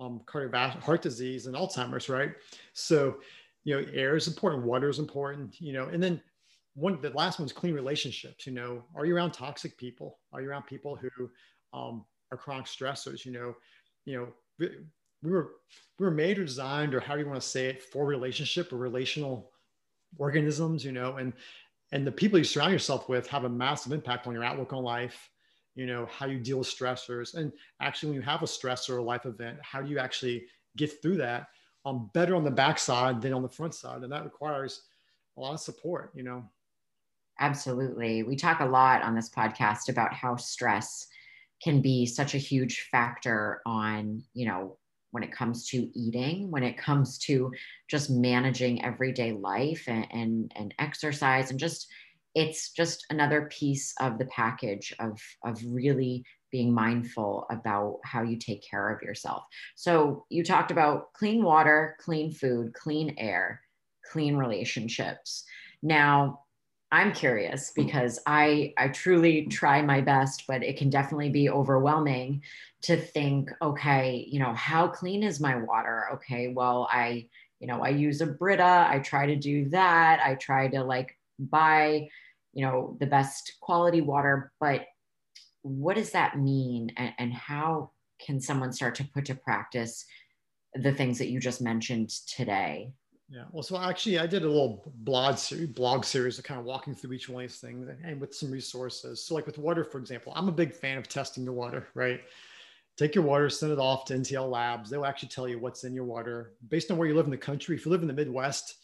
um, 0.00 0.20
cardiovascular 0.26 0.82
heart 0.82 1.02
disease 1.02 1.46
and 1.46 1.54
Alzheimer's, 1.54 2.08
right? 2.08 2.32
So, 2.72 3.16
you 3.64 3.80
know, 3.80 3.86
air 3.92 4.16
is 4.16 4.26
important, 4.26 4.64
water 4.64 4.88
is 4.88 4.98
important, 4.98 5.60
you 5.60 5.72
know, 5.72 5.88
and 5.88 6.02
then 6.02 6.20
one 6.74 7.00
the 7.00 7.10
last 7.10 7.38
one's 7.38 7.52
clean 7.52 7.74
relationships 7.74 8.46
you 8.46 8.52
know. 8.52 8.82
Are 8.94 9.04
you 9.04 9.14
around 9.14 9.32
toxic 9.32 9.76
people? 9.76 10.18
Are 10.32 10.40
you 10.40 10.48
around 10.48 10.66
people 10.66 10.96
who 10.96 11.30
um, 11.72 12.04
are 12.30 12.38
chronic 12.38 12.66
stressors 12.66 13.24
you 13.24 13.32
know? 13.32 13.54
You 14.04 14.16
know 14.16 14.28
we, 14.58 14.70
we 15.22 15.30
were 15.30 15.52
we 15.98 16.06
were 16.06 16.12
made 16.12 16.38
or 16.38 16.44
designed 16.44 16.94
or 16.94 17.00
how 17.00 17.14
do 17.14 17.20
you 17.20 17.28
want 17.28 17.40
to 17.40 17.46
say 17.46 17.66
it 17.66 17.82
for 17.82 18.06
relationship 18.06 18.72
or 18.72 18.76
relational 18.76 19.50
organisms 20.16 20.84
you 20.84 20.92
know? 20.92 21.16
And 21.16 21.32
and 21.92 22.06
the 22.06 22.12
people 22.12 22.38
you 22.38 22.44
surround 22.44 22.72
yourself 22.72 23.08
with 23.08 23.26
have 23.26 23.44
a 23.44 23.48
massive 23.48 23.92
impact 23.92 24.26
on 24.26 24.32
your 24.32 24.44
outlook 24.44 24.72
on 24.72 24.82
life 24.82 25.30
you 25.74 25.86
know 25.86 26.06
how 26.06 26.26
you 26.26 26.38
deal 26.38 26.58
with 26.58 26.68
stressors. 26.68 27.34
And 27.34 27.52
actually 27.80 28.10
when 28.10 28.16
you 28.16 28.22
have 28.22 28.42
a 28.42 28.46
stressor 28.46 28.90
or 28.90 28.98
a 28.98 29.02
life 29.02 29.26
event 29.26 29.58
how 29.60 29.82
do 29.82 29.90
you 29.90 29.98
actually 29.98 30.46
get 30.78 31.02
through 31.02 31.18
that 31.18 31.48
um, 31.84 32.08
better 32.14 32.34
on 32.34 32.44
the 32.44 32.50
backside 32.50 33.20
than 33.20 33.34
on 33.34 33.42
the 33.42 33.48
front 33.48 33.74
side? 33.74 34.02
And 34.02 34.12
that 34.12 34.24
requires 34.24 34.84
a 35.36 35.40
lot 35.40 35.52
of 35.52 35.60
support 35.60 36.12
you 36.14 36.22
know 36.22 36.42
Absolutely. 37.40 38.22
We 38.22 38.36
talk 38.36 38.60
a 38.60 38.66
lot 38.66 39.02
on 39.02 39.14
this 39.14 39.30
podcast 39.30 39.88
about 39.88 40.12
how 40.12 40.36
stress 40.36 41.06
can 41.62 41.80
be 41.80 42.06
such 42.06 42.34
a 42.34 42.38
huge 42.38 42.88
factor 42.90 43.60
on, 43.66 44.22
you 44.34 44.46
know, 44.46 44.76
when 45.10 45.22
it 45.22 45.32
comes 45.32 45.66
to 45.68 45.90
eating, 45.98 46.50
when 46.50 46.62
it 46.62 46.78
comes 46.78 47.18
to 47.18 47.52
just 47.88 48.10
managing 48.10 48.84
everyday 48.84 49.32
life 49.32 49.84
and, 49.86 50.06
and, 50.10 50.52
and 50.56 50.74
exercise 50.78 51.50
and 51.50 51.58
just 51.60 51.88
it's 52.34 52.70
just 52.70 53.04
another 53.10 53.50
piece 53.52 53.92
of 54.00 54.16
the 54.18 54.24
package 54.26 54.94
of, 55.00 55.20
of 55.44 55.60
really 55.66 56.24
being 56.50 56.72
mindful 56.72 57.46
about 57.50 57.98
how 58.04 58.22
you 58.22 58.38
take 58.38 58.62
care 58.68 58.88
of 58.88 59.02
yourself. 59.02 59.42
So 59.74 60.24
you 60.30 60.42
talked 60.42 60.70
about 60.70 61.12
clean 61.12 61.42
water, 61.42 61.94
clean 62.00 62.32
food, 62.32 62.72
clean 62.72 63.14
air, 63.18 63.60
clean 64.10 64.36
relationships. 64.36 65.44
Now, 65.82 66.40
I'm 66.92 67.14
curious 67.14 67.72
because 67.74 68.20
I 68.26 68.74
I 68.76 68.88
truly 68.88 69.46
try 69.46 69.80
my 69.80 70.02
best, 70.02 70.44
but 70.46 70.62
it 70.62 70.76
can 70.76 70.90
definitely 70.90 71.30
be 71.30 71.48
overwhelming 71.48 72.42
to 72.82 72.98
think, 72.98 73.50
okay, 73.62 74.26
you 74.30 74.38
know, 74.38 74.52
how 74.52 74.88
clean 74.88 75.22
is 75.22 75.40
my 75.40 75.56
water? 75.56 76.08
Okay, 76.14 76.48
well, 76.48 76.86
I, 76.92 77.28
you 77.60 77.66
know, 77.66 77.82
I 77.82 77.88
use 77.88 78.20
a 78.20 78.26
Brita, 78.26 78.86
I 78.90 78.98
try 78.98 79.26
to 79.26 79.36
do 79.36 79.70
that. 79.70 80.20
I 80.22 80.34
try 80.34 80.68
to 80.68 80.84
like 80.84 81.16
buy, 81.38 82.08
you 82.52 82.66
know, 82.66 82.96
the 83.00 83.06
best 83.06 83.54
quality 83.60 84.02
water, 84.02 84.52
but 84.60 84.84
what 85.62 85.96
does 85.96 86.10
that 86.10 86.38
mean 86.38 86.92
and, 86.98 87.14
and 87.18 87.32
how 87.32 87.92
can 88.20 88.38
someone 88.40 88.72
start 88.72 88.96
to 88.96 89.04
put 89.04 89.24
to 89.26 89.34
practice 89.34 90.04
the 90.74 90.92
things 90.92 91.18
that 91.18 91.30
you 91.30 91.40
just 91.40 91.62
mentioned 91.62 92.10
today? 92.26 92.92
Yeah. 93.32 93.44
Well, 93.50 93.62
so 93.62 93.78
actually, 93.78 94.18
I 94.18 94.26
did 94.26 94.42
a 94.42 94.46
little 94.46 94.92
blog 94.96 95.38
series, 95.38 95.70
blog 95.70 96.04
series 96.04 96.38
of 96.38 96.44
kind 96.44 96.60
of 96.60 96.66
walking 96.66 96.94
through 96.94 97.14
each 97.14 97.30
one 97.30 97.42
of 97.42 97.50
these 97.50 97.60
things 97.60 97.88
and 98.04 98.20
with 98.20 98.34
some 98.34 98.50
resources. 98.50 99.24
So, 99.24 99.34
like 99.34 99.46
with 99.46 99.56
water, 99.56 99.84
for 99.84 99.96
example, 99.96 100.34
I'm 100.36 100.48
a 100.48 100.52
big 100.52 100.74
fan 100.74 100.98
of 100.98 101.08
testing 101.08 101.42
your 101.42 101.54
water, 101.54 101.88
right? 101.94 102.20
Take 102.98 103.14
your 103.14 103.24
water, 103.24 103.48
send 103.48 103.72
it 103.72 103.78
off 103.78 104.04
to 104.06 104.14
NTL 104.14 104.50
Labs. 104.50 104.90
They'll 104.90 105.06
actually 105.06 105.30
tell 105.30 105.48
you 105.48 105.58
what's 105.58 105.84
in 105.84 105.94
your 105.94 106.04
water 106.04 106.52
based 106.68 106.90
on 106.90 106.98
where 106.98 107.08
you 107.08 107.14
live 107.14 107.24
in 107.24 107.30
the 107.30 107.38
country. 107.38 107.74
If 107.74 107.86
you 107.86 107.90
live 107.90 108.02
in 108.02 108.06
the 108.06 108.12
Midwest, 108.12 108.74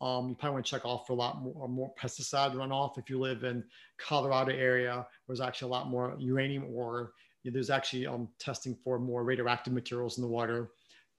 um, 0.00 0.30
you 0.30 0.34
probably 0.34 0.54
want 0.54 0.64
to 0.64 0.70
check 0.70 0.86
off 0.86 1.06
for 1.06 1.12
a 1.12 1.16
lot 1.16 1.42
more, 1.42 1.68
more 1.68 1.92
pesticide 2.00 2.54
runoff. 2.54 2.96
If 2.96 3.10
you 3.10 3.20
live 3.20 3.44
in 3.44 3.62
Colorado 3.98 4.52
area, 4.52 5.06
there's 5.26 5.42
actually 5.42 5.68
a 5.68 5.72
lot 5.72 5.88
more 5.88 6.16
uranium 6.18 6.64
or 6.72 7.12
there's 7.44 7.68
actually 7.68 8.06
um, 8.06 8.28
testing 8.38 8.74
for 8.82 8.98
more 8.98 9.22
radioactive 9.22 9.74
materials 9.74 10.16
in 10.16 10.22
the 10.22 10.28
water 10.28 10.70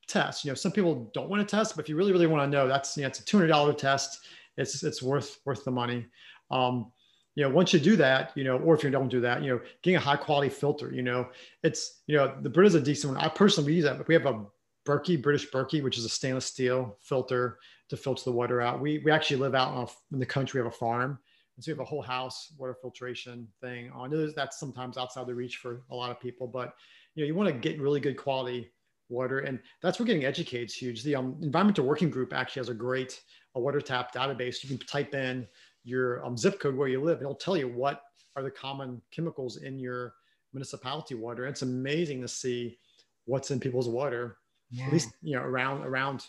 test. 0.10 0.43
You 0.43 0.52
know, 0.52 0.56
some 0.56 0.72
people 0.72 1.10
don't 1.13 1.30
want 1.30 1.48
to 1.48 1.56
test, 1.56 1.76
but 1.76 1.86
if 1.86 1.89
you 1.89 1.95
really, 1.95 2.12
really 2.12 2.28
want 2.28 2.43
to 2.43 2.58
know, 2.58 2.67
that's 2.67 2.98
you 2.98 3.04
know, 3.04 3.08
it's 3.08 3.19
a 3.19 3.26
two 3.26 3.38
hundred 3.38 3.48
dollar 3.48 3.74
test. 3.74 4.26
It's 4.58 4.84
it's 4.84 5.02
worth 5.02 5.39
worth 5.45 5.63
the 5.63 5.72
money. 5.72 6.06
Um, 6.52 6.91
you 7.36 7.43
know, 7.43 7.50
once 7.50 7.72
you 7.72 7.80
do 7.80 7.95
that, 7.95 8.32
you 8.36 8.43
know, 8.43 8.58
or 8.58 8.76
if 8.76 8.84
you 8.84 8.89
don't 8.89 9.08
do 9.08 9.22
that, 9.22 9.43
you 9.43 9.50
know, 9.50 9.62
getting 9.84 9.95
a 9.95 10.00
high 10.00 10.17
quality 10.17 10.50
filter, 10.50 10.91
you 10.91 11.02
know, 11.02 11.30
it's 11.63 12.02
you 12.08 12.17
know, 12.17 12.36
the 12.41 12.50
Brita 12.50 12.67
is 12.67 12.76
a 12.76 12.82
decent 12.82 13.13
one. 13.13 13.24
I 13.24 13.30
personally 13.30 13.74
use 13.74 13.86
that, 13.86 13.98
but 13.98 14.08
we 14.08 14.13
have 14.15 14.26
a 14.26 14.45
Berkey, 14.86 15.22
British 15.22 15.50
Berkey, 15.50 15.84
which 15.84 15.98
is 15.98 16.06
a 16.06 16.10
stainless 16.10 16.45
steel 16.45 16.98
filter 17.02 17.60
to 17.89 17.98
filter 17.98 18.24
the 18.26 18.32
water 18.32 18.60
out. 18.60 18.82
We 18.82 19.00
we 19.00 19.12
actually 19.12 19.38
live 19.38 19.56
out 19.56 19.89
a, 19.89 20.13
in 20.13 20.19
the 20.19 20.26
country. 20.26 20.60
We 20.60 20.65
have 20.65 20.74
a 20.74 20.78
farm, 20.78 21.19
and 21.56 21.63
so 21.63 21.72
we 21.72 21.74
have 21.74 21.80
a 21.80 21.86
whole 21.86 22.02
house 22.02 22.52
water 22.58 22.76
filtration 22.82 23.48
thing. 23.62 23.91
I 23.95 24.08
know 24.08 24.30
that's 24.32 24.60
sometimes 24.60 24.98
outside 24.98 25.28
the 25.28 25.36
reach 25.36 25.58
for 25.58 25.84
a 25.91 25.95
lot 25.95 26.12
of 26.12 26.19
people, 26.19 26.48
but 26.48 26.74
you 27.15 27.24
know, 27.24 27.28
you 27.28 27.36
want 27.36 27.50
to 27.50 27.54
get 27.54 27.80
really 27.80 28.00
good 28.00 28.17
quality 28.17 28.72
water. 29.10 29.39
And 29.39 29.60
that's 29.82 30.00
where 30.00 30.06
getting 30.06 30.26
educated 30.26 30.69
is 30.69 30.76
huge. 30.76 31.04
The 31.04 31.15
um, 31.15 31.38
environmental 31.41 31.86
working 31.86 32.10
group 32.10 32.34
actually 32.34 32.62
has 32.62 32.69
a 32.69 32.74
great 32.74 33.22
a 33.56 33.60
water 33.60 33.82
tap 33.82 34.13
database. 34.13 34.63
You 34.63 34.69
can 34.69 34.86
type 34.88 35.13
in 35.13 35.48
your 35.84 36.24
um, 36.26 36.38
zip 36.38 36.60
code 36.60 36.76
where 36.76 36.88
you 36.88 37.02
live, 37.02 37.17
and 37.17 37.24
it'll 37.24 37.36
tell 37.36 37.58
you 37.58 37.67
what 37.67 38.04
are 38.36 38.43
the 38.43 38.52
common 38.52 39.02
chemicals 39.12 39.58
in 39.58 39.80
your 39.80 40.13
municipality 40.54 41.15
water. 41.15 41.45
It's 41.45 41.62
amazing 41.62 42.22
to 42.22 42.28
see 42.28 42.78
what's 43.26 43.52
in 43.52 43.60
people's 43.60 43.89
water, 43.89 44.38
yeah. 44.72 44.86
at 44.86 44.93
least 44.93 45.10
you 45.22 45.36
know 45.36 45.41
around 45.41 45.84
around 45.84 46.26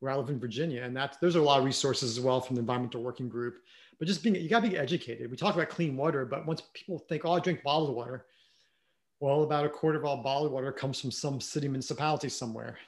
where 0.00 0.12
I 0.12 0.16
live 0.16 0.28
in 0.28 0.38
Virginia. 0.38 0.82
And 0.82 0.96
that's 0.96 1.16
there's 1.18 1.36
a 1.36 1.42
lot 1.42 1.58
of 1.58 1.64
resources 1.64 2.16
as 2.16 2.22
well 2.22 2.40
from 2.40 2.56
the 2.56 2.60
environmental 2.60 3.02
working 3.02 3.28
group. 3.28 3.58
But 3.98 4.08
just 4.08 4.22
being 4.22 4.34
you 4.34 4.48
gotta 4.48 4.68
be 4.68 4.76
educated. 4.76 5.30
We 5.30 5.36
talk 5.36 5.54
about 5.54 5.68
clean 5.68 5.96
water, 5.96 6.26
but 6.26 6.46
once 6.46 6.62
people 6.74 6.98
think, 7.08 7.24
oh, 7.24 7.32
I 7.32 7.40
drink 7.40 7.62
bottled 7.62 7.94
water, 7.94 8.26
well, 9.20 9.42
about 9.42 9.64
a 9.64 9.68
quarter 9.68 9.98
of 9.98 10.04
all 10.04 10.22
bottled 10.22 10.52
water 10.52 10.72
comes 10.72 11.00
from 11.00 11.10
some 11.10 11.40
city 11.40 11.68
municipality 11.68 12.28
somewhere. 12.28 12.78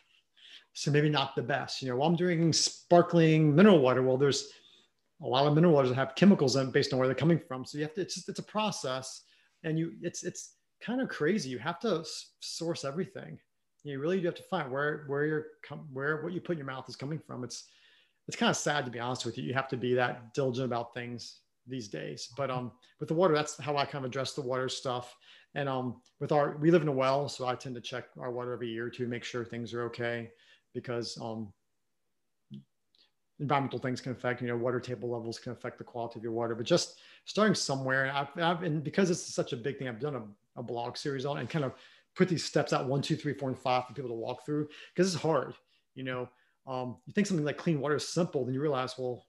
So 0.74 0.90
maybe 0.90 1.08
not 1.08 1.34
the 1.34 1.42
best. 1.42 1.82
You 1.82 1.88
know, 1.88 1.96
while 1.96 2.08
I'm 2.08 2.16
drinking 2.16 2.52
sparkling 2.52 3.54
mineral 3.54 3.80
water, 3.80 4.02
well, 4.02 4.16
there's 4.16 4.50
a 5.22 5.26
lot 5.26 5.46
of 5.46 5.54
mineral 5.54 5.74
waters 5.74 5.90
that 5.90 5.96
have 5.96 6.14
chemicals 6.14 6.56
in 6.56 6.70
based 6.70 6.92
on 6.92 6.98
where 6.98 7.08
they're 7.08 7.14
coming 7.14 7.40
from. 7.48 7.64
So 7.64 7.78
you 7.78 7.84
have 7.84 7.94
to, 7.94 8.02
it's 8.02 8.14
just, 8.14 8.28
it's 8.28 8.38
a 8.38 8.44
process 8.44 9.22
and 9.64 9.78
you, 9.78 9.92
it's, 10.02 10.22
it's 10.22 10.54
kind 10.80 11.00
of 11.00 11.08
crazy. 11.08 11.48
You 11.48 11.58
have 11.58 11.80
to 11.80 12.04
source 12.40 12.84
everything. 12.84 13.38
You 13.82 13.98
really 13.98 14.20
do 14.20 14.26
have 14.26 14.34
to 14.36 14.42
find 14.44 14.70
where, 14.70 15.04
where 15.06 15.24
you're, 15.24 15.46
where, 15.92 16.22
what 16.22 16.32
you 16.32 16.40
put 16.40 16.52
in 16.52 16.58
your 16.58 16.66
mouth 16.66 16.88
is 16.88 16.96
coming 16.96 17.18
from. 17.18 17.42
It's, 17.42 17.64
it's 18.28 18.36
kind 18.36 18.50
of 18.50 18.56
sad 18.56 18.84
to 18.84 18.90
be 18.90 19.00
honest 19.00 19.24
with 19.24 19.38
you. 19.38 19.44
You 19.44 19.54
have 19.54 19.68
to 19.68 19.76
be 19.76 19.94
that 19.94 20.34
diligent 20.34 20.66
about 20.66 20.94
things 20.94 21.40
these 21.68 21.88
days. 21.88 22.28
But 22.36 22.50
um, 22.50 22.72
with 23.00 23.08
the 23.08 23.14
water, 23.14 23.34
that's 23.34 23.58
how 23.58 23.76
I 23.76 23.84
kind 23.84 24.04
of 24.04 24.10
address 24.10 24.32
the 24.32 24.42
water 24.42 24.68
stuff. 24.68 25.16
And 25.54 25.68
um, 25.68 26.00
with 26.20 26.32
our, 26.32 26.56
we 26.58 26.70
live 26.70 26.82
in 26.82 26.88
a 26.88 26.92
well, 26.92 27.28
so 27.28 27.46
I 27.46 27.54
tend 27.54 27.74
to 27.74 27.80
check 27.80 28.04
our 28.18 28.30
water 28.30 28.52
every 28.52 28.68
year 28.68 28.90
to 28.90 29.06
make 29.06 29.24
sure 29.24 29.44
things 29.44 29.72
are 29.74 29.82
okay, 29.84 30.30
because 30.74 31.18
um, 31.20 31.52
environmental 33.40 33.78
things 33.78 34.00
can 34.00 34.12
affect, 34.12 34.42
you 34.42 34.48
know, 34.48 34.56
water 34.56 34.80
table 34.80 35.10
levels 35.10 35.38
can 35.38 35.52
affect 35.52 35.78
the 35.78 35.84
quality 35.84 36.18
of 36.18 36.22
your 36.22 36.32
water, 36.32 36.54
but 36.54 36.66
just 36.66 36.98
starting 37.24 37.54
somewhere. 37.54 38.04
And, 38.04 38.16
I've, 38.16 38.28
I've, 38.42 38.62
and 38.62 38.82
because 38.82 39.10
it's 39.10 39.34
such 39.34 39.52
a 39.52 39.56
big 39.56 39.78
thing, 39.78 39.88
I've 39.88 40.00
done 40.00 40.16
a, 40.16 40.22
a 40.60 40.62
blog 40.62 40.96
series 40.96 41.24
on 41.24 41.38
and 41.38 41.48
kind 41.48 41.64
of 41.64 41.72
put 42.16 42.28
these 42.28 42.44
steps 42.44 42.72
out 42.72 42.86
one, 42.86 43.00
two, 43.00 43.16
three, 43.16 43.32
four, 43.32 43.48
and 43.48 43.58
five 43.58 43.86
for 43.86 43.94
people 43.94 44.10
to 44.10 44.16
walk 44.16 44.44
through 44.44 44.68
because 44.94 45.12
it's 45.12 45.22
hard. 45.22 45.54
You 45.94 46.04
know, 46.04 46.28
um, 46.66 46.96
you 47.06 47.12
think 47.12 47.26
something 47.26 47.46
like 47.46 47.56
clean 47.56 47.80
water 47.80 47.96
is 47.96 48.06
simple, 48.06 48.44
then 48.44 48.54
you 48.54 48.60
realize, 48.60 48.94
well, 48.98 49.24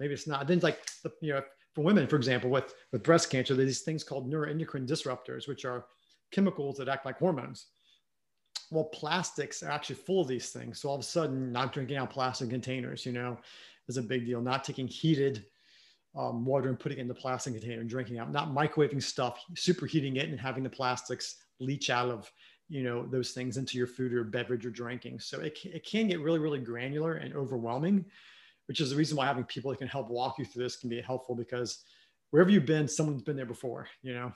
maybe 0.00 0.14
it's 0.14 0.26
not. 0.26 0.46
Then 0.46 0.58
like, 0.60 0.80
the, 1.02 1.12
you 1.20 1.34
know, 1.34 1.42
for 1.76 1.82
women, 1.82 2.08
for 2.08 2.16
example, 2.16 2.50
with, 2.50 2.74
with 2.90 3.04
breast 3.04 3.30
cancer, 3.30 3.54
these 3.54 3.82
things 3.82 4.02
called 4.02 4.28
neuroendocrine 4.28 4.88
disruptors, 4.88 5.46
which 5.46 5.64
are 5.64 5.84
chemicals 6.32 6.76
that 6.78 6.88
act 6.88 7.06
like 7.06 7.18
hormones 7.18 7.66
well, 8.70 8.84
plastics 8.84 9.62
are 9.62 9.70
actually 9.70 9.96
full 9.96 10.22
of 10.22 10.28
these 10.28 10.50
things. 10.50 10.80
So 10.80 10.88
all 10.88 10.96
of 10.96 11.00
a 11.00 11.04
sudden, 11.04 11.52
not 11.52 11.72
drinking 11.72 11.96
out 11.96 12.10
plastic 12.10 12.50
containers, 12.50 13.06
you 13.06 13.12
know, 13.12 13.38
is 13.88 13.96
a 13.96 14.02
big 14.02 14.26
deal. 14.26 14.40
Not 14.40 14.64
taking 14.64 14.88
heated 14.88 15.44
um, 16.16 16.44
water 16.44 16.68
and 16.68 16.78
putting 16.78 16.98
it 16.98 17.02
in 17.02 17.08
the 17.08 17.14
plastic 17.14 17.54
container 17.54 17.80
and 17.80 17.90
drinking 17.90 18.18
out, 18.18 18.32
not 18.32 18.48
microwaving 18.48 19.02
stuff, 19.02 19.44
superheating 19.54 20.16
it 20.16 20.28
and 20.28 20.40
having 20.40 20.64
the 20.64 20.70
plastics 20.70 21.36
leach 21.60 21.90
out 21.90 22.08
of, 22.08 22.30
you 22.68 22.82
know, 22.82 23.06
those 23.06 23.32
things 23.32 23.56
into 23.56 23.78
your 23.78 23.86
food 23.86 24.12
or 24.12 24.24
beverage 24.24 24.66
or 24.66 24.70
drinking. 24.70 25.20
So 25.20 25.40
it, 25.40 25.58
it 25.64 25.86
can 25.86 26.08
get 26.08 26.20
really, 26.20 26.38
really 26.40 26.58
granular 26.58 27.14
and 27.14 27.34
overwhelming, 27.34 28.04
which 28.66 28.80
is 28.80 28.90
the 28.90 28.96
reason 28.96 29.16
why 29.16 29.26
having 29.26 29.44
people 29.44 29.70
that 29.70 29.78
can 29.78 29.88
help 29.88 30.08
walk 30.08 30.38
you 30.38 30.44
through 30.44 30.64
this 30.64 30.76
can 30.76 30.88
be 30.88 31.00
helpful 31.00 31.34
because 31.34 31.84
wherever 32.30 32.50
you've 32.50 32.66
been, 32.66 32.88
someone's 32.88 33.22
been 33.22 33.36
there 33.36 33.46
before, 33.46 33.88
you 34.02 34.12
know? 34.14 34.32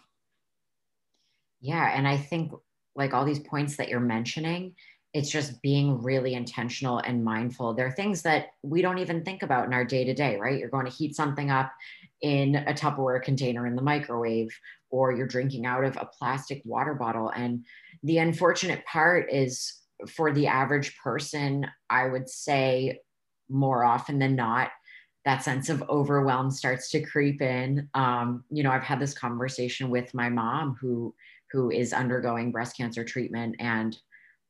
Yeah. 1.60 1.92
And 1.94 2.06
I 2.06 2.16
think 2.16 2.52
like 2.96 3.12
all 3.12 3.24
these 3.24 3.40
points 3.40 3.76
that 3.76 3.88
you're 3.88 4.00
mentioning 4.00 4.74
it's 5.12 5.30
just 5.30 5.60
being 5.60 6.00
really 6.02 6.34
intentional 6.34 6.98
and 6.98 7.24
mindful 7.24 7.74
there 7.74 7.86
are 7.86 7.92
things 7.92 8.22
that 8.22 8.48
we 8.62 8.80
don't 8.80 8.98
even 8.98 9.24
think 9.24 9.42
about 9.42 9.66
in 9.66 9.72
our 9.72 9.84
day 9.84 10.04
to 10.04 10.14
day 10.14 10.36
right 10.36 10.58
you're 10.58 10.68
going 10.68 10.86
to 10.86 10.92
heat 10.92 11.14
something 11.14 11.50
up 11.50 11.72
in 12.22 12.56
a 12.56 12.72
tupperware 12.72 13.22
container 13.22 13.66
in 13.66 13.74
the 13.74 13.82
microwave 13.82 14.50
or 14.90 15.12
you're 15.12 15.26
drinking 15.26 15.66
out 15.66 15.84
of 15.84 15.96
a 15.96 16.08
plastic 16.18 16.62
water 16.64 16.94
bottle 16.94 17.30
and 17.30 17.64
the 18.02 18.18
unfortunate 18.18 18.84
part 18.84 19.32
is 19.32 19.74
for 20.08 20.32
the 20.32 20.46
average 20.46 20.96
person 21.02 21.66
i 21.88 22.06
would 22.06 22.28
say 22.28 22.98
more 23.50 23.84
often 23.84 24.18
than 24.18 24.36
not 24.36 24.70
that 25.26 25.42
sense 25.44 25.68
of 25.68 25.82
overwhelm 25.90 26.50
starts 26.50 26.88
to 26.90 27.02
creep 27.02 27.42
in. 27.42 27.88
Um, 27.94 28.44
you 28.50 28.62
know 28.62 28.70
i've 28.70 28.82
had 28.82 29.00
this 29.00 29.14
conversation 29.14 29.90
with 29.90 30.14
my 30.14 30.28
mom 30.28 30.76
who 30.80 31.14
who 31.52 31.70
is 31.70 31.92
undergoing 31.92 32.52
breast 32.52 32.76
cancer 32.76 33.04
treatment 33.04 33.56
and 33.58 33.98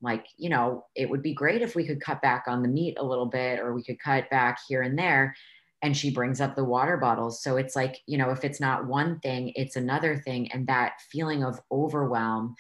like 0.03 0.27
you 0.37 0.49
know 0.49 0.85
it 0.95 1.09
would 1.09 1.23
be 1.23 1.35
great 1.35 1.63
if 1.63 1.75
we 1.75 1.87
could 1.87 2.01
cut 2.01 2.23
back 2.23 2.45
on 2.47 2.63
the 2.63 2.69
meat 2.69 2.99
a 2.99 3.05
little 3.05 3.27
bit 3.27 3.59
or 3.59 3.75
we 3.75 3.83
could 3.83 3.99
cut 4.01 4.29
back 4.31 4.59
here 4.69 4.83
and 4.83 4.99
there. 4.99 5.35
And 5.83 5.97
she 5.97 6.11
brings 6.11 6.43
up 6.43 6.57
the 6.57 6.65
water 6.65 6.99
bottles. 6.99 7.43
So 7.43 7.57
it's 7.57 7.77
like 7.77 8.01
you 8.07 8.19
know 8.19 8.31
if 8.31 8.45
it's 8.45 8.61
not 8.61 8.87
one 8.87 9.21
thing 9.21 9.53
it's 9.57 9.77
another 9.77 10.17
thing. 10.17 10.51
And 10.53 10.67
that 10.67 11.01
feeling 11.11 11.45
of 11.45 11.61
overwhelm 11.71 12.55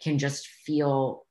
can 0.00 0.18
just 0.18 0.46
feel 0.46 1.25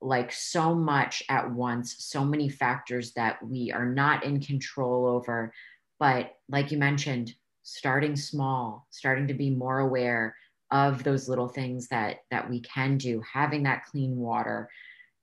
like 0.00 0.32
so 0.32 0.74
much 0.74 1.22
at 1.28 1.50
once 1.50 1.96
so 1.98 2.24
many 2.24 2.48
factors 2.48 3.12
that 3.14 3.42
we 3.42 3.72
are 3.72 3.86
not 3.86 4.24
in 4.24 4.40
control 4.40 5.06
over. 5.06 5.52
But 5.98 6.34
like 6.48 6.70
you 6.70 6.78
mentioned 6.78 7.34
starting 7.62 8.14
small 8.14 8.86
starting 8.90 9.26
to 9.26 9.34
be 9.34 9.50
more 9.50 9.80
aware 9.80 10.36
of 10.70 11.02
those 11.02 11.28
little 11.28 11.48
things 11.48 11.88
that 11.88 12.18
that 12.30 12.48
we 12.48 12.60
can 12.60 12.96
do 12.96 13.20
having 13.32 13.64
that 13.64 13.84
clean 13.86 14.16
water 14.16 14.68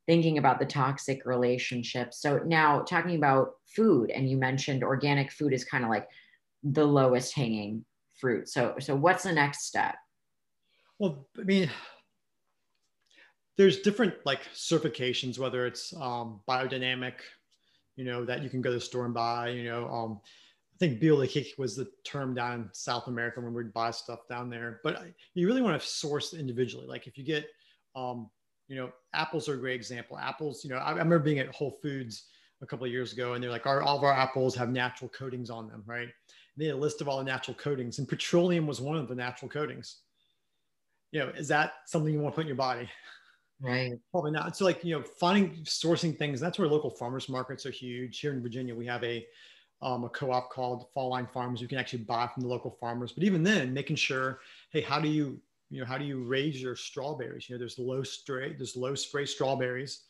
thinking 0.06 0.38
about 0.38 0.60
the 0.60 0.66
toxic 0.66 1.26
relationships. 1.26 2.22
So 2.22 2.40
now 2.46 2.82
talking 2.82 3.16
about 3.16 3.54
food 3.74 4.10
and 4.10 4.30
you 4.30 4.36
mentioned 4.36 4.84
organic 4.84 5.32
food 5.32 5.54
is 5.54 5.64
kind 5.64 5.86
of 5.86 5.90
like 5.90 6.10
the 6.64 6.86
lowest 6.86 7.34
hanging 7.34 7.86
fruit. 8.20 8.50
So 8.50 8.76
so 8.80 8.96
what's 8.96 9.24
the 9.24 9.34
next 9.34 9.66
step? 9.66 9.96
Well 11.00 11.28
i 11.40 11.44
mean 11.44 11.70
there's 13.58 13.80
different 13.80 14.14
like 14.26 14.42
certifications 14.54 15.40
whether 15.40 15.66
it's 15.66 15.94
um, 15.98 16.40
biodynamic 16.48 17.14
you 17.96 18.04
know 18.04 18.26
that 18.26 18.44
you 18.44 18.50
can 18.50 18.62
go 18.62 18.70
to 18.70 18.76
the 18.76 18.82
store 18.82 19.06
and 19.06 19.14
buy 19.14 19.50
you 19.50 19.64
know 19.64 19.88
um, 19.90 20.22
I 20.74 20.78
think 20.80 21.00
biológico 21.00 21.58
was 21.60 21.76
the 21.76 21.88
term 22.04 22.34
down 22.34 22.54
in 22.54 22.70
South 22.74 23.08
America 23.08 23.40
when 23.40 23.54
we'd 23.54 23.74
buy 23.74 23.92
stuff 23.92 24.28
down 24.28 24.50
there. 24.50 24.80
But 24.84 25.06
you 25.36 25.46
really 25.46 25.62
want 25.62 25.80
to 25.80 25.88
source 25.88 26.34
individually. 26.34 26.88
Like 26.88 27.06
if 27.06 27.18
you 27.18 27.24
get, 27.24 27.48
um, 27.96 28.30
you 28.68 28.76
know, 28.76 28.92
apples 29.14 29.48
are 29.48 29.54
a 29.54 29.60
great 29.60 29.76
example. 29.76 30.18
Apples, 30.18 30.64
you 30.64 30.72
know, 30.72 30.78
I, 30.78 30.88
I 30.88 30.92
remember 30.92 31.20
being 31.20 31.40
at 31.40 31.54
Whole 31.54 31.78
Foods 31.82 32.26
a 32.62 32.66
couple 32.66 32.86
of 32.86 32.92
years 32.92 33.14
ago, 33.14 33.34
and 33.34 33.44
they're 33.44 33.52
like, 33.52 33.68
our, 33.68 33.82
all 33.84 33.98
of 33.98 34.04
our 34.04 34.14
apples 34.14 34.56
have 34.56 34.70
natural 34.70 35.10
coatings 35.10 35.50
on 35.50 35.68
them, 35.68 35.84
right? 35.86 36.02
And 36.02 36.12
they 36.58 36.66
had 36.66 36.76
a 36.76 36.78
list 36.78 37.02
of 37.02 37.08
all 37.08 37.18
the 37.18 37.24
natural 37.24 37.56
coatings, 37.56 38.00
and 38.00 38.08
petroleum 38.08 38.66
was 38.66 38.82
one 38.82 38.98
of 38.98 39.08
the 39.08 39.16
natural 39.16 39.50
coatings. 39.50 39.98
You 41.12 41.20
know, 41.20 41.30
is 41.30 41.48
that 41.50 41.74
something 41.86 42.12
you 42.12 42.20
want 42.20 42.34
to 42.34 42.36
put 42.38 42.42
in 42.42 42.48
your 42.48 42.56
body? 42.56 42.90
Right. 43.64 43.94
Probably 44.12 44.32
not. 44.32 44.58
So, 44.58 44.66
like, 44.66 44.84
you 44.84 44.94
know, 44.94 45.02
finding 45.02 45.64
sourcing 45.64 46.18
things. 46.18 46.42
That's 46.42 46.60
where 46.60 46.68
local 46.68 46.90
farmers 46.90 47.30
markets 47.30 47.66
are 47.66 47.72
huge. 47.72 48.20
Here 48.20 48.34
in 48.34 48.42
Virginia, 48.42 48.76
we 48.76 48.86
have 48.88 49.04
a 49.06 49.26
um, 49.82 50.04
a 50.04 50.10
co-op 50.10 50.50
called 50.52 50.88
Fall 50.94 51.10
Line 51.10 51.28
Farms. 51.34 51.62
You 51.62 51.68
can 51.70 51.78
actually 51.78 52.04
buy 52.04 52.28
from 52.28 52.44
the 52.44 52.50
local 52.50 52.72
farmers. 52.72 53.14
But 53.14 53.24
even 53.24 53.42
then, 53.44 53.74
making 53.74 53.96
sure, 53.96 54.40
hey, 54.72 54.82
how 54.82 55.00
do 55.00 55.08
you, 55.10 55.40
you 55.70 55.80
know, 55.80 55.86
how 55.86 55.98
do 55.98 56.06
you 56.06 56.24
raise 56.24 56.62
your 56.62 56.76
strawberries? 56.76 57.50
You 57.50 57.56
know, 57.56 57.60
there's 57.60 57.80
low 57.80 58.04
spray, 58.04 58.54
there's 58.54 58.76
low 58.76 58.96
spray 58.96 59.26
strawberries, 59.26 60.04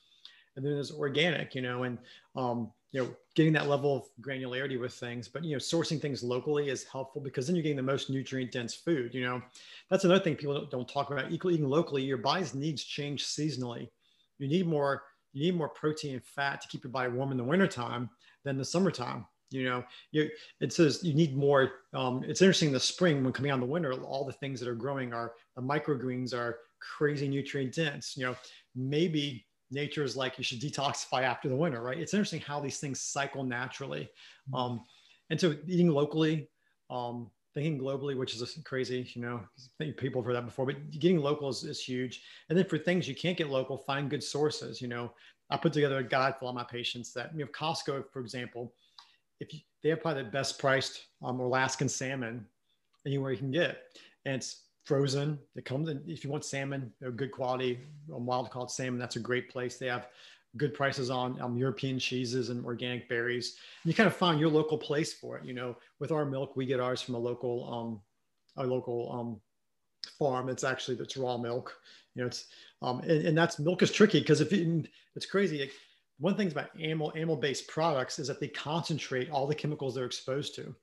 and 0.56 0.66
then 0.66 0.74
there's 0.74 0.92
organic. 0.92 1.54
You 1.54 1.62
know, 1.62 1.84
and 1.84 2.00
um, 2.36 2.72
you 2.94 3.02
know, 3.02 3.10
getting 3.36 3.52
that 3.54 3.68
level 3.68 3.98
of 3.98 4.04
granularity 4.22 4.80
with 4.80 4.94
things. 4.94 5.28
But 5.28 5.44
you 5.44 5.52
know, 5.52 5.58
sourcing 5.58 6.00
things 6.00 6.24
locally 6.24 6.70
is 6.70 6.86
helpful 6.86 7.22
because 7.22 7.48
then 7.48 7.56
you're 7.56 7.64
getting 7.64 7.76
the 7.76 7.84
most 7.84 8.10
nutrient 8.10 8.52
dense 8.52 8.76
food. 8.76 9.14
You 9.14 9.26
know, 9.26 9.42
that's 9.90 10.06
another 10.06 10.24
thing 10.24 10.36
people 10.36 10.68
don't, 10.70 10.88
talk 10.88 11.10
about. 11.10 11.32
Equally, 11.32 11.56
eating 11.56 11.68
locally, 11.68 12.04
your 12.04 12.18
body's 12.18 12.54
needs 12.54 12.84
change 12.84 13.26
seasonally. 13.26 13.90
You 14.38 14.48
need 14.48 14.68
more. 14.68 15.04
You 15.34 15.52
need 15.52 15.58
more 15.58 15.70
protein 15.70 16.14
and 16.14 16.24
fat 16.24 16.62
to 16.62 16.68
keep 16.68 16.84
your 16.84 16.92
body 16.92 17.12
warm 17.12 17.32
in 17.32 17.38
the 17.38 17.44
wintertime 17.44 18.12
than 18.46 18.58
the 18.58 18.66
summertime 18.66 19.26
you 19.50 19.64
know 19.64 19.84
you 20.12 20.30
it 20.60 20.74
says 20.74 21.04
you 21.04 21.14
need 21.14 21.36
more 21.38 21.72
um, 21.94 22.24
it's 22.28 22.42
interesting 22.42 22.70
in 22.70 22.74
the 22.74 22.80
spring 22.80 23.24
when 23.24 23.32
coming 23.32 23.52
on 23.52 23.60
the 23.60 23.66
winter 23.66 23.94
all 23.94 24.26
the 24.26 24.34
things 24.34 24.60
that 24.60 24.68
are 24.68 24.76
growing 24.76 25.14
are 25.14 25.34
the 25.56 25.62
microgreens 25.62 26.34
are 26.34 26.58
crazy 26.80 27.28
nutrient 27.28 27.74
dense 27.74 28.18
you 28.18 28.26
know 28.26 28.36
maybe 28.76 29.46
nature 29.74 30.04
is 30.04 30.16
like 30.16 30.38
you 30.38 30.44
should 30.44 30.62
detoxify 30.62 31.24
after 31.24 31.50
the 31.50 31.56
winter 31.56 31.82
right? 31.82 31.98
It's 31.98 32.14
interesting 32.14 32.42
how 32.42 32.60
these 32.60 32.80
things 32.80 33.00
cycle 33.00 33.44
naturally. 33.44 34.10
Mm-hmm. 34.50 34.56
um, 34.56 34.82
and 35.30 35.40
so 35.40 35.56
eating 35.68 35.90
locally 35.90 36.50
um, 36.90 37.30
thinking 37.54 37.80
globally 37.80 38.18
which 38.18 38.36
is 38.36 38.60
crazy 38.66 39.10
you 39.14 39.22
know 39.22 39.42
people 39.98 40.22
have 40.22 40.26
heard 40.26 40.36
that 40.36 40.46
before 40.46 40.66
but 40.66 40.92
getting 40.92 41.20
local 41.20 41.50
is, 41.50 41.64
is 41.64 41.80
huge. 41.80 42.24
And 42.50 42.58
then 42.58 42.66
for 42.66 42.78
things 42.78 43.08
you 43.08 43.16
can't 43.16 43.38
get 43.38 43.50
local 43.50 43.78
find 43.78 44.10
good 44.10 44.24
sources 44.24 44.82
you 44.82 44.88
know. 44.88 45.12
I 45.50 45.58
put 45.58 45.74
together 45.74 45.98
a 45.98 46.04
guide 46.04 46.36
for 46.40 46.46
all 46.46 46.54
my 46.54 46.64
patients 46.64 47.14
that 47.14 47.32
you 47.34 47.44
know 47.44 47.52
costco 47.52 48.06
for 48.12 48.22
example 48.22 48.74
if 49.40 49.54
you, 49.54 49.60
they 49.82 49.90
have 49.90 50.02
probably 50.02 50.24
the 50.24 50.30
best 50.30 50.58
priced 50.58 51.08
um, 51.22 51.40
Alaskan 51.40 51.90
salmon 51.90 52.46
anywhere 53.06 53.32
you 53.32 53.38
can 53.38 53.52
get, 53.52 53.80
and 54.26 54.36
it's 54.36 54.63
frozen. 54.84 55.40
It 55.56 55.66
comes 55.66 55.90
in 55.90 56.04
if 56.08 56.24
you 56.24 56.30
want 56.30 56.46
salmon, 56.46 56.92
they're 57.00 57.12
good 57.12 57.32
quality 57.32 57.80
wild 58.08 58.50
caught 58.50 58.72
salmon. 58.72 59.00
That's 59.00 59.16
a 59.16 59.20
great 59.22 59.50
place. 59.50 59.78
They 59.78 59.88
have 59.88 60.08
good 60.58 60.74
prices 60.74 61.10
on 61.10 61.42
um, 61.42 61.58
European 61.58 61.98
cheeses 61.98 62.50
and 62.50 62.64
organic 62.66 63.10
berries. 63.10 63.58
And 63.84 63.92
you 63.92 63.96
kind 63.96 64.08
of 64.08 64.16
find 64.16 64.40
your 64.40 64.50
local 64.50 64.78
place 64.78 65.14
for 65.14 65.38
it. 65.38 65.46
You 65.46 65.54
know, 65.54 65.76
with 66.00 66.12
our 66.12 66.26
milk, 66.26 66.56
we 66.56 66.66
get 66.66 66.80
ours 66.80 67.02
from 67.02 67.16
a 67.16 67.20
local 67.20 67.74
um, 67.74 68.02
a 68.64 68.68
local 68.68 69.12
um, 69.12 69.42
farm. 70.20 70.50
It's 70.50 70.64
actually 70.64 70.98
it's 70.98 71.18
raw 71.18 71.38
milk. 71.38 71.76
You 72.16 72.22
know, 72.22 72.28
it's 72.28 72.48
um, 72.82 73.00
and, 73.00 73.28
and 73.28 73.38
that's 73.38 73.60
milk 73.60 73.82
is 73.82 73.92
tricky 73.92 74.20
because 74.20 74.42
if 74.42 74.54
it, 74.54 74.88
it's 75.16 75.26
crazy 75.26 75.70
one 76.20 76.36
thing 76.36 76.52
about 76.52 76.70
animal 76.80 77.12
animal 77.16 77.36
based 77.36 77.68
products 77.68 78.20
is 78.20 78.28
that 78.28 78.40
they 78.40 78.48
concentrate 78.48 79.30
all 79.30 79.48
the 79.48 79.56
chemicals 79.56 79.96
they're 79.96 80.06
exposed 80.06 80.56
to. 80.56 80.76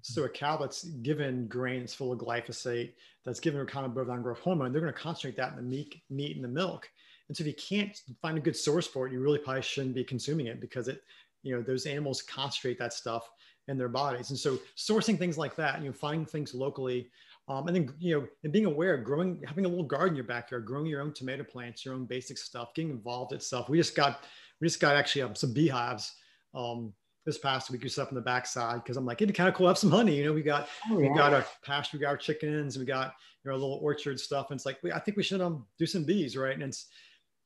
So 0.00 0.24
a 0.24 0.28
cow 0.28 0.56
that's 0.56 0.84
given 0.84 1.46
grain 1.48 1.86
full 1.86 2.12
of 2.12 2.18
glyphosate, 2.18 2.92
that's 3.24 3.40
given 3.40 3.60
a 3.60 3.64
recombinant 3.64 3.94
bovine 3.94 4.22
growth 4.22 4.38
hormone, 4.38 4.72
they're 4.72 4.80
going 4.80 4.92
to 4.92 4.98
concentrate 4.98 5.36
that 5.36 5.50
in 5.50 5.56
the 5.56 5.62
meat, 5.62 6.00
meat 6.08 6.36
and 6.36 6.44
the 6.44 6.48
milk. 6.48 6.88
And 7.28 7.36
so 7.36 7.42
if 7.42 7.48
you 7.48 7.54
can't 7.54 8.00
find 8.20 8.38
a 8.38 8.40
good 8.40 8.56
source 8.56 8.86
for 8.86 9.06
it, 9.06 9.12
you 9.12 9.20
really 9.20 9.38
probably 9.38 9.62
shouldn't 9.62 9.94
be 9.94 10.04
consuming 10.04 10.46
it 10.46 10.60
because 10.60 10.88
it, 10.88 11.02
you 11.42 11.54
know, 11.54 11.62
those 11.62 11.86
animals 11.86 12.22
concentrate 12.22 12.78
that 12.78 12.92
stuff 12.92 13.30
in 13.68 13.78
their 13.78 13.88
bodies. 13.88 14.30
And 14.30 14.38
so 14.38 14.58
sourcing 14.76 15.18
things 15.18 15.38
like 15.38 15.56
that, 15.56 15.80
you 15.80 15.88
know, 15.88 15.92
finding 15.92 16.26
things 16.26 16.54
locally, 16.54 17.10
um, 17.48 17.66
and 17.66 17.76
then 17.76 17.94
you 17.98 18.18
know, 18.18 18.26
and 18.44 18.52
being 18.52 18.66
aware, 18.66 18.94
of 18.94 19.04
growing, 19.04 19.42
having 19.46 19.64
a 19.64 19.68
little 19.68 19.84
garden 19.84 20.10
in 20.10 20.16
your 20.16 20.24
backyard, 20.24 20.64
growing 20.64 20.86
your 20.86 21.02
own 21.02 21.12
tomato 21.12 21.42
plants, 21.42 21.84
your 21.84 21.94
own 21.94 22.06
basic 22.06 22.38
stuff, 22.38 22.72
getting 22.74 22.90
involved 22.90 23.32
itself. 23.32 23.68
We 23.68 23.78
just 23.78 23.96
got 23.96 24.24
we 24.60 24.68
just 24.68 24.80
got 24.80 24.94
actually 24.94 25.22
um, 25.22 25.34
some 25.34 25.52
beehives 25.52 26.14
um, 26.54 26.92
this 27.24 27.38
past 27.38 27.70
week. 27.70 27.82
We 27.82 27.88
set 27.88 28.02
up 28.02 28.08
in 28.08 28.14
the 28.14 28.20
backside 28.20 28.82
because 28.82 28.96
I'm 28.96 29.06
like, 29.06 29.18
it'd 29.18 29.28
be 29.28 29.36
kind 29.36 29.48
of 29.48 29.54
cool 29.54 29.66
to 29.66 29.68
have 29.68 29.78
some 29.78 29.90
honey. 29.90 30.16
You 30.16 30.26
know, 30.26 30.32
we 30.32 30.42
got 30.42 30.68
oh, 30.90 30.98
yeah. 30.98 31.10
we 31.10 31.16
got 31.16 31.32
our 31.32 31.44
pasture, 31.64 31.96
we 31.96 32.02
got 32.02 32.10
our 32.10 32.16
chickens, 32.16 32.78
we 32.78 32.84
got 32.84 33.14
you 33.44 33.50
know, 33.50 33.56
a 33.56 33.58
little 33.58 33.78
orchard 33.82 34.18
stuff. 34.18 34.50
And 34.50 34.58
it's 34.58 34.66
like, 34.66 34.78
we, 34.82 34.92
I 34.92 34.98
think 34.98 35.16
we 35.16 35.22
should 35.22 35.40
um 35.40 35.66
do 35.78 35.86
some 35.86 36.04
bees, 36.04 36.36
right? 36.36 36.54
And 36.54 36.62
it's 36.62 36.86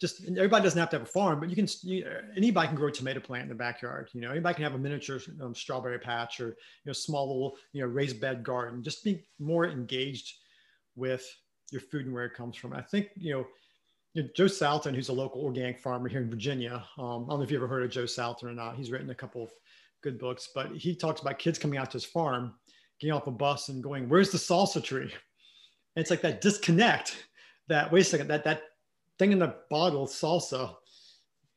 just 0.01 0.27
everybody 0.29 0.63
doesn't 0.63 0.79
have 0.79 0.91
to 0.91 0.97
have 0.97 1.07
a 1.07 1.11
farm, 1.11 1.41
but 1.41 1.49
you 1.49 1.57
can 1.57 1.67
you, 1.83 2.07
anybody 2.37 2.69
can 2.69 2.77
grow 2.77 2.89
a 2.89 2.93
tomato 2.93 3.21
plant 3.21 3.45
in 3.45 3.49
the 3.49 3.55
backyard. 3.55 4.11
You 4.13 4.21
know, 4.21 4.31
anybody 4.31 4.55
can 4.55 4.65
have 4.65 4.75
a 4.75 4.79
miniature 4.79 5.21
um, 5.43 5.55
strawberry 5.55 5.99
patch 5.99 6.41
or 6.41 6.49
you 6.49 6.87
know 6.87 6.93
small 6.93 7.27
little 7.27 7.57
you 7.73 7.83
know 7.83 7.89
raised 7.89 8.21
bed 8.21 8.45
garden. 8.45 8.83
Just 8.83 9.05
be 9.05 9.25
more 9.39 9.67
engaged 9.67 10.35
with 10.97 11.27
your 11.71 11.81
food 11.81 12.07
and 12.07 12.15
where 12.15 12.27
it 12.27 12.35
comes 12.35 12.57
from. 12.57 12.73
I 12.73 12.83
think 12.83 13.09
you 13.17 13.35
know. 13.35 13.47
You 14.17 14.23
know 14.23 14.29
Joel 14.35 14.49
Salatin, 14.49 14.95
who's 14.95 15.11
a 15.11 15.13
local 15.13 15.43
organic 15.43 15.79
farmer 15.79 16.09
here 16.09 16.23
in 16.23 16.31
Virginia. 16.31 16.83
Um, 16.97 17.27
I 17.27 17.29
don't 17.29 17.39
know 17.39 17.43
if 17.43 17.51
you 17.51 17.59
ever 17.59 17.69
heard 17.69 17.83
of 17.83 17.91
Joel 17.91 18.07
Salatin 18.07 18.45
or 18.45 18.53
not. 18.55 18.75
He's 18.75 18.91
written 18.91 19.11
a 19.11 19.15
couple 19.15 19.43
of 19.43 19.51
good 20.01 20.19
books, 20.19 20.49
but 20.55 20.75
he 20.75 20.97
talks 20.97 21.21
about 21.21 21.39
kids 21.39 21.59
coming 21.59 21.79
out 21.79 21.91
to 21.91 21.97
his 21.97 22.07
farm, 22.07 22.55
getting 22.99 23.13
off 23.13 23.27
a 23.27 23.31
bus 23.31 23.69
and 23.69 23.83
going, 23.83 24.09
"Where's 24.09 24.31
the 24.31 24.39
salsa 24.39 24.83
tree?" 24.83 25.03
And 25.03 26.03
it's 26.03 26.09
like 26.09 26.23
that 26.23 26.41
disconnect. 26.41 27.27
That 27.69 27.93
wait 27.93 28.01
a 28.01 28.05
second, 28.05 28.29
that 28.29 28.43
that 28.45 28.63
thing 29.19 29.33
in 29.33 29.39
the 29.39 29.55
bottle 29.69 30.07
salsa 30.07 30.75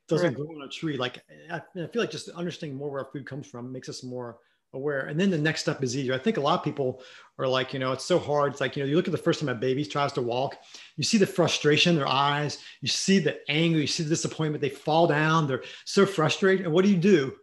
doesn't 0.10 0.28
right. 0.28 0.36
grow 0.36 0.48
on 0.48 0.62
a 0.64 0.68
tree. 0.68 0.98
Like 0.98 1.20
I, 1.50 1.62
I, 1.78 1.88
feel 1.88 2.02
like 2.02 2.12
just 2.12 2.28
understanding 2.28 2.78
more 2.78 2.92
where 2.92 3.06
our 3.06 3.12
food 3.14 3.26
comes 3.26 3.48
from 3.48 3.72
makes 3.72 3.88
us 3.88 4.04
more 4.04 4.40
aware. 4.74 5.08
And 5.08 5.20
then 5.20 5.30
the 5.30 5.38
next 5.38 5.62
step 5.62 5.84
is 5.84 5.98
easier. 5.98 6.14
I 6.14 6.18
think 6.18 6.38
a 6.38 6.42
lot 6.42 6.60
of 6.60 6.64
people 6.64 7.02
are 7.38 7.48
like, 7.48 7.74
you 7.74 7.80
know, 7.80 7.92
it's 7.92 8.06
so 8.06 8.20
hard. 8.20 8.52
It's 8.52 8.62
like, 8.62 8.76
you 8.76 8.84
know, 8.84 8.90
you 8.90 8.96
look 8.96 9.08
at 9.08 9.12
the 9.12 9.18
first 9.18 9.40
time 9.40 9.50
a 9.50 9.56
baby 9.56 9.86
tries 9.86 10.14
to 10.14 10.22
walk, 10.22 10.58
you 10.98 11.04
see 11.04 11.18
the 11.18 11.26
frustration 11.26 11.92
in 11.92 11.98
their 11.98 12.08
eyes, 12.08 12.60
you 12.82 12.88
see 12.88 13.20
the 13.20 13.40
anger, 13.50 13.80
you 13.80 13.88
see 13.88 14.04
the 14.04 14.10
disappointment. 14.10 14.62
They 14.62 14.70
fall 14.70 15.08
down, 15.08 15.48
they're 15.48 15.64
so 15.86 16.06
frustrated. 16.06 16.66
And 16.66 16.74
what 16.74 16.86
do 16.86 16.92
you 16.92 16.98
do? 16.98 17.34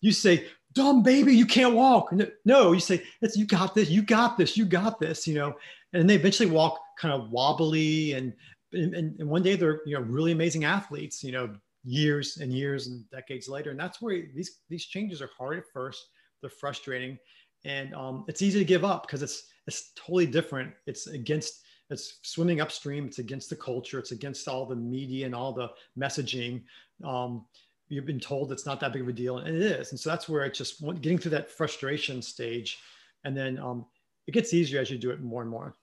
You 0.00 0.12
say, 0.12 0.46
dumb 0.72 1.02
baby, 1.02 1.34
you 1.34 1.46
can't 1.46 1.74
walk. 1.74 2.12
No, 2.44 2.72
you 2.72 2.80
say, 2.80 3.02
it's, 3.20 3.36
you 3.36 3.46
got 3.46 3.74
this, 3.74 3.90
you 3.90 4.02
got 4.02 4.38
this, 4.38 4.56
you 4.56 4.64
got 4.64 4.98
this, 4.98 5.26
you 5.26 5.34
know, 5.34 5.54
and 5.92 6.08
they 6.08 6.14
eventually 6.14 6.50
walk 6.50 6.80
kind 6.98 7.14
of 7.14 7.30
wobbly 7.30 8.12
and 8.12 8.32
and, 8.74 8.94
and, 8.94 9.28
one 9.28 9.42
day 9.42 9.54
they're 9.54 9.82
you 9.84 9.94
know 9.94 10.00
really 10.00 10.32
amazing 10.32 10.64
athletes 10.64 11.22
you 11.22 11.32
know 11.32 11.54
years 11.84 12.38
and 12.38 12.52
years 12.52 12.86
and 12.86 13.08
decades 13.10 13.48
later 13.48 13.70
and 13.70 13.78
that's 13.78 14.00
where 14.00 14.22
these 14.34 14.60
these 14.70 14.86
changes 14.86 15.20
are 15.20 15.30
hard 15.36 15.58
at 15.58 15.64
first 15.72 16.06
they're 16.42 16.50
frustrating. 16.50 17.18
And 17.64 17.94
um, 17.94 18.24
it's 18.28 18.42
easy 18.42 18.58
to 18.58 18.64
give 18.64 18.84
up 18.84 19.06
because 19.06 19.22
it's 19.22 19.44
it's 19.66 19.92
totally 19.94 20.26
different. 20.26 20.72
It's 20.86 21.06
against 21.06 21.62
it's 21.88 22.18
swimming 22.22 22.60
upstream. 22.60 23.06
It's 23.06 23.18
against 23.18 23.48
the 23.50 23.56
culture. 23.56 23.98
It's 23.98 24.12
against 24.12 24.48
all 24.48 24.66
the 24.66 24.76
media 24.76 25.26
and 25.26 25.34
all 25.34 25.52
the 25.52 25.70
messaging. 25.98 26.62
Um, 27.04 27.44
you've 27.88 28.06
been 28.06 28.20
told 28.20 28.50
it's 28.50 28.66
not 28.66 28.80
that 28.80 28.92
big 28.92 29.02
of 29.02 29.08
a 29.08 29.12
deal 29.12 29.38
and 29.38 29.54
it 29.54 29.62
is. 29.62 29.90
And 29.90 30.00
so 30.00 30.10
that's 30.10 30.28
where 30.28 30.44
it's 30.44 30.58
just 30.58 30.82
getting 31.00 31.18
through 31.18 31.32
that 31.32 31.50
frustration 31.50 32.22
stage 32.22 32.78
and 33.24 33.36
then 33.36 33.58
um, 33.58 33.84
it 34.26 34.32
gets 34.32 34.54
easier 34.54 34.80
as 34.80 34.90
you 34.90 34.98
do 34.98 35.10
it 35.10 35.20
more 35.20 35.42
and 35.42 35.50
more. 35.50 35.74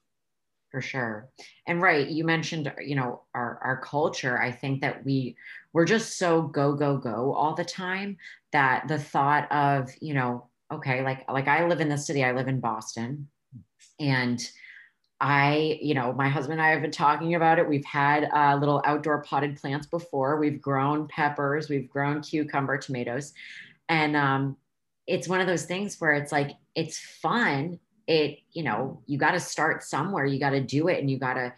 For 0.72 0.82
sure. 0.82 1.30
And 1.68 1.82
right 1.82 2.07
you 2.07 2.24
mentioned 2.24 2.72
you 2.80 2.95
know 2.95 3.24
our 3.34 3.60
our 3.64 3.82
culture. 3.82 4.39
I 4.39 4.51
think 4.51 4.82
that 4.82 5.03
we 5.03 5.36
we're 5.74 5.86
just 5.86 6.20
so 6.20 6.43
go 6.43 6.74
go 6.74 6.97
go 6.97 7.34
all 7.34 7.55
the 7.55 7.66
time 7.66 8.18
that 8.51 8.88
the 8.88 8.99
thought 8.99 9.51
of 9.51 9.89
you 9.99 10.14
know 10.14 10.49
okay 10.72 11.03
like 11.03 11.30
like 11.32 11.47
i 11.47 11.65
live 11.67 11.82
in 11.82 11.89
the 11.89 11.97
city 11.97 12.24
i 12.24 12.32
live 12.32 12.47
in 12.47 12.59
boston. 12.59 13.28
And 13.99 14.41
i 15.22 15.78
you 15.82 15.93
know 15.93 16.13
my 16.13 16.30
husband 16.30 16.59
and 16.59 16.67
i 16.67 16.72
have 16.72 16.82
been 16.82 16.91
talking 16.91 17.36
about 17.36 17.59
it. 17.59 17.67
We've 17.67 17.86
had 17.86 18.30
uh, 18.34 18.57
little 18.59 18.82
outdoor 18.86 19.22
potted 19.24 19.57
plants 19.57 19.88
before. 19.88 20.38
We've 20.38 20.61
grown 20.61 21.07
peppers 21.07 21.70
we've 21.70 21.89
grown 21.89 22.22
cucumber 22.22 22.78
tomatoes. 22.78 23.34
And 23.89 24.15
um, 24.15 24.55
it's 25.07 25.28
one 25.28 25.41
of 25.41 25.47
those 25.47 25.65
things 25.65 25.99
where 25.99 26.13
it's 26.13 26.32
like 26.32 26.51
it's 26.76 26.99
fun. 26.99 27.80
It 28.07 28.39
you 28.51 28.63
know 28.63 29.01
you 29.07 29.17
got 29.17 29.32
to 29.32 29.39
start 29.39 29.84
somewhere. 29.84 30.26
You 30.26 30.39
got 30.39 30.51
to 30.51 30.61
do 30.61 30.88
it 30.88 30.99
and 30.99 31.09
you 31.09 31.17
got 31.17 31.34
to 31.34 31.53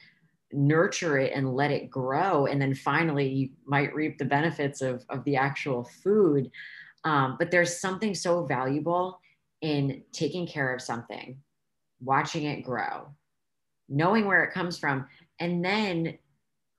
nurture 0.54 1.18
it 1.18 1.34
and 1.34 1.56
let 1.56 1.72
it 1.72 1.90
grow. 1.90 2.46
And 2.46 2.62
then 2.62 2.74
finally 2.74 3.28
you 3.28 3.50
might 3.66 3.94
reap 3.94 4.18
the 4.18 4.26
benefits 4.26 4.82
of, 4.82 5.06
of 5.10 5.24
the 5.24 5.36
actual 5.36 5.84
food 6.04 6.52
um, 7.04 7.36
but 7.40 7.52
there's 7.52 7.80
something 7.80 8.14
so 8.14 8.46
valuable 8.46 9.20
in 9.62 10.04
taking 10.12 10.48
care 10.48 10.74
of 10.74 10.82
something 10.82 11.38
watching 12.02 12.46
it 12.46 12.64
grow 12.64 13.08
knowing 13.90 14.26
where 14.26 14.44
it 14.44 14.54
comes 14.54 14.78
from 14.78 15.08
and 15.40 15.64
then 15.64 16.18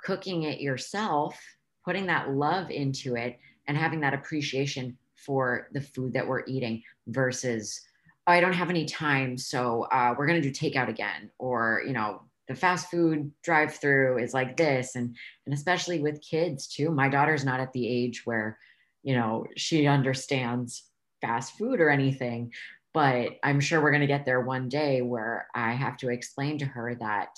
cooking 0.03 0.43
it 0.45 0.61
yourself 0.61 1.39
putting 1.85 2.07
that 2.07 2.31
love 2.31 2.71
into 2.71 3.17
it 3.17 3.39
and 3.69 3.77
having 3.77 4.01
that 4.01 4.15
appreciation 4.15 4.97
for 5.15 5.69
the 5.73 5.81
food 5.81 6.13
that 6.13 6.27
we're 6.27 6.45
eating 6.47 6.83
versus 7.09 7.81
I 8.27 8.41
don't 8.41 8.53
have 8.53 8.71
any 8.71 8.85
time, 8.85 9.37
so 9.37 9.83
uh, 9.93 10.15
we're 10.17 10.27
gonna 10.27 10.41
do 10.41 10.53
takeout 10.53 10.89
again, 10.89 11.31
or 11.39 11.83
you 11.87 11.93
know, 11.93 12.23
the 12.49 12.55
fast 12.55 12.89
food 12.91 13.33
drive 13.43 13.75
through 13.75 14.19
is 14.19 14.33
like 14.33 14.57
this, 14.57 14.95
and 14.95 15.17
and 15.47 15.55
especially 15.55 16.01
with 16.01 16.23
kids 16.23 16.69
too. 16.69 16.91
My 16.91 17.09
daughter's 17.09 17.45
not 17.45 17.61
at 17.61 17.73
the 17.73 17.89
age 17.89 18.23
where, 18.25 18.59
you 19.03 19.15
know, 19.15 19.47
she 19.57 19.87
understands 19.87 20.85
fast 21.21 21.57
food 21.59 21.81
or 21.81 21.89
anything, 21.89 22.53
but 22.95 23.31
I'm 23.43 23.61
sure 23.61 23.83
we're 23.83 23.93
gonna 23.93 24.07
get 24.07 24.25
there 24.25 24.41
one 24.41 24.69
day 24.69 25.03
where 25.03 25.47
I 25.55 25.73
have 25.73 25.97
to 25.99 26.11
explain 26.11 26.59
to 26.59 26.67
her 26.67 26.95
that 26.97 27.31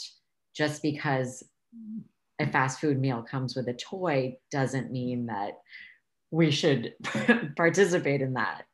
just 0.54 0.82
because 0.82 1.42
a 2.40 2.46
fast 2.46 2.80
food 2.80 2.98
meal 2.98 3.22
comes 3.22 3.54
with 3.54 3.68
a 3.68 3.74
toy 3.74 4.36
doesn't 4.50 4.90
mean 4.90 5.26
that 5.26 5.52
we 6.30 6.50
should 6.50 6.94
participate 7.56 8.20
in 8.20 8.34
that. 8.34 8.64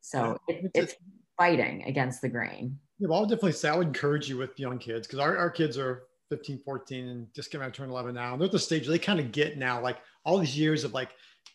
So 0.00 0.38
it, 0.48 0.70
it's 0.74 0.94
fighting 1.38 1.84
against 1.84 2.22
the 2.22 2.28
grain. 2.28 2.78
Yeah, 2.98 3.08
well, 3.08 3.18
I 3.18 3.20
would 3.22 3.30
definitely 3.30 3.52
say 3.52 3.68
I 3.68 3.76
would 3.76 3.86
encourage 3.86 4.28
you 4.28 4.36
with 4.36 4.58
young 4.58 4.78
kids 4.78 5.06
because 5.06 5.20
our, 5.20 5.36
our 5.36 5.50
kids 5.50 5.78
are 5.78 6.04
15, 6.30 6.60
14 6.64 7.08
and 7.08 7.26
just 7.34 7.50
getting 7.50 7.64
out 7.64 7.72
to 7.72 7.78
turn 7.78 7.90
11 7.90 8.14
now. 8.14 8.32
And 8.32 8.40
they're 8.40 8.46
at 8.46 8.52
the 8.52 8.58
stage 8.58 8.86
they 8.86 8.98
kind 8.98 9.20
of 9.20 9.32
get 9.32 9.58
now, 9.58 9.80
like 9.80 9.98
all 10.24 10.38
these 10.38 10.58
years 10.58 10.82
of 10.82 10.92
like 10.92 11.10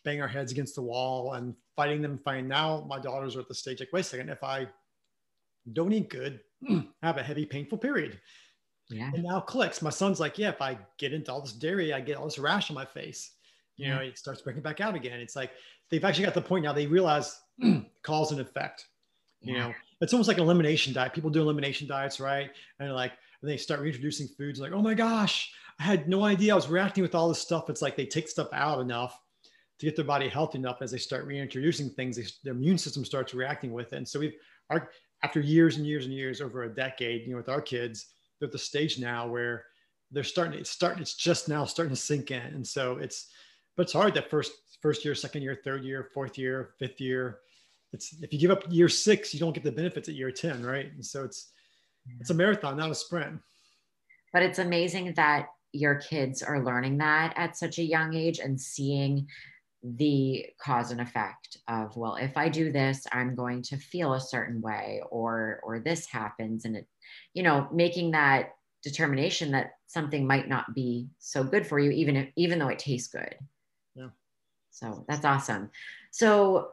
banging 0.08 0.22
our 0.22 0.28
heads 0.28 0.52
against 0.52 0.74
the 0.74 0.82
wall 0.82 1.34
and 1.34 1.54
fighting 1.76 2.00
them, 2.00 2.18
fine. 2.24 2.48
Now 2.48 2.84
my 2.88 2.98
daughters 2.98 3.36
are 3.36 3.40
at 3.40 3.48
the 3.48 3.54
stage 3.54 3.80
like, 3.80 3.92
wait 3.92 4.00
a 4.00 4.04
second, 4.04 4.30
if 4.30 4.42
I 4.42 4.66
don't 5.72 5.92
eat 5.92 6.08
good, 6.08 6.40
I 6.68 6.84
have 7.02 7.18
a 7.18 7.22
heavy, 7.22 7.44
painful 7.44 7.78
period. 7.78 8.20
Yeah. 8.88 9.10
And 9.12 9.24
now 9.24 9.40
clicks. 9.40 9.82
My 9.82 9.90
son's 9.90 10.18
like, 10.18 10.38
yeah, 10.38 10.48
if 10.48 10.62
I 10.62 10.78
get 10.96 11.12
into 11.12 11.30
all 11.30 11.42
this 11.42 11.52
dairy, 11.52 11.92
I 11.92 12.00
get 12.00 12.16
all 12.16 12.24
this 12.24 12.38
rash 12.38 12.70
on 12.70 12.74
my 12.74 12.86
face. 12.86 13.32
You 13.76 13.88
yeah. 13.88 13.96
know, 13.96 14.00
it 14.02 14.18
starts 14.18 14.40
breaking 14.40 14.62
back 14.62 14.80
out 14.80 14.94
again. 14.94 15.20
It's 15.20 15.36
like 15.36 15.50
they've 15.90 16.04
actually 16.04 16.24
got 16.24 16.34
the 16.34 16.42
point 16.42 16.64
now 16.64 16.72
they 16.72 16.86
realize 16.86 17.40
cause 18.02 18.32
and 18.32 18.40
effect 18.40 18.86
you 19.40 19.54
yeah. 19.54 19.68
know 19.68 19.74
it's 20.00 20.12
almost 20.12 20.28
like 20.28 20.38
an 20.38 20.44
elimination 20.44 20.92
diet 20.92 21.12
people 21.12 21.30
do 21.30 21.40
elimination 21.40 21.86
diets 21.86 22.20
right 22.20 22.50
and 22.80 22.92
like 22.92 23.12
and 23.40 23.50
they 23.50 23.56
start 23.56 23.80
reintroducing 23.80 24.28
foods 24.28 24.60
like 24.60 24.72
oh 24.72 24.82
my 24.82 24.94
gosh 24.94 25.52
i 25.78 25.82
had 25.82 26.08
no 26.08 26.24
idea 26.24 26.52
i 26.52 26.56
was 26.56 26.68
reacting 26.68 27.02
with 27.02 27.14
all 27.14 27.28
this 27.28 27.38
stuff 27.38 27.70
it's 27.70 27.82
like 27.82 27.96
they 27.96 28.06
take 28.06 28.28
stuff 28.28 28.48
out 28.52 28.80
enough 28.80 29.20
to 29.78 29.86
get 29.86 29.96
their 29.96 30.04
body 30.04 30.28
healthy 30.28 30.58
enough 30.58 30.82
as 30.82 30.90
they 30.90 30.98
start 30.98 31.26
reintroducing 31.26 31.90
things 31.90 32.16
they, 32.16 32.24
their 32.44 32.54
immune 32.54 32.78
system 32.78 33.04
starts 33.04 33.34
reacting 33.34 33.72
with 33.72 33.92
it 33.92 33.96
and 33.96 34.08
so 34.08 34.18
we've 34.18 34.34
our 34.70 34.90
after 35.22 35.40
years 35.40 35.76
and 35.76 35.86
years 35.86 36.04
and 36.04 36.14
years 36.14 36.40
over 36.40 36.64
a 36.64 36.74
decade 36.74 37.22
you 37.22 37.30
know 37.30 37.36
with 37.36 37.48
our 37.48 37.60
kids 37.60 38.06
they're 38.38 38.46
at 38.46 38.52
the 38.52 38.58
stage 38.58 38.98
now 38.98 39.26
where 39.26 39.64
they're 40.10 40.24
starting 40.24 40.58
it's 40.58 40.70
starting 40.70 41.00
it's 41.02 41.14
just 41.14 41.48
now 41.48 41.64
starting 41.64 41.94
to 41.94 42.00
sink 42.00 42.30
in 42.30 42.42
and 42.54 42.66
so 42.66 42.98
it's 42.98 43.28
but 43.76 43.84
it's 43.84 43.92
hard 43.92 44.14
that 44.14 44.30
first 44.30 44.52
first 44.80 45.04
year 45.04 45.14
second 45.14 45.42
year 45.42 45.58
third 45.64 45.84
year 45.84 46.08
fourth 46.14 46.38
year 46.38 46.70
fifth 46.78 47.00
year 47.00 47.40
it's 47.92 48.14
if 48.22 48.32
you 48.32 48.38
give 48.38 48.50
up 48.50 48.64
year 48.68 48.88
six, 48.88 49.32
you 49.32 49.40
don't 49.40 49.54
get 49.54 49.64
the 49.64 49.72
benefits 49.72 50.08
at 50.08 50.14
year 50.14 50.30
10, 50.30 50.64
right? 50.64 50.92
And 50.92 51.04
so 51.04 51.24
it's 51.24 51.52
it's 52.20 52.30
a 52.30 52.34
marathon, 52.34 52.76
not 52.76 52.90
a 52.90 52.94
sprint. 52.94 53.40
But 54.32 54.42
it's 54.42 54.58
amazing 54.58 55.14
that 55.14 55.48
your 55.72 55.96
kids 55.96 56.42
are 56.42 56.64
learning 56.64 56.98
that 56.98 57.34
at 57.36 57.56
such 57.56 57.78
a 57.78 57.82
young 57.82 58.14
age 58.14 58.38
and 58.38 58.60
seeing 58.60 59.26
the 59.82 60.44
cause 60.60 60.90
and 60.90 61.00
effect 61.00 61.58
of 61.68 61.96
well 61.96 62.16
if 62.16 62.36
i 62.36 62.48
do 62.48 62.72
this 62.72 63.06
i'm 63.12 63.36
going 63.36 63.62
to 63.62 63.76
feel 63.76 64.14
a 64.14 64.20
certain 64.20 64.60
way 64.60 65.00
or 65.10 65.60
or 65.62 65.78
this 65.78 66.06
happens. 66.06 66.64
And 66.64 66.76
it 66.76 66.86
you 67.32 67.42
know 67.42 67.68
making 67.72 68.10
that 68.12 68.54
determination 68.82 69.52
that 69.52 69.72
something 69.86 70.26
might 70.26 70.48
not 70.48 70.74
be 70.74 71.08
so 71.18 71.42
good 71.44 71.66
for 71.66 71.78
you 71.78 71.90
even 71.90 72.16
if 72.16 72.28
even 72.36 72.58
though 72.58 72.68
it 72.68 72.78
tastes 72.78 73.08
good. 73.08 73.34
Yeah. 73.94 74.08
So 74.70 75.04
that's 75.08 75.24
awesome. 75.24 75.70
So 76.10 76.72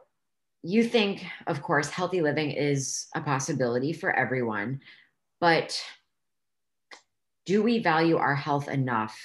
you 0.62 0.82
think, 0.82 1.24
of 1.46 1.62
course, 1.62 1.90
healthy 1.90 2.22
living 2.22 2.50
is 2.50 3.06
a 3.14 3.20
possibility 3.20 3.92
for 3.92 4.10
everyone, 4.12 4.80
but 5.40 5.80
do 7.44 7.62
we 7.62 7.78
value 7.78 8.16
our 8.16 8.34
health 8.34 8.68
enough 8.68 9.16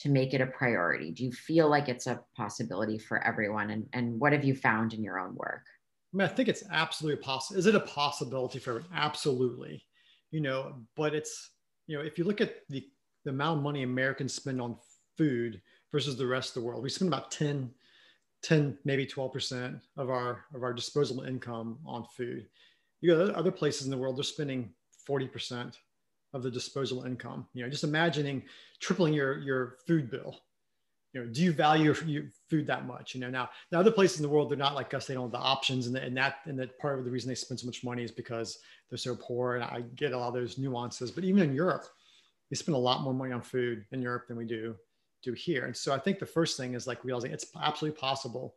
to 0.00 0.08
make 0.08 0.34
it 0.34 0.40
a 0.40 0.46
priority? 0.46 1.10
Do 1.10 1.24
you 1.24 1.32
feel 1.32 1.68
like 1.68 1.88
it's 1.88 2.06
a 2.06 2.20
possibility 2.36 2.98
for 2.98 3.22
everyone? 3.26 3.70
And, 3.70 3.86
and 3.92 4.18
what 4.18 4.32
have 4.32 4.44
you 4.44 4.54
found 4.54 4.94
in 4.94 5.02
your 5.02 5.18
own 5.18 5.34
work? 5.34 5.64
I 6.12 6.16
mean, 6.16 6.26
I 6.26 6.30
think 6.30 6.48
it's 6.48 6.64
absolutely 6.70 7.22
possible. 7.22 7.58
Is 7.58 7.66
it 7.66 7.74
a 7.74 7.80
possibility 7.80 8.58
for 8.58 8.70
everyone? 8.70 8.90
Absolutely. 8.94 9.84
You 10.30 10.40
know, 10.40 10.74
but 10.96 11.14
it's, 11.14 11.50
you 11.86 11.96
know, 11.96 12.04
if 12.04 12.18
you 12.18 12.24
look 12.24 12.40
at 12.40 12.56
the, 12.68 12.84
the 13.24 13.30
amount 13.30 13.58
of 13.58 13.64
money 13.64 13.82
Americans 13.82 14.34
spend 14.34 14.60
on 14.60 14.76
food 15.16 15.60
versus 15.92 16.16
the 16.16 16.26
rest 16.26 16.50
of 16.50 16.62
the 16.62 16.66
world, 16.66 16.82
we 16.82 16.90
spend 16.90 17.12
about 17.12 17.30
10 17.30 17.70
10 18.42 18.78
maybe 18.84 19.06
12% 19.06 19.80
of 19.98 20.08
our 20.08 20.44
of 20.54 20.62
our 20.62 20.72
disposable 20.72 21.24
income 21.24 21.78
on 21.84 22.06
food 22.16 22.46
you 23.00 23.14
got 23.14 23.34
other 23.34 23.50
places 23.50 23.84
in 23.84 23.90
the 23.90 23.98
world 23.98 24.16
they're 24.16 24.24
spending 24.24 24.70
40% 25.08 25.74
of 26.32 26.42
the 26.42 26.50
disposable 26.50 27.04
income 27.04 27.46
you 27.54 27.62
know 27.62 27.68
just 27.68 27.84
imagining 27.84 28.42
tripling 28.80 29.12
your 29.12 29.38
your 29.38 29.76
food 29.86 30.10
bill 30.10 30.40
you 31.12 31.20
know, 31.20 31.26
do 31.26 31.42
you 31.42 31.52
value 31.52 31.92
your 32.06 32.24
food 32.48 32.66
that 32.68 32.86
much? 32.86 33.14
You 33.14 33.20
know, 33.20 33.30
now, 33.30 33.50
the 33.70 33.78
other 33.78 33.90
places 33.90 34.18
in 34.18 34.22
the 34.22 34.28
world, 34.28 34.48
they're 34.48 34.56
not 34.56 34.76
like 34.76 34.94
us. 34.94 35.06
They 35.06 35.14
don't 35.14 35.24
have 35.24 35.32
the 35.32 35.38
options. 35.38 35.86
And, 35.86 35.96
the, 35.96 36.02
and 36.02 36.16
that, 36.16 36.36
and 36.44 36.56
that 36.60 36.78
part 36.78 37.00
of 37.00 37.04
the 37.04 37.10
reason 37.10 37.28
they 37.28 37.34
spend 37.34 37.58
so 37.58 37.66
much 37.66 37.82
money 37.82 38.04
is 38.04 38.12
because 38.12 38.58
they're 38.88 38.96
so 38.96 39.16
poor. 39.16 39.56
And 39.56 39.64
I 39.64 39.82
get 39.96 40.12
a 40.12 40.18
lot 40.18 40.28
of 40.28 40.34
those 40.34 40.56
nuances, 40.56 41.10
but 41.10 41.24
even 41.24 41.42
in 41.42 41.54
Europe, 41.54 41.84
we 42.48 42.56
spend 42.56 42.76
a 42.76 42.78
lot 42.78 43.02
more 43.02 43.14
money 43.14 43.32
on 43.32 43.42
food 43.42 43.84
in 43.90 44.02
Europe 44.02 44.28
than 44.28 44.36
we 44.36 44.44
do 44.44 44.76
do 45.22 45.32
here. 45.32 45.66
And 45.66 45.76
so 45.76 45.92
I 45.92 45.98
think 45.98 46.18
the 46.18 46.26
first 46.26 46.56
thing 46.56 46.74
is 46.74 46.86
like 46.86 47.04
realizing 47.04 47.30
it's 47.30 47.46
absolutely 47.60 47.98
possible. 48.00 48.54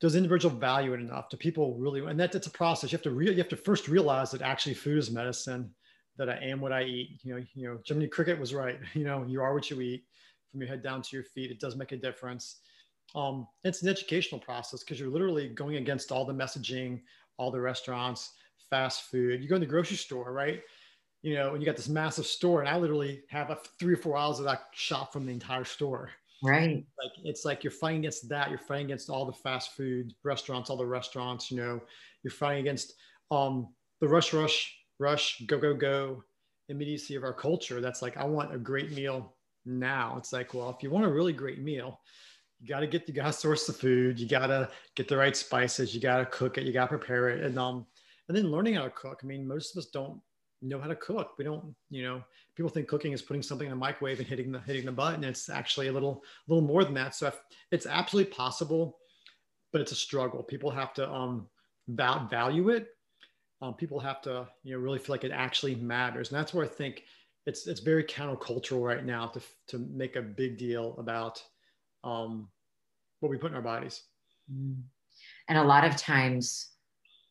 Does 0.00 0.16
individual 0.16 0.56
value 0.56 0.92
it 0.92 1.00
enough? 1.00 1.28
Do 1.28 1.36
people 1.36 1.76
really? 1.76 2.04
And 2.04 2.18
that, 2.18 2.32
that's 2.32 2.48
a 2.48 2.50
process. 2.50 2.90
You 2.90 2.96
have 2.96 3.04
to 3.04 3.12
re, 3.12 3.30
you 3.30 3.36
have 3.36 3.48
to 3.48 3.56
first 3.56 3.86
realize 3.86 4.32
that 4.32 4.42
actually 4.42 4.74
food 4.74 4.98
is 4.98 5.10
medicine. 5.10 5.70
That 6.18 6.28
I 6.28 6.36
am 6.42 6.60
what 6.60 6.72
I 6.72 6.82
eat. 6.84 7.20
You 7.22 7.34
know, 7.34 7.44
you 7.54 7.68
know, 7.68 7.78
Jiminy 7.84 8.08
Cricket 8.08 8.38
was 8.38 8.54
right. 8.54 8.78
You 8.94 9.04
know, 9.04 9.24
you 9.26 9.40
are 9.42 9.54
what 9.54 9.70
you 9.70 9.80
eat 9.80 10.04
from 10.50 10.60
your 10.60 10.68
head 10.68 10.82
down 10.82 11.02
to 11.02 11.16
your 11.16 11.24
feet. 11.24 11.50
It 11.50 11.60
does 11.60 11.76
make 11.76 11.92
a 11.92 11.96
difference. 11.96 12.60
Um, 13.14 13.46
it's 13.64 13.82
an 13.82 13.88
educational 13.88 14.40
process 14.40 14.80
because 14.82 15.00
you're 15.00 15.10
literally 15.10 15.48
going 15.48 15.76
against 15.76 16.12
all 16.12 16.24
the 16.24 16.32
messaging, 16.32 17.00
all 17.38 17.50
the 17.50 17.60
restaurants, 17.60 18.32
fast 18.70 19.10
food. 19.10 19.42
You 19.42 19.48
go 19.48 19.56
in 19.56 19.60
the 19.60 19.66
grocery 19.66 19.96
store, 19.96 20.32
right? 20.32 20.62
You 21.22 21.34
know, 21.34 21.52
and 21.52 21.62
you 21.62 21.66
got 21.66 21.76
this 21.76 21.88
massive 21.88 22.26
store, 22.26 22.60
and 22.60 22.68
I 22.68 22.76
literally 22.76 23.22
have 23.28 23.50
a 23.50 23.58
three 23.78 23.94
or 23.94 23.98
four 23.98 24.16
hours 24.16 24.38
of 24.38 24.44
that 24.46 24.62
shop 24.72 25.12
from 25.12 25.26
the 25.26 25.32
entire 25.32 25.64
store. 25.64 26.10
Right. 26.42 26.84
Like 26.98 27.12
it's 27.24 27.44
like 27.44 27.62
you're 27.62 27.70
fighting 27.70 28.00
against 28.00 28.28
that. 28.28 28.50
You're 28.50 28.58
fighting 28.58 28.86
against 28.86 29.08
all 29.08 29.24
the 29.24 29.32
fast 29.32 29.76
food 29.76 30.12
restaurants, 30.24 30.70
all 30.70 30.76
the 30.76 30.84
restaurants. 30.84 31.50
You 31.50 31.58
know, 31.58 31.80
you're 32.24 32.32
fighting 32.32 32.60
against 32.60 32.94
um, 33.30 33.68
the 34.00 34.08
rush, 34.08 34.32
rush, 34.32 34.76
rush, 35.02 35.42
go, 35.46 35.58
go, 35.58 35.74
go 35.74 36.22
immediacy 36.68 37.14
of 37.14 37.24
our 37.24 37.32
culture. 37.34 37.80
That's 37.80 38.02
like 38.02 38.16
I 38.16 38.24
want 38.24 38.54
a 38.54 38.58
great 38.58 38.92
meal 38.92 39.34
now. 39.66 40.14
It's 40.16 40.32
like, 40.32 40.54
well, 40.54 40.70
if 40.70 40.82
you 40.82 40.90
want 40.90 41.04
a 41.04 41.12
really 41.12 41.32
great 41.32 41.60
meal, 41.60 42.00
you 42.60 42.68
got 42.68 42.80
to 42.80 42.86
get 42.86 43.08
you 43.08 43.14
got 43.14 43.26
to 43.26 43.32
source 43.32 43.66
the 43.66 43.72
food. 43.72 44.18
You 44.18 44.28
got 44.28 44.46
to 44.46 44.70
get 44.94 45.08
the 45.08 45.16
right 45.16 45.36
spices. 45.36 45.94
You 45.94 46.00
got 46.00 46.18
to 46.18 46.26
cook 46.26 46.58
it. 46.58 46.64
You 46.64 46.72
got 46.72 46.84
to 46.84 46.96
prepare 46.96 47.28
it, 47.30 47.44
and 47.44 47.58
um, 47.58 47.86
and 48.28 48.36
then 48.36 48.50
learning 48.50 48.74
how 48.74 48.84
to 48.84 48.90
cook. 48.90 49.20
I 49.22 49.26
mean, 49.26 49.46
most 49.46 49.74
of 49.74 49.80
us 49.80 49.86
don't 49.86 50.20
know 50.62 50.80
how 50.80 50.86
to 50.86 50.94
cook. 50.96 51.32
We 51.38 51.44
don't, 51.44 51.74
you 51.90 52.04
know, 52.04 52.22
people 52.56 52.70
think 52.70 52.86
cooking 52.86 53.12
is 53.12 53.20
putting 53.20 53.42
something 53.42 53.66
in 53.66 53.72
a 53.72 53.76
microwave 53.76 54.20
and 54.20 54.28
hitting 54.28 54.52
the 54.52 54.60
hitting 54.60 54.86
the 54.86 54.92
button. 54.92 55.24
It's 55.24 55.48
actually 55.48 55.88
a 55.88 55.92
little 55.92 56.22
a 56.48 56.52
little 56.52 56.66
more 56.66 56.84
than 56.84 56.94
that. 56.94 57.14
So 57.14 57.32
it's 57.72 57.86
absolutely 57.86 58.32
possible, 58.32 58.98
but 59.72 59.80
it's 59.80 59.92
a 59.92 59.96
struggle. 59.96 60.42
People 60.42 60.70
have 60.70 60.94
to 60.94 61.10
um, 61.10 61.48
val- 61.88 62.28
value 62.28 62.68
it. 62.70 62.86
Um, 63.62 63.74
people 63.74 64.00
have 64.00 64.20
to, 64.22 64.48
you 64.64 64.74
know, 64.74 64.80
really 64.80 64.98
feel 64.98 65.14
like 65.14 65.24
it 65.24 65.30
actually 65.30 65.76
matters, 65.76 66.30
and 66.30 66.38
that's 66.38 66.52
where 66.52 66.64
I 66.64 66.68
think 66.68 67.04
it's 67.46 67.66
it's 67.66 67.80
very 67.80 68.04
countercultural 68.04 68.84
right 68.84 69.04
now 69.04 69.28
to 69.28 69.40
to 69.68 69.78
make 69.78 70.16
a 70.16 70.22
big 70.22 70.58
deal 70.58 70.96
about 70.98 71.42
um, 72.02 72.48
what 73.20 73.30
we 73.30 73.36
put 73.36 73.52
in 73.52 73.56
our 73.56 73.62
bodies. 73.62 74.02
Mm. 74.52 74.82
And 75.48 75.58
a 75.58 75.62
lot 75.62 75.84
of 75.84 75.96
times 75.96 76.70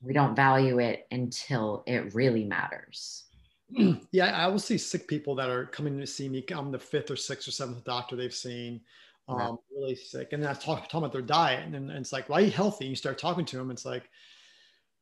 we 0.02 0.14
don't 0.14 0.36
value 0.36 0.80
it 0.80 1.06
until 1.12 1.84
it 1.86 2.16
really 2.16 2.46
matters. 2.46 3.26
yeah, 4.12 4.36
I 4.36 4.48
will 4.48 4.60
see 4.60 4.78
sick 4.78 5.08
people 5.08 5.36
that 5.36 5.50
are 5.50 5.66
coming 5.66 6.00
to 6.00 6.08
see 6.08 6.30
me. 6.30 6.44
I'm 6.52 6.72
the 6.72 6.80
fifth 6.80 7.12
or 7.12 7.16
sixth 7.16 7.48
or 7.48 7.52
seventh 7.52 7.84
doctor 7.84 8.16
they've 8.16 8.34
seen, 8.34 8.82
um, 9.28 9.60
really 9.72 9.96
sick. 9.96 10.34
And 10.34 10.44
then 10.44 10.50
I 10.50 10.54
talk, 10.54 10.90
talk 10.90 11.00
about 11.00 11.12
their 11.12 11.22
diet, 11.22 11.66
and, 11.66 11.76
and 11.76 11.92
it's 11.92 12.12
like, 12.12 12.28
why 12.28 12.42
are 12.42 12.46
you 12.46 12.52
healthy? 12.52 12.86
And 12.86 12.90
you 12.90 12.96
start 12.96 13.18
talking 13.18 13.46
to 13.46 13.58
them. 13.58 13.72
It's 13.72 13.86
like, 13.86 14.10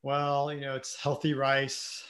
well, 0.03 0.53
you 0.53 0.61
know, 0.61 0.75
it's 0.75 0.95
healthy 0.95 1.33
rice, 1.33 2.03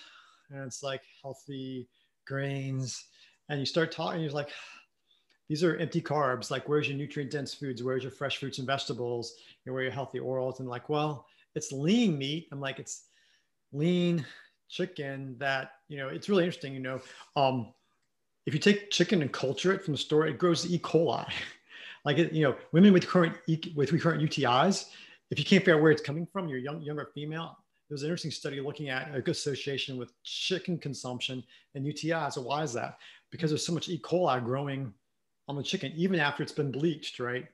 and 0.51 0.63
it's 0.63 0.83
like 0.83 1.01
healthy 1.21 1.87
grains. 2.25 3.05
And 3.49 3.59
you 3.59 3.65
start 3.65 3.91
talking 3.91 4.21
you're 4.21 4.31
like 4.31 4.51
these 5.47 5.63
are 5.63 5.75
empty 5.77 6.01
carbs. 6.01 6.51
Like 6.51 6.69
where's 6.69 6.87
your 6.87 6.97
nutrient 6.97 7.31
dense 7.31 7.53
foods? 7.53 7.83
Where's 7.83 8.03
your 8.03 8.11
fresh 8.11 8.37
fruits 8.37 8.59
and 8.59 8.67
vegetables? 8.67 9.33
You 9.65 9.71
know, 9.71 9.73
where 9.73 9.83
your 9.83 9.91
healthy 9.91 10.19
orals? 10.19 10.59
And 10.59 10.69
like 10.69 10.89
well 10.89 11.25
it's 11.55 11.71
lean 11.71 12.17
meat. 12.17 12.47
I'm 12.51 12.61
like 12.61 12.79
it's 12.79 13.05
lean 13.71 14.25
chicken 14.69 15.35
that 15.39 15.71
you 15.87 15.97
know 15.97 16.09
it's 16.09 16.29
really 16.29 16.43
interesting 16.43 16.73
you 16.73 16.79
know 16.79 17.01
um, 17.35 17.73
if 18.45 18.53
you 18.53 18.59
take 18.59 18.91
chicken 18.91 19.21
and 19.21 19.31
culture 19.31 19.73
it 19.73 19.83
from 19.83 19.93
the 19.93 19.97
store 19.97 20.27
it 20.27 20.37
grows 20.37 20.71
e. 20.71 20.79
coli. 20.79 21.25
Like 22.05 22.17
it, 22.17 22.31
you 22.31 22.43
know 22.43 22.55
women 22.71 22.93
with 22.93 23.05
current 23.05 23.35
with 23.75 23.91
recurrent 23.91 24.23
utis 24.23 24.85
if 25.31 25.37
you 25.37 25.43
can't 25.43 25.61
figure 25.61 25.75
out 25.75 25.81
where 25.81 25.91
it's 25.91 26.01
coming 26.01 26.25
from 26.25 26.47
you're 26.47 26.57
young 26.57 26.81
younger 26.81 27.09
female 27.13 27.57
there 27.89 27.95
was 27.95 28.03
an 28.03 28.09
interesting 28.09 28.31
study 28.31 28.61
looking 28.61 28.89
at 28.89 29.13
a 29.15 29.19
good 29.19 29.31
association 29.31 29.97
with 29.97 30.13
chicken 30.21 30.77
consumption 30.77 31.43
and 31.73 31.87
UTI. 31.87 32.29
So 32.29 32.41
why 32.41 32.61
is 32.61 32.71
that? 32.73 32.99
Because 33.31 33.49
there's 33.49 33.65
so 33.65 33.73
much 33.73 33.89
E. 33.89 33.99
coli 33.99 34.43
growing 34.43 34.93
on 35.47 35.55
the 35.55 35.63
chicken, 35.63 35.91
even 35.95 36.19
after 36.19 36.43
it's 36.43 36.51
been 36.51 36.71
bleached, 36.71 37.19
right? 37.19 37.47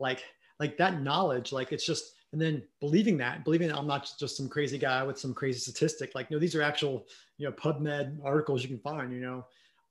Like, 0.00 0.24
like 0.58 0.78
that 0.78 1.02
knowledge, 1.02 1.52
like 1.52 1.72
it's 1.72 1.84
just, 1.84 2.14
and 2.32 2.40
then 2.40 2.62
believing 2.80 3.18
that, 3.18 3.44
believing 3.44 3.68
that 3.68 3.76
I'm 3.76 3.86
not 3.86 4.10
just 4.18 4.38
some 4.38 4.48
crazy 4.48 4.78
guy 4.78 5.02
with 5.02 5.18
some 5.18 5.34
crazy 5.34 5.58
statistic. 5.58 6.14
Like, 6.14 6.30
no, 6.30 6.38
these 6.38 6.54
are 6.54 6.62
actual, 6.62 7.06
you 7.36 7.46
know, 7.46 7.52
PubMed 7.52 8.18
articles 8.24 8.62
you 8.62 8.68
can 8.68 8.78
find, 8.78 9.12
you 9.12 9.20
know, 9.20 9.44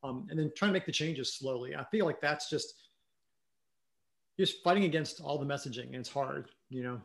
um, 0.04 0.26
and 0.32 0.40
then 0.40 0.52
trying 0.56 0.70
to 0.70 0.74
make 0.74 0.88
the 0.88 0.92
changes 0.92 1.32
slowly. 1.36 1.76
I 1.76 1.84
feel 1.92 2.06
like 2.06 2.20
that's 2.20 2.50
just 2.50 2.74
just 4.40 4.64
fighting 4.64 4.84
against 4.84 5.22
all 5.22 5.38
the 5.38 5.46
messaging, 5.46 5.86
and 5.86 5.96
it's 5.96 6.10
hard, 6.10 6.50
you 6.70 6.84
know. 6.84 7.00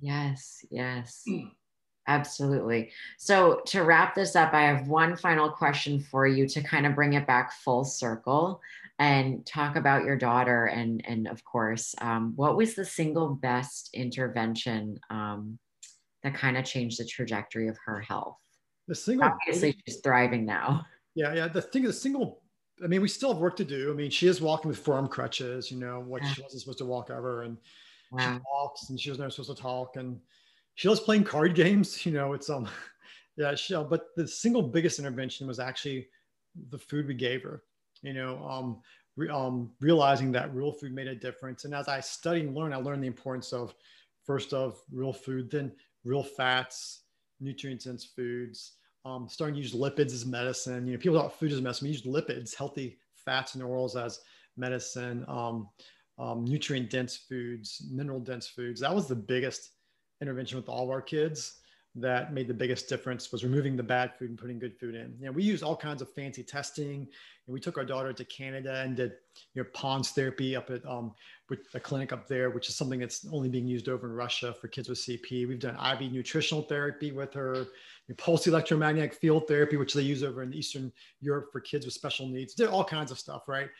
Yes, 0.00 0.64
yes. 0.70 1.24
Absolutely. 2.08 2.92
So, 3.18 3.62
to 3.66 3.82
wrap 3.82 4.14
this 4.14 4.36
up, 4.36 4.54
I 4.54 4.62
have 4.62 4.86
one 4.86 5.16
final 5.16 5.50
question 5.50 5.98
for 5.98 6.26
you 6.26 6.46
to 6.48 6.62
kind 6.62 6.86
of 6.86 6.94
bring 6.94 7.14
it 7.14 7.26
back 7.26 7.52
full 7.52 7.84
circle 7.84 8.60
and 8.98 9.44
talk 9.44 9.76
about 9.76 10.04
your 10.04 10.16
daughter. 10.16 10.66
And, 10.66 11.04
and 11.06 11.26
of 11.26 11.44
course, 11.44 11.94
um, 12.00 12.32
what 12.36 12.56
was 12.56 12.74
the 12.74 12.84
single 12.84 13.28
best 13.28 13.90
intervention 13.92 15.00
um, 15.10 15.58
that 16.22 16.34
kind 16.34 16.56
of 16.56 16.64
changed 16.64 17.00
the 17.00 17.04
trajectory 17.04 17.68
of 17.68 17.76
her 17.84 18.00
health? 18.00 18.38
The 18.86 18.94
single, 18.94 19.28
obviously, 19.28 19.76
she's 19.86 20.00
thriving 20.00 20.46
now. 20.46 20.86
Yeah, 21.16 21.34
yeah. 21.34 21.48
The 21.48 21.62
thing, 21.62 21.82
the 21.82 21.92
single, 21.92 22.42
I 22.82 22.86
mean, 22.86 23.02
we 23.02 23.08
still 23.08 23.32
have 23.32 23.42
work 23.42 23.56
to 23.56 23.64
do. 23.64 23.90
I 23.90 23.94
mean, 23.94 24.10
she 24.10 24.28
is 24.28 24.40
walking 24.40 24.68
with 24.68 24.78
forearm 24.78 25.08
crutches, 25.08 25.72
you 25.72 25.78
know, 25.78 26.00
what 26.00 26.22
yeah. 26.22 26.28
she 26.30 26.42
wasn't 26.42 26.60
supposed 26.60 26.78
to 26.78 26.84
walk 26.84 27.10
ever. 27.10 27.42
And 27.42 27.56
wow. 28.12 28.34
she 28.34 28.38
talks 28.38 28.90
and 28.90 29.00
she 29.00 29.10
was 29.10 29.18
never 29.18 29.30
supposed 29.30 29.56
to 29.56 29.60
talk. 29.60 29.96
And, 29.96 30.20
she 30.76 30.88
loves 30.88 31.00
playing 31.00 31.24
card 31.24 31.54
games. 31.54 32.06
You 32.06 32.12
know, 32.12 32.34
it's 32.34 32.48
um, 32.48 32.68
yeah. 33.36 33.54
She, 33.56 33.74
uh, 33.74 33.82
but 33.82 34.14
the 34.14 34.28
single 34.28 34.62
biggest 34.62 35.00
intervention 35.00 35.48
was 35.48 35.58
actually 35.58 36.06
the 36.70 36.78
food 36.78 37.08
we 37.08 37.14
gave 37.14 37.42
her. 37.42 37.62
You 38.02 38.12
know, 38.12 38.46
um, 38.48 38.80
re, 39.16 39.28
um, 39.28 39.70
realizing 39.80 40.30
that 40.32 40.54
real 40.54 40.70
food 40.70 40.92
made 40.92 41.08
a 41.08 41.14
difference. 41.14 41.64
And 41.64 41.74
as 41.74 41.88
I 41.88 42.00
studied 42.00 42.46
and 42.46 42.54
learned, 42.54 42.74
I 42.74 42.76
learned 42.76 43.02
the 43.02 43.08
importance 43.08 43.52
of 43.52 43.74
first 44.24 44.52
of 44.52 44.80
real 44.92 45.12
food, 45.12 45.50
then 45.50 45.72
real 46.04 46.22
fats, 46.22 47.02
nutrient 47.40 47.82
dense 47.82 48.04
foods. 48.04 48.72
Um, 49.04 49.28
starting 49.28 49.54
to 49.54 49.60
use 49.60 49.72
lipids 49.72 50.12
as 50.12 50.26
medicine. 50.26 50.86
You 50.86 50.94
know, 50.94 50.98
people 50.98 51.18
thought 51.18 51.38
food 51.38 51.52
is 51.52 51.60
medicine. 51.60 51.86
We 51.86 51.92
use 51.92 52.02
lipids, 52.02 52.54
healthy 52.56 52.98
fats 53.14 53.54
and 53.54 53.62
oils 53.62 53.96
as 53.96 54.20
medicine. 54.56 55.24
Um, 55.28 55.68
um, 56.18 56.44
nutrient 56.44 56.90
dense 56.90 57.16
foods, 57.16 57.86
mineral 57.90 58.20
dense 58.20 58.48
foods. 58.48 58.80
That 58.80 58.94
was 58.94 59.06
the 59.06 59.14
biggest 59.14 59.70
intervention 60.20 60.56
with 60.56 60.68
all 60.68 60.84
of 60.84 60.90
our 60.90 61.02
kids 61.02 61.58
that 61.98 62.32
made 62.32 62.46
the 62.46 62.54
biggest 62.54 62.88
difference 62.88 63.32
was 63.32 63.42
removing 63.42 63.74
the 63.74 63.82
bad 63.82 64.12
food 64.18 64.28
and 64.28 64.38
putting 64.38 64.58
good 64.58 64.78
food 64.78 64.94
in. 64.94 65.14
You 65.18 65.26
know, 65.26 65.32
we 65.32 65.42
use 65.42 65.62
all 65.62 65.74
kinds 65.74 66.02
of 66.02 66.12
fancy 66.12 66.42
testing. 66.42 67.08
And 67.46 67.54
we 67.54 67.58
took 67.58 67.78
our 67.78 67.84
daughter 67.84 68.12
to 68.12 68.24
Canada 68.24 68.82
and 68.84 68.94
did 68.96 69.12
you 69.54 69.62
know 69.62 69.68
PONS 69.72 70.10
therapy 70.10 70.54
up 70.54 70.68
at 70.68 70.84
um, 70.84 71.14
with 71.48 71.60
a 71.74 71.80
clinic 71.80 72.12
up 72.12 72.28
there, 72.28 72.50
which 72.50 72.68
is 72.68 72.76
something 72.76 73.00
that's 73.00 73.26
only 73.32 73.48
being 73.48 73.66
used 73.66 73.88
over 73.88 74.06
in 74.06 74.12
Russia 74.12 74.54
for 74.60 74.68
kids 74.68 74.88
with 74.88 74.98
CP. 74.98 75.48
We've 75.48 75.58
done 75.58 75.76
IV 75.76 76.12
nutritional 76.12 76.62
therapy 76.62 77.12
with 77.12 77.32
her, 77.32 77.66
pulse 78.18 78.46
electromagnetic 78.46 79.14
field 79.14 79.48
therapy, 79.48 79.76
which 79.76 79.94
they 79.94 80.02
use 80.02 80.22
over 80.22 80.42
in 80.42 80.52
Eastern 80.52 80.92
Europe 81.20 81.48
for 81.50 81.60
kids 81.60 81.86
with 81.86 81.94
special 81.94 82.28
needs. 82.28 82.52
Did 82.52 82.68
all 82.68 82.84
kinds 82.84 83.10
of 83.10 83.18
stuff, 83.18 83.48
right? 83.48 83.70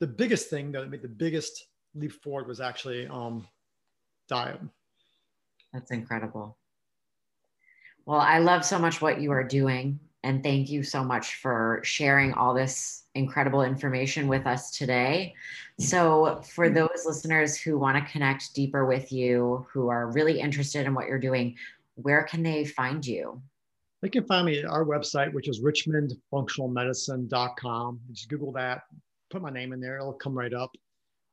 The 0.00 0.06
biggest 0.06 0.50
thing 0.50 0.72
that 0.72 0.90
made 0.90 1.02
the 1.02 1.08
biggest 1.08 1.66
leap 1.94 2.12
forward 2.12 2.48
was 2.48 2.60
actually 2.60 3.06
um, 3.06 3.46
diet 4.28 4.60
that's 5.76 5.90
incredible. 5.90 6.56
Well, 8.06 8.20
I 8.20 8.38
love 8.38 8.64
so 8.64 8.78
much 8.78 9.02
what 9.02 9.20
you 9.20 9.32
are 9.32 9.44
doing. 9.44 10.00
And 10.22 10.42
thank 10.42 10.70
you 10.70 10.82
so 10.82 11.04
much 11.04 11.34
for 11.36 11.82
sharing 11.84 12.32
all 12.32 12.54
this 12.54 13.02
incredible 13.14 13.60
information 13.62 14.26
with 14.26 14.46
us 14.46 14.74
today. 14.76 15.34
So, 15.78 16.40
for 16.42 16.70
those 16.70 17.04
listeners 17.04 17.56
who 17.56 17.78
want 17.78 17.96
to 17.96 18.02
connect 18.10 18.52
deeper 18.54 18.84
with 18.86 19.12
you, 19.12 19.64
who 19.70 19.88
are 19.88 20.10
really 20.10 20.40
interested 20.40 20.84
in 20.86 20.94
what 20.94 21.06
you're 21.06 21.20
doing, 21.20 21.54
where 21.94 22.24
can 22.24 22.42
they 22.42 22.64
find 22.64 23.06
you? 23.06 23.40
They 24.02 24.08
can 24.08 24.24
find 24.24 24.46
me 24.46 24.58
at 24.58 24.64
our 24.64 24.84
website, 24.84 25.32
which 25.32 25.46
is 25.48 25.60
richmondfunctionalmedicine.com. 25.60 28.00
Just 28.12 28.28
Google 28.28 28.50
that, 28.52 28.82
put 29.30 29.42
my 29.42 29.50
name 29.50 29.72
in 29.72 29.80
there, 29.80 29.98
it'll 29.98 30.14
come 30.14 30.36
right 30.36 30.54
up. 30.54 30.72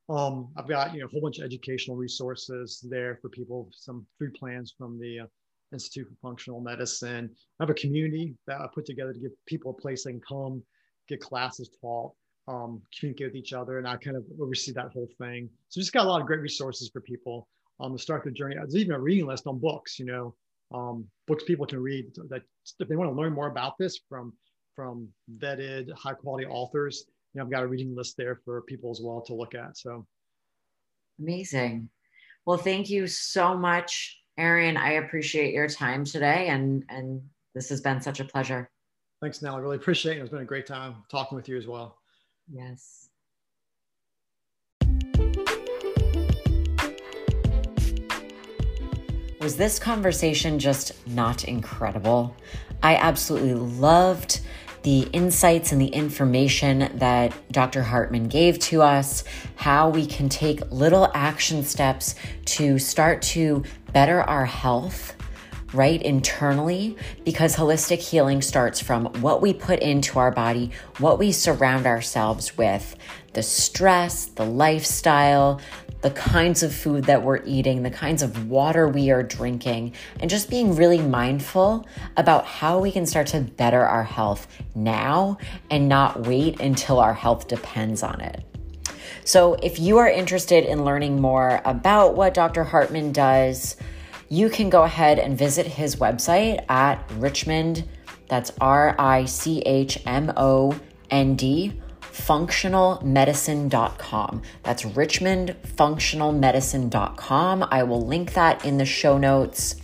Um, 0.10 0.50
I've 0.58 0.68
got 0.68 0.94
you 0.94 1.00
know 1.00 1.06
a 1.06 1.10
whole 1.10 1.22
bunch 1.22 1.40
of 1.40 1.46
educational 1.46 1.98
resources 1.98 2.86
there 2.90 3.18
for 3.22 3.30
people, 3.30 3.70
some 3.72 4.06
food 4.20 4.34
plans 4.34 4.74
from 4.78 5.00
the 5.00 5.22
uh, 5.22 5.26
Institute 5.72 6.08
for 6.10 6.16
Functional 6.30 6.62
Medicine. 6.62 7.30
I 7.60 7.64
have 7.64 7.70
a 7.70 7.74
community 7.74 8.36
that 8.48 8.62
I 8.62 8.68
put 8.74 8.86
together 8.86 9.14
to 9.14 9.20
give 9.20 9.32
people 9.46 9.72
a 9.72 9.82
place 9.82 10.04
they 10.04 10.12
can 10.12 10.22
come, 10.28 10.64
get 11.08 11.22
classes 11.22 11.70
taught. 11.82 12.14
um, 12.48 12.82
communicate 13.00 13.28
with 13.28 13.36
each 13.36 13.54
other, 13.54 13.78
and 13.78 13.88
I 13.88 13.96
kind 13.98 14.18
of 14.18 14.26
oversee 14.42 14.74
that 14.74 14.92
whole 14.92 15.08
thing. 15.18 15.50
So 15.70 15.80
just 15.80 15.94
got 15.94 16.06
a 16.06 16.10
lot 16.10 16.22
of 16.22 16.28
great 16.28 16.42
resources 16.42 16.90
for 16.92 17.02
people 17.02 17.48
um, 17.80 17.96
to 17.96 18.02
start 18.02 18.24
their 18.24 18.34
journey. 18.34 18.56
There's 18.56 18.76
even 18.76 18.94
a 18.96 19.00
reading 19.00 19.26
list 19.26 19.48
on 19.48 19.60
books, 19.60 20.00
you 20.00 20.06
know, 20.06 20.36
um, 20.74 21.06
books 21.28 21.44
people 21.46 21.66
can 21.66 21.80
read 21.80 22.06
that 22.30 22.42
if 22.80 22.88
they 22.88 22.96
want 22.96 23.10
to 23.12 23.16
learn 23.16 23.34
more 23.34 23.48
about 23.48 23.78
this 23.78 24.00
from 24.10 24.34
from 24.76 25.08
vetted 25.38 25.92
high 25.94 26.14
quality 26.14 26.48
authors. 26.48 27.06
You 27.34 27.40
know, 27.40 27.46
I've 27.46 27.52
got 27.52 27.64
a 27.64 27.68
reading 27.68 27.96
list 27.96 28.16
there 28.18 28.36
for 28.46 28.62
people 28.62 28.92
as 28.92 29.02
well 29.02 29.22
to 29.22 29.34
look 29.34 29.56
at. 29.56 29.78
So 29.78 30.06
amazing. 31.20 31.90
Well, 32.46 32.58
thank 32.58 32.90
you 32.90 33.08
so 33.08 33.58
much, 33.58 34.20
Aaron. 34.38 34.78
I 34.78 34.94
appreciate 34.94 35.54
your 35.54 35.68
time 35.68 36.06
today, 36.06 36.50
and 36.50 36.84
and 36.90 37.22
this 37.56 37.70
has 37.70 37.82
been 37.82 38.02
such 38.02 38.20
a 38.20 38.26
pleasure. 38.26 38.70
Thanks, 39.22 39.42
Nell. 39.42 39.56
I 39.56 39.60
really 39.60 39.78
appreciate 39.78 40.18
it. 40.18 40.22
It's 40.22 40.30
been 40.30 40.42
a 40.42 40.46
great 40.46 40.68
time 40.68 40.96
talking 41.10 41.36
with 41.36 41.48
you 41.48 41.58
as 41.58 41.66
well. 41.66 41.98
Yes. 42.52 43.10
Was 49.40 49.58
this 49.58 49.78
conversation 49.78 50.58
just 50.58 51.06
not 51.08 51.46
incredible? 51.46 52.36
I 52.82 52.96
absolutely 52.96 53.54
loved 53.54 54.42
the 54.84 55.02
insights 55.14 55.72
and 55.72 55.82
the 55.82 55.88
information 55.88 56.92
that 56.96 57.34
Dr. 57.52 57.82
Hartman 57.82 58.28
gave 58.28 58.60
to 58.60 58.82
us, 58.82 59.24
how 59.56 59.90
we 59.90 60.06
can 60.06 60.30
take 60.30 60.60
little 60.72 61.10
action 61.14 61.64
steps 61.64 62.16
to 62.46 62.78
start 62.78 63.22
to 63.22 63.64
better 63.94 64.22
our 64.22 64.46
health 64.46 65.16
right 65.74 66.02
internally 66.02 66.96
because 67.26 67.56
holistic 67.56 68.00
healing 68.00 68.42
starts 68.42 68.80
from 68.80 69.06
what 69.22 69.42
we 69.42 69.54
put 69.54 69.80
into 69.80 70.20
our 70.20 70.32
body, 70.32 70.72
what 71.00 71.20
we 71.20 71.32
surround 71.32 71.86
ourselves 71.86 72.58
with, 72.58 72.96
the 73.34 73.44
stress, 73.44 74.26
the 74.26 74.46
lifestyle, 74.46 75.60
the 76.02 76.12
kinds 76.12 76.64
of 76.64 76.76
food 76.76 77.06
that 77.06 77.24
we're 77.24 77.42
eating, 77.46 77.82
the 77.82 77.90
kinds 77.90 78.22
of 78.22 78.50
water 78.50 78.90
we 78.90 79.10
are 79.10 79.24
drinking, 79.24 79.94
and 80.20 80.30
just 80.30 80.50
being 80.50 80.76
really 80.76 81.00
mindful 81.00 81.88
about 82.18 82.46
how 82.46 82.78
we 82.78 82.92
can 82.92 83.06
start 83.06 83.26
to 83.26 83.40
better 83.40 83.82
our 83.86 84.04
health 84.04 84.48
now 84.76 85.38
and 85.72 85.88
not 85.88 86.28
wait 86.28 86.60
until 86.60 87.00
our 87.00 87.14
health 87.14 87.48
depends 87.48 88.04
on 88.04 88.20
it. 88.20 88.44
So, 89.24 89.54
if 89.64 89.80
you 89.80 89.98
are 90.00 90.10
interested 90.10 90.66
in 90.66 90.84
learning 90.84 91.22
more 91.22 91.62
about 91.64 92.16
what 92.16 92.34
Dr. 92.34 92.66
Hartman 92.66 93.14
does, 93.14 93.78
you 94.34 94.50
can 94.50 94.70
go 94.72 94.82
ahead 94.82 95.20
and 95.20 95.38
visit 95.38 95.68
his 95.68 95.98
website 95.98 96.66
at 96.68 97.08
Richmond, 97.18 97.88
that's 98.28 98.52
R 98.60 98.96
I 98.98 99.26
C 99.26 99.62
H 99.62 100.00
M 100.08 100.34
O 100.36 100.76
N 101.12 101.36
D, 101.36 101.80
functionalmedicine.com. 102.02 104.42
That's 104.64 104.82
richmondfunctionalmedicine.com. 104.82 107.68
I 107.70 107.84
will 107.84 108.08
link 108.08 108.34
that 108.34 108.66
in 108.66 108.80
the 108.80 108.86
show 108.86 109.20
notes. 109.20 109.76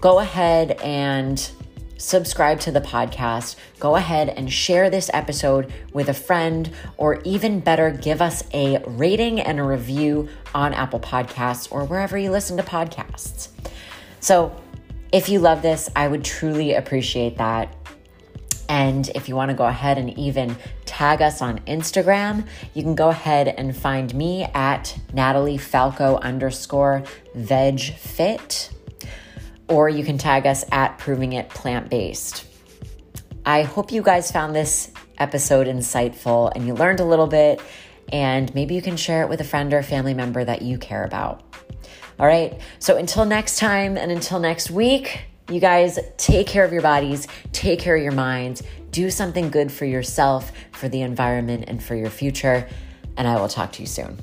Go 0.00 0.18
ahead 0.18 0.72
and 0.82 1.50
subscribe 1.96 2.60
to 2.60 2.70
the 2.70 2.82
podcast. 2.82 3.56
Go 3.80 3.96
ahead 3.96 4.28
and 4.28 4.52
share 4.52 4.90
this 4.90 5.08
episode 5.14 5.72
with 5.94 6.10
a 6.10 6.14
friend, 6.14 6.70
or 6.98 7.22
even 7.22 7.60
better, 7.60 7.90
give 7.90 8.20
us 8.20 8.42
a 8.52 8.84
rating 8.86 9.40
and 9.40 9.58
a 9.58 9.62
review 9.62 10.28
on 10.54 10.74
Apple 10.74 11.00
Podcasts 11.00 11.72
or 11.72 11.84
wherever 11.84 12.18
you 12.18 12.30
listen 12.30 12.58
to 12.58 12.62
podcasts. 12.62 13.48
So, 14.20 14.54
if 15.10 15.28
you 15.28 15.38
love 15.40 15.62
this, 15.62 15.88
I 15.96 16.06
would 16.06 16.24
truly 16.24 16.74
appreciate 16.74 17.38
that. 17.38 17.74
And 18.68 19.08
if 19.14 19.28
you 19.28 19.34
want 19.34 19.50
to 19.50 19.56
go 19.56 19.64
ahead 19.64 19.96
and 19.96 20.16
even 20.18 20.54
tag 20.84 21.22
us 21.22 21.40
on 21.40 21.60
Instagram, 21.60 22.46
you 22.74 22.82
can 22.82 22.94
go 22.94 23.08
ahead 23.08 23.48
and 23.48 23.74
find 23.74 24.14
me 24.14 24.44
at 24.52 24.98
Natalie 25.14 25.56
Falco 25.56 26.16
underscore 26.16 27.02
veg 27.34 27.80
fit, 27.80 28.70
or 29.68 29.88
you 29.88 30.04
can 30.04 30.18
tag 30.18 30.46
us 30.46 30.66
at 30.70 30.98
proving 30.98 31.32
it 31.32 31.48
plant 31.48 31.88
based. 31.88 32.44
I 33.46 33.62
hope 33.62 33.90
you 33.90 34.02
guys 34.02 34.30
found 34.30 34.54
this 34.54 34.90
episode 35.16 35.66
insightful 35.66 36.52
and 36.54 36.66
you 36.66 36.74
learned 36.74 37.00
a 37.00 37.04
little 37.06 37.26
bit, 37.26 37.62
and 38.12 38.54
maybe 38.54 38.74
you 38.74 38.82
can 38.82 38.98
share 38.98 39.22
it 39.22 39.30
with 39.30 39.40
a 39.40 39.44
friend 39.44 39.72
or 39.72 39.82
family 39.82 40.12
member 40.12 40.44
that 40.44 40.60
you 40.60 40.76
care 40.76 41.04
about. 41.04 41.47
All 42.18 42.26
right. 42.26 42.60
So 42.78 42.96
until 42.96 43.24
next 43.24 43.58
time 43.58 43.96
and 43.96 44.10
until 44.10 44.40
next 44.40 44.70
week, 44.70 45.20
you 45.50 45.60
guys 45.60 45.98
take 46.16 46.46
care 46.46 46.64
of 46.64 46.72
your 46.72 46.82
bodies, 46.82 47.26
take 47.52 47.78
care 47.78 47.96
of 47.96 48.02
your 48.02 48.12
minds, 48.12 48.62
do 48.90 49.10
something 49.10 49.50
good 49.50 49.70
for 49.70 49.84
yourself, 49.84 50.52
for 50.72 50.88
the 50.88 51.02
environment, 51.02 51.64
and 51.68 51.82
for 51.82 51.94
your 51.94 52.10
future. 52.10 52.68
And 53.16 53.26
I 53.26 53.40
will 53.40 53.48
talk 53.48 53.72
to 53.72 53.80
you 53.80 53.86
soon. 53.86 54.18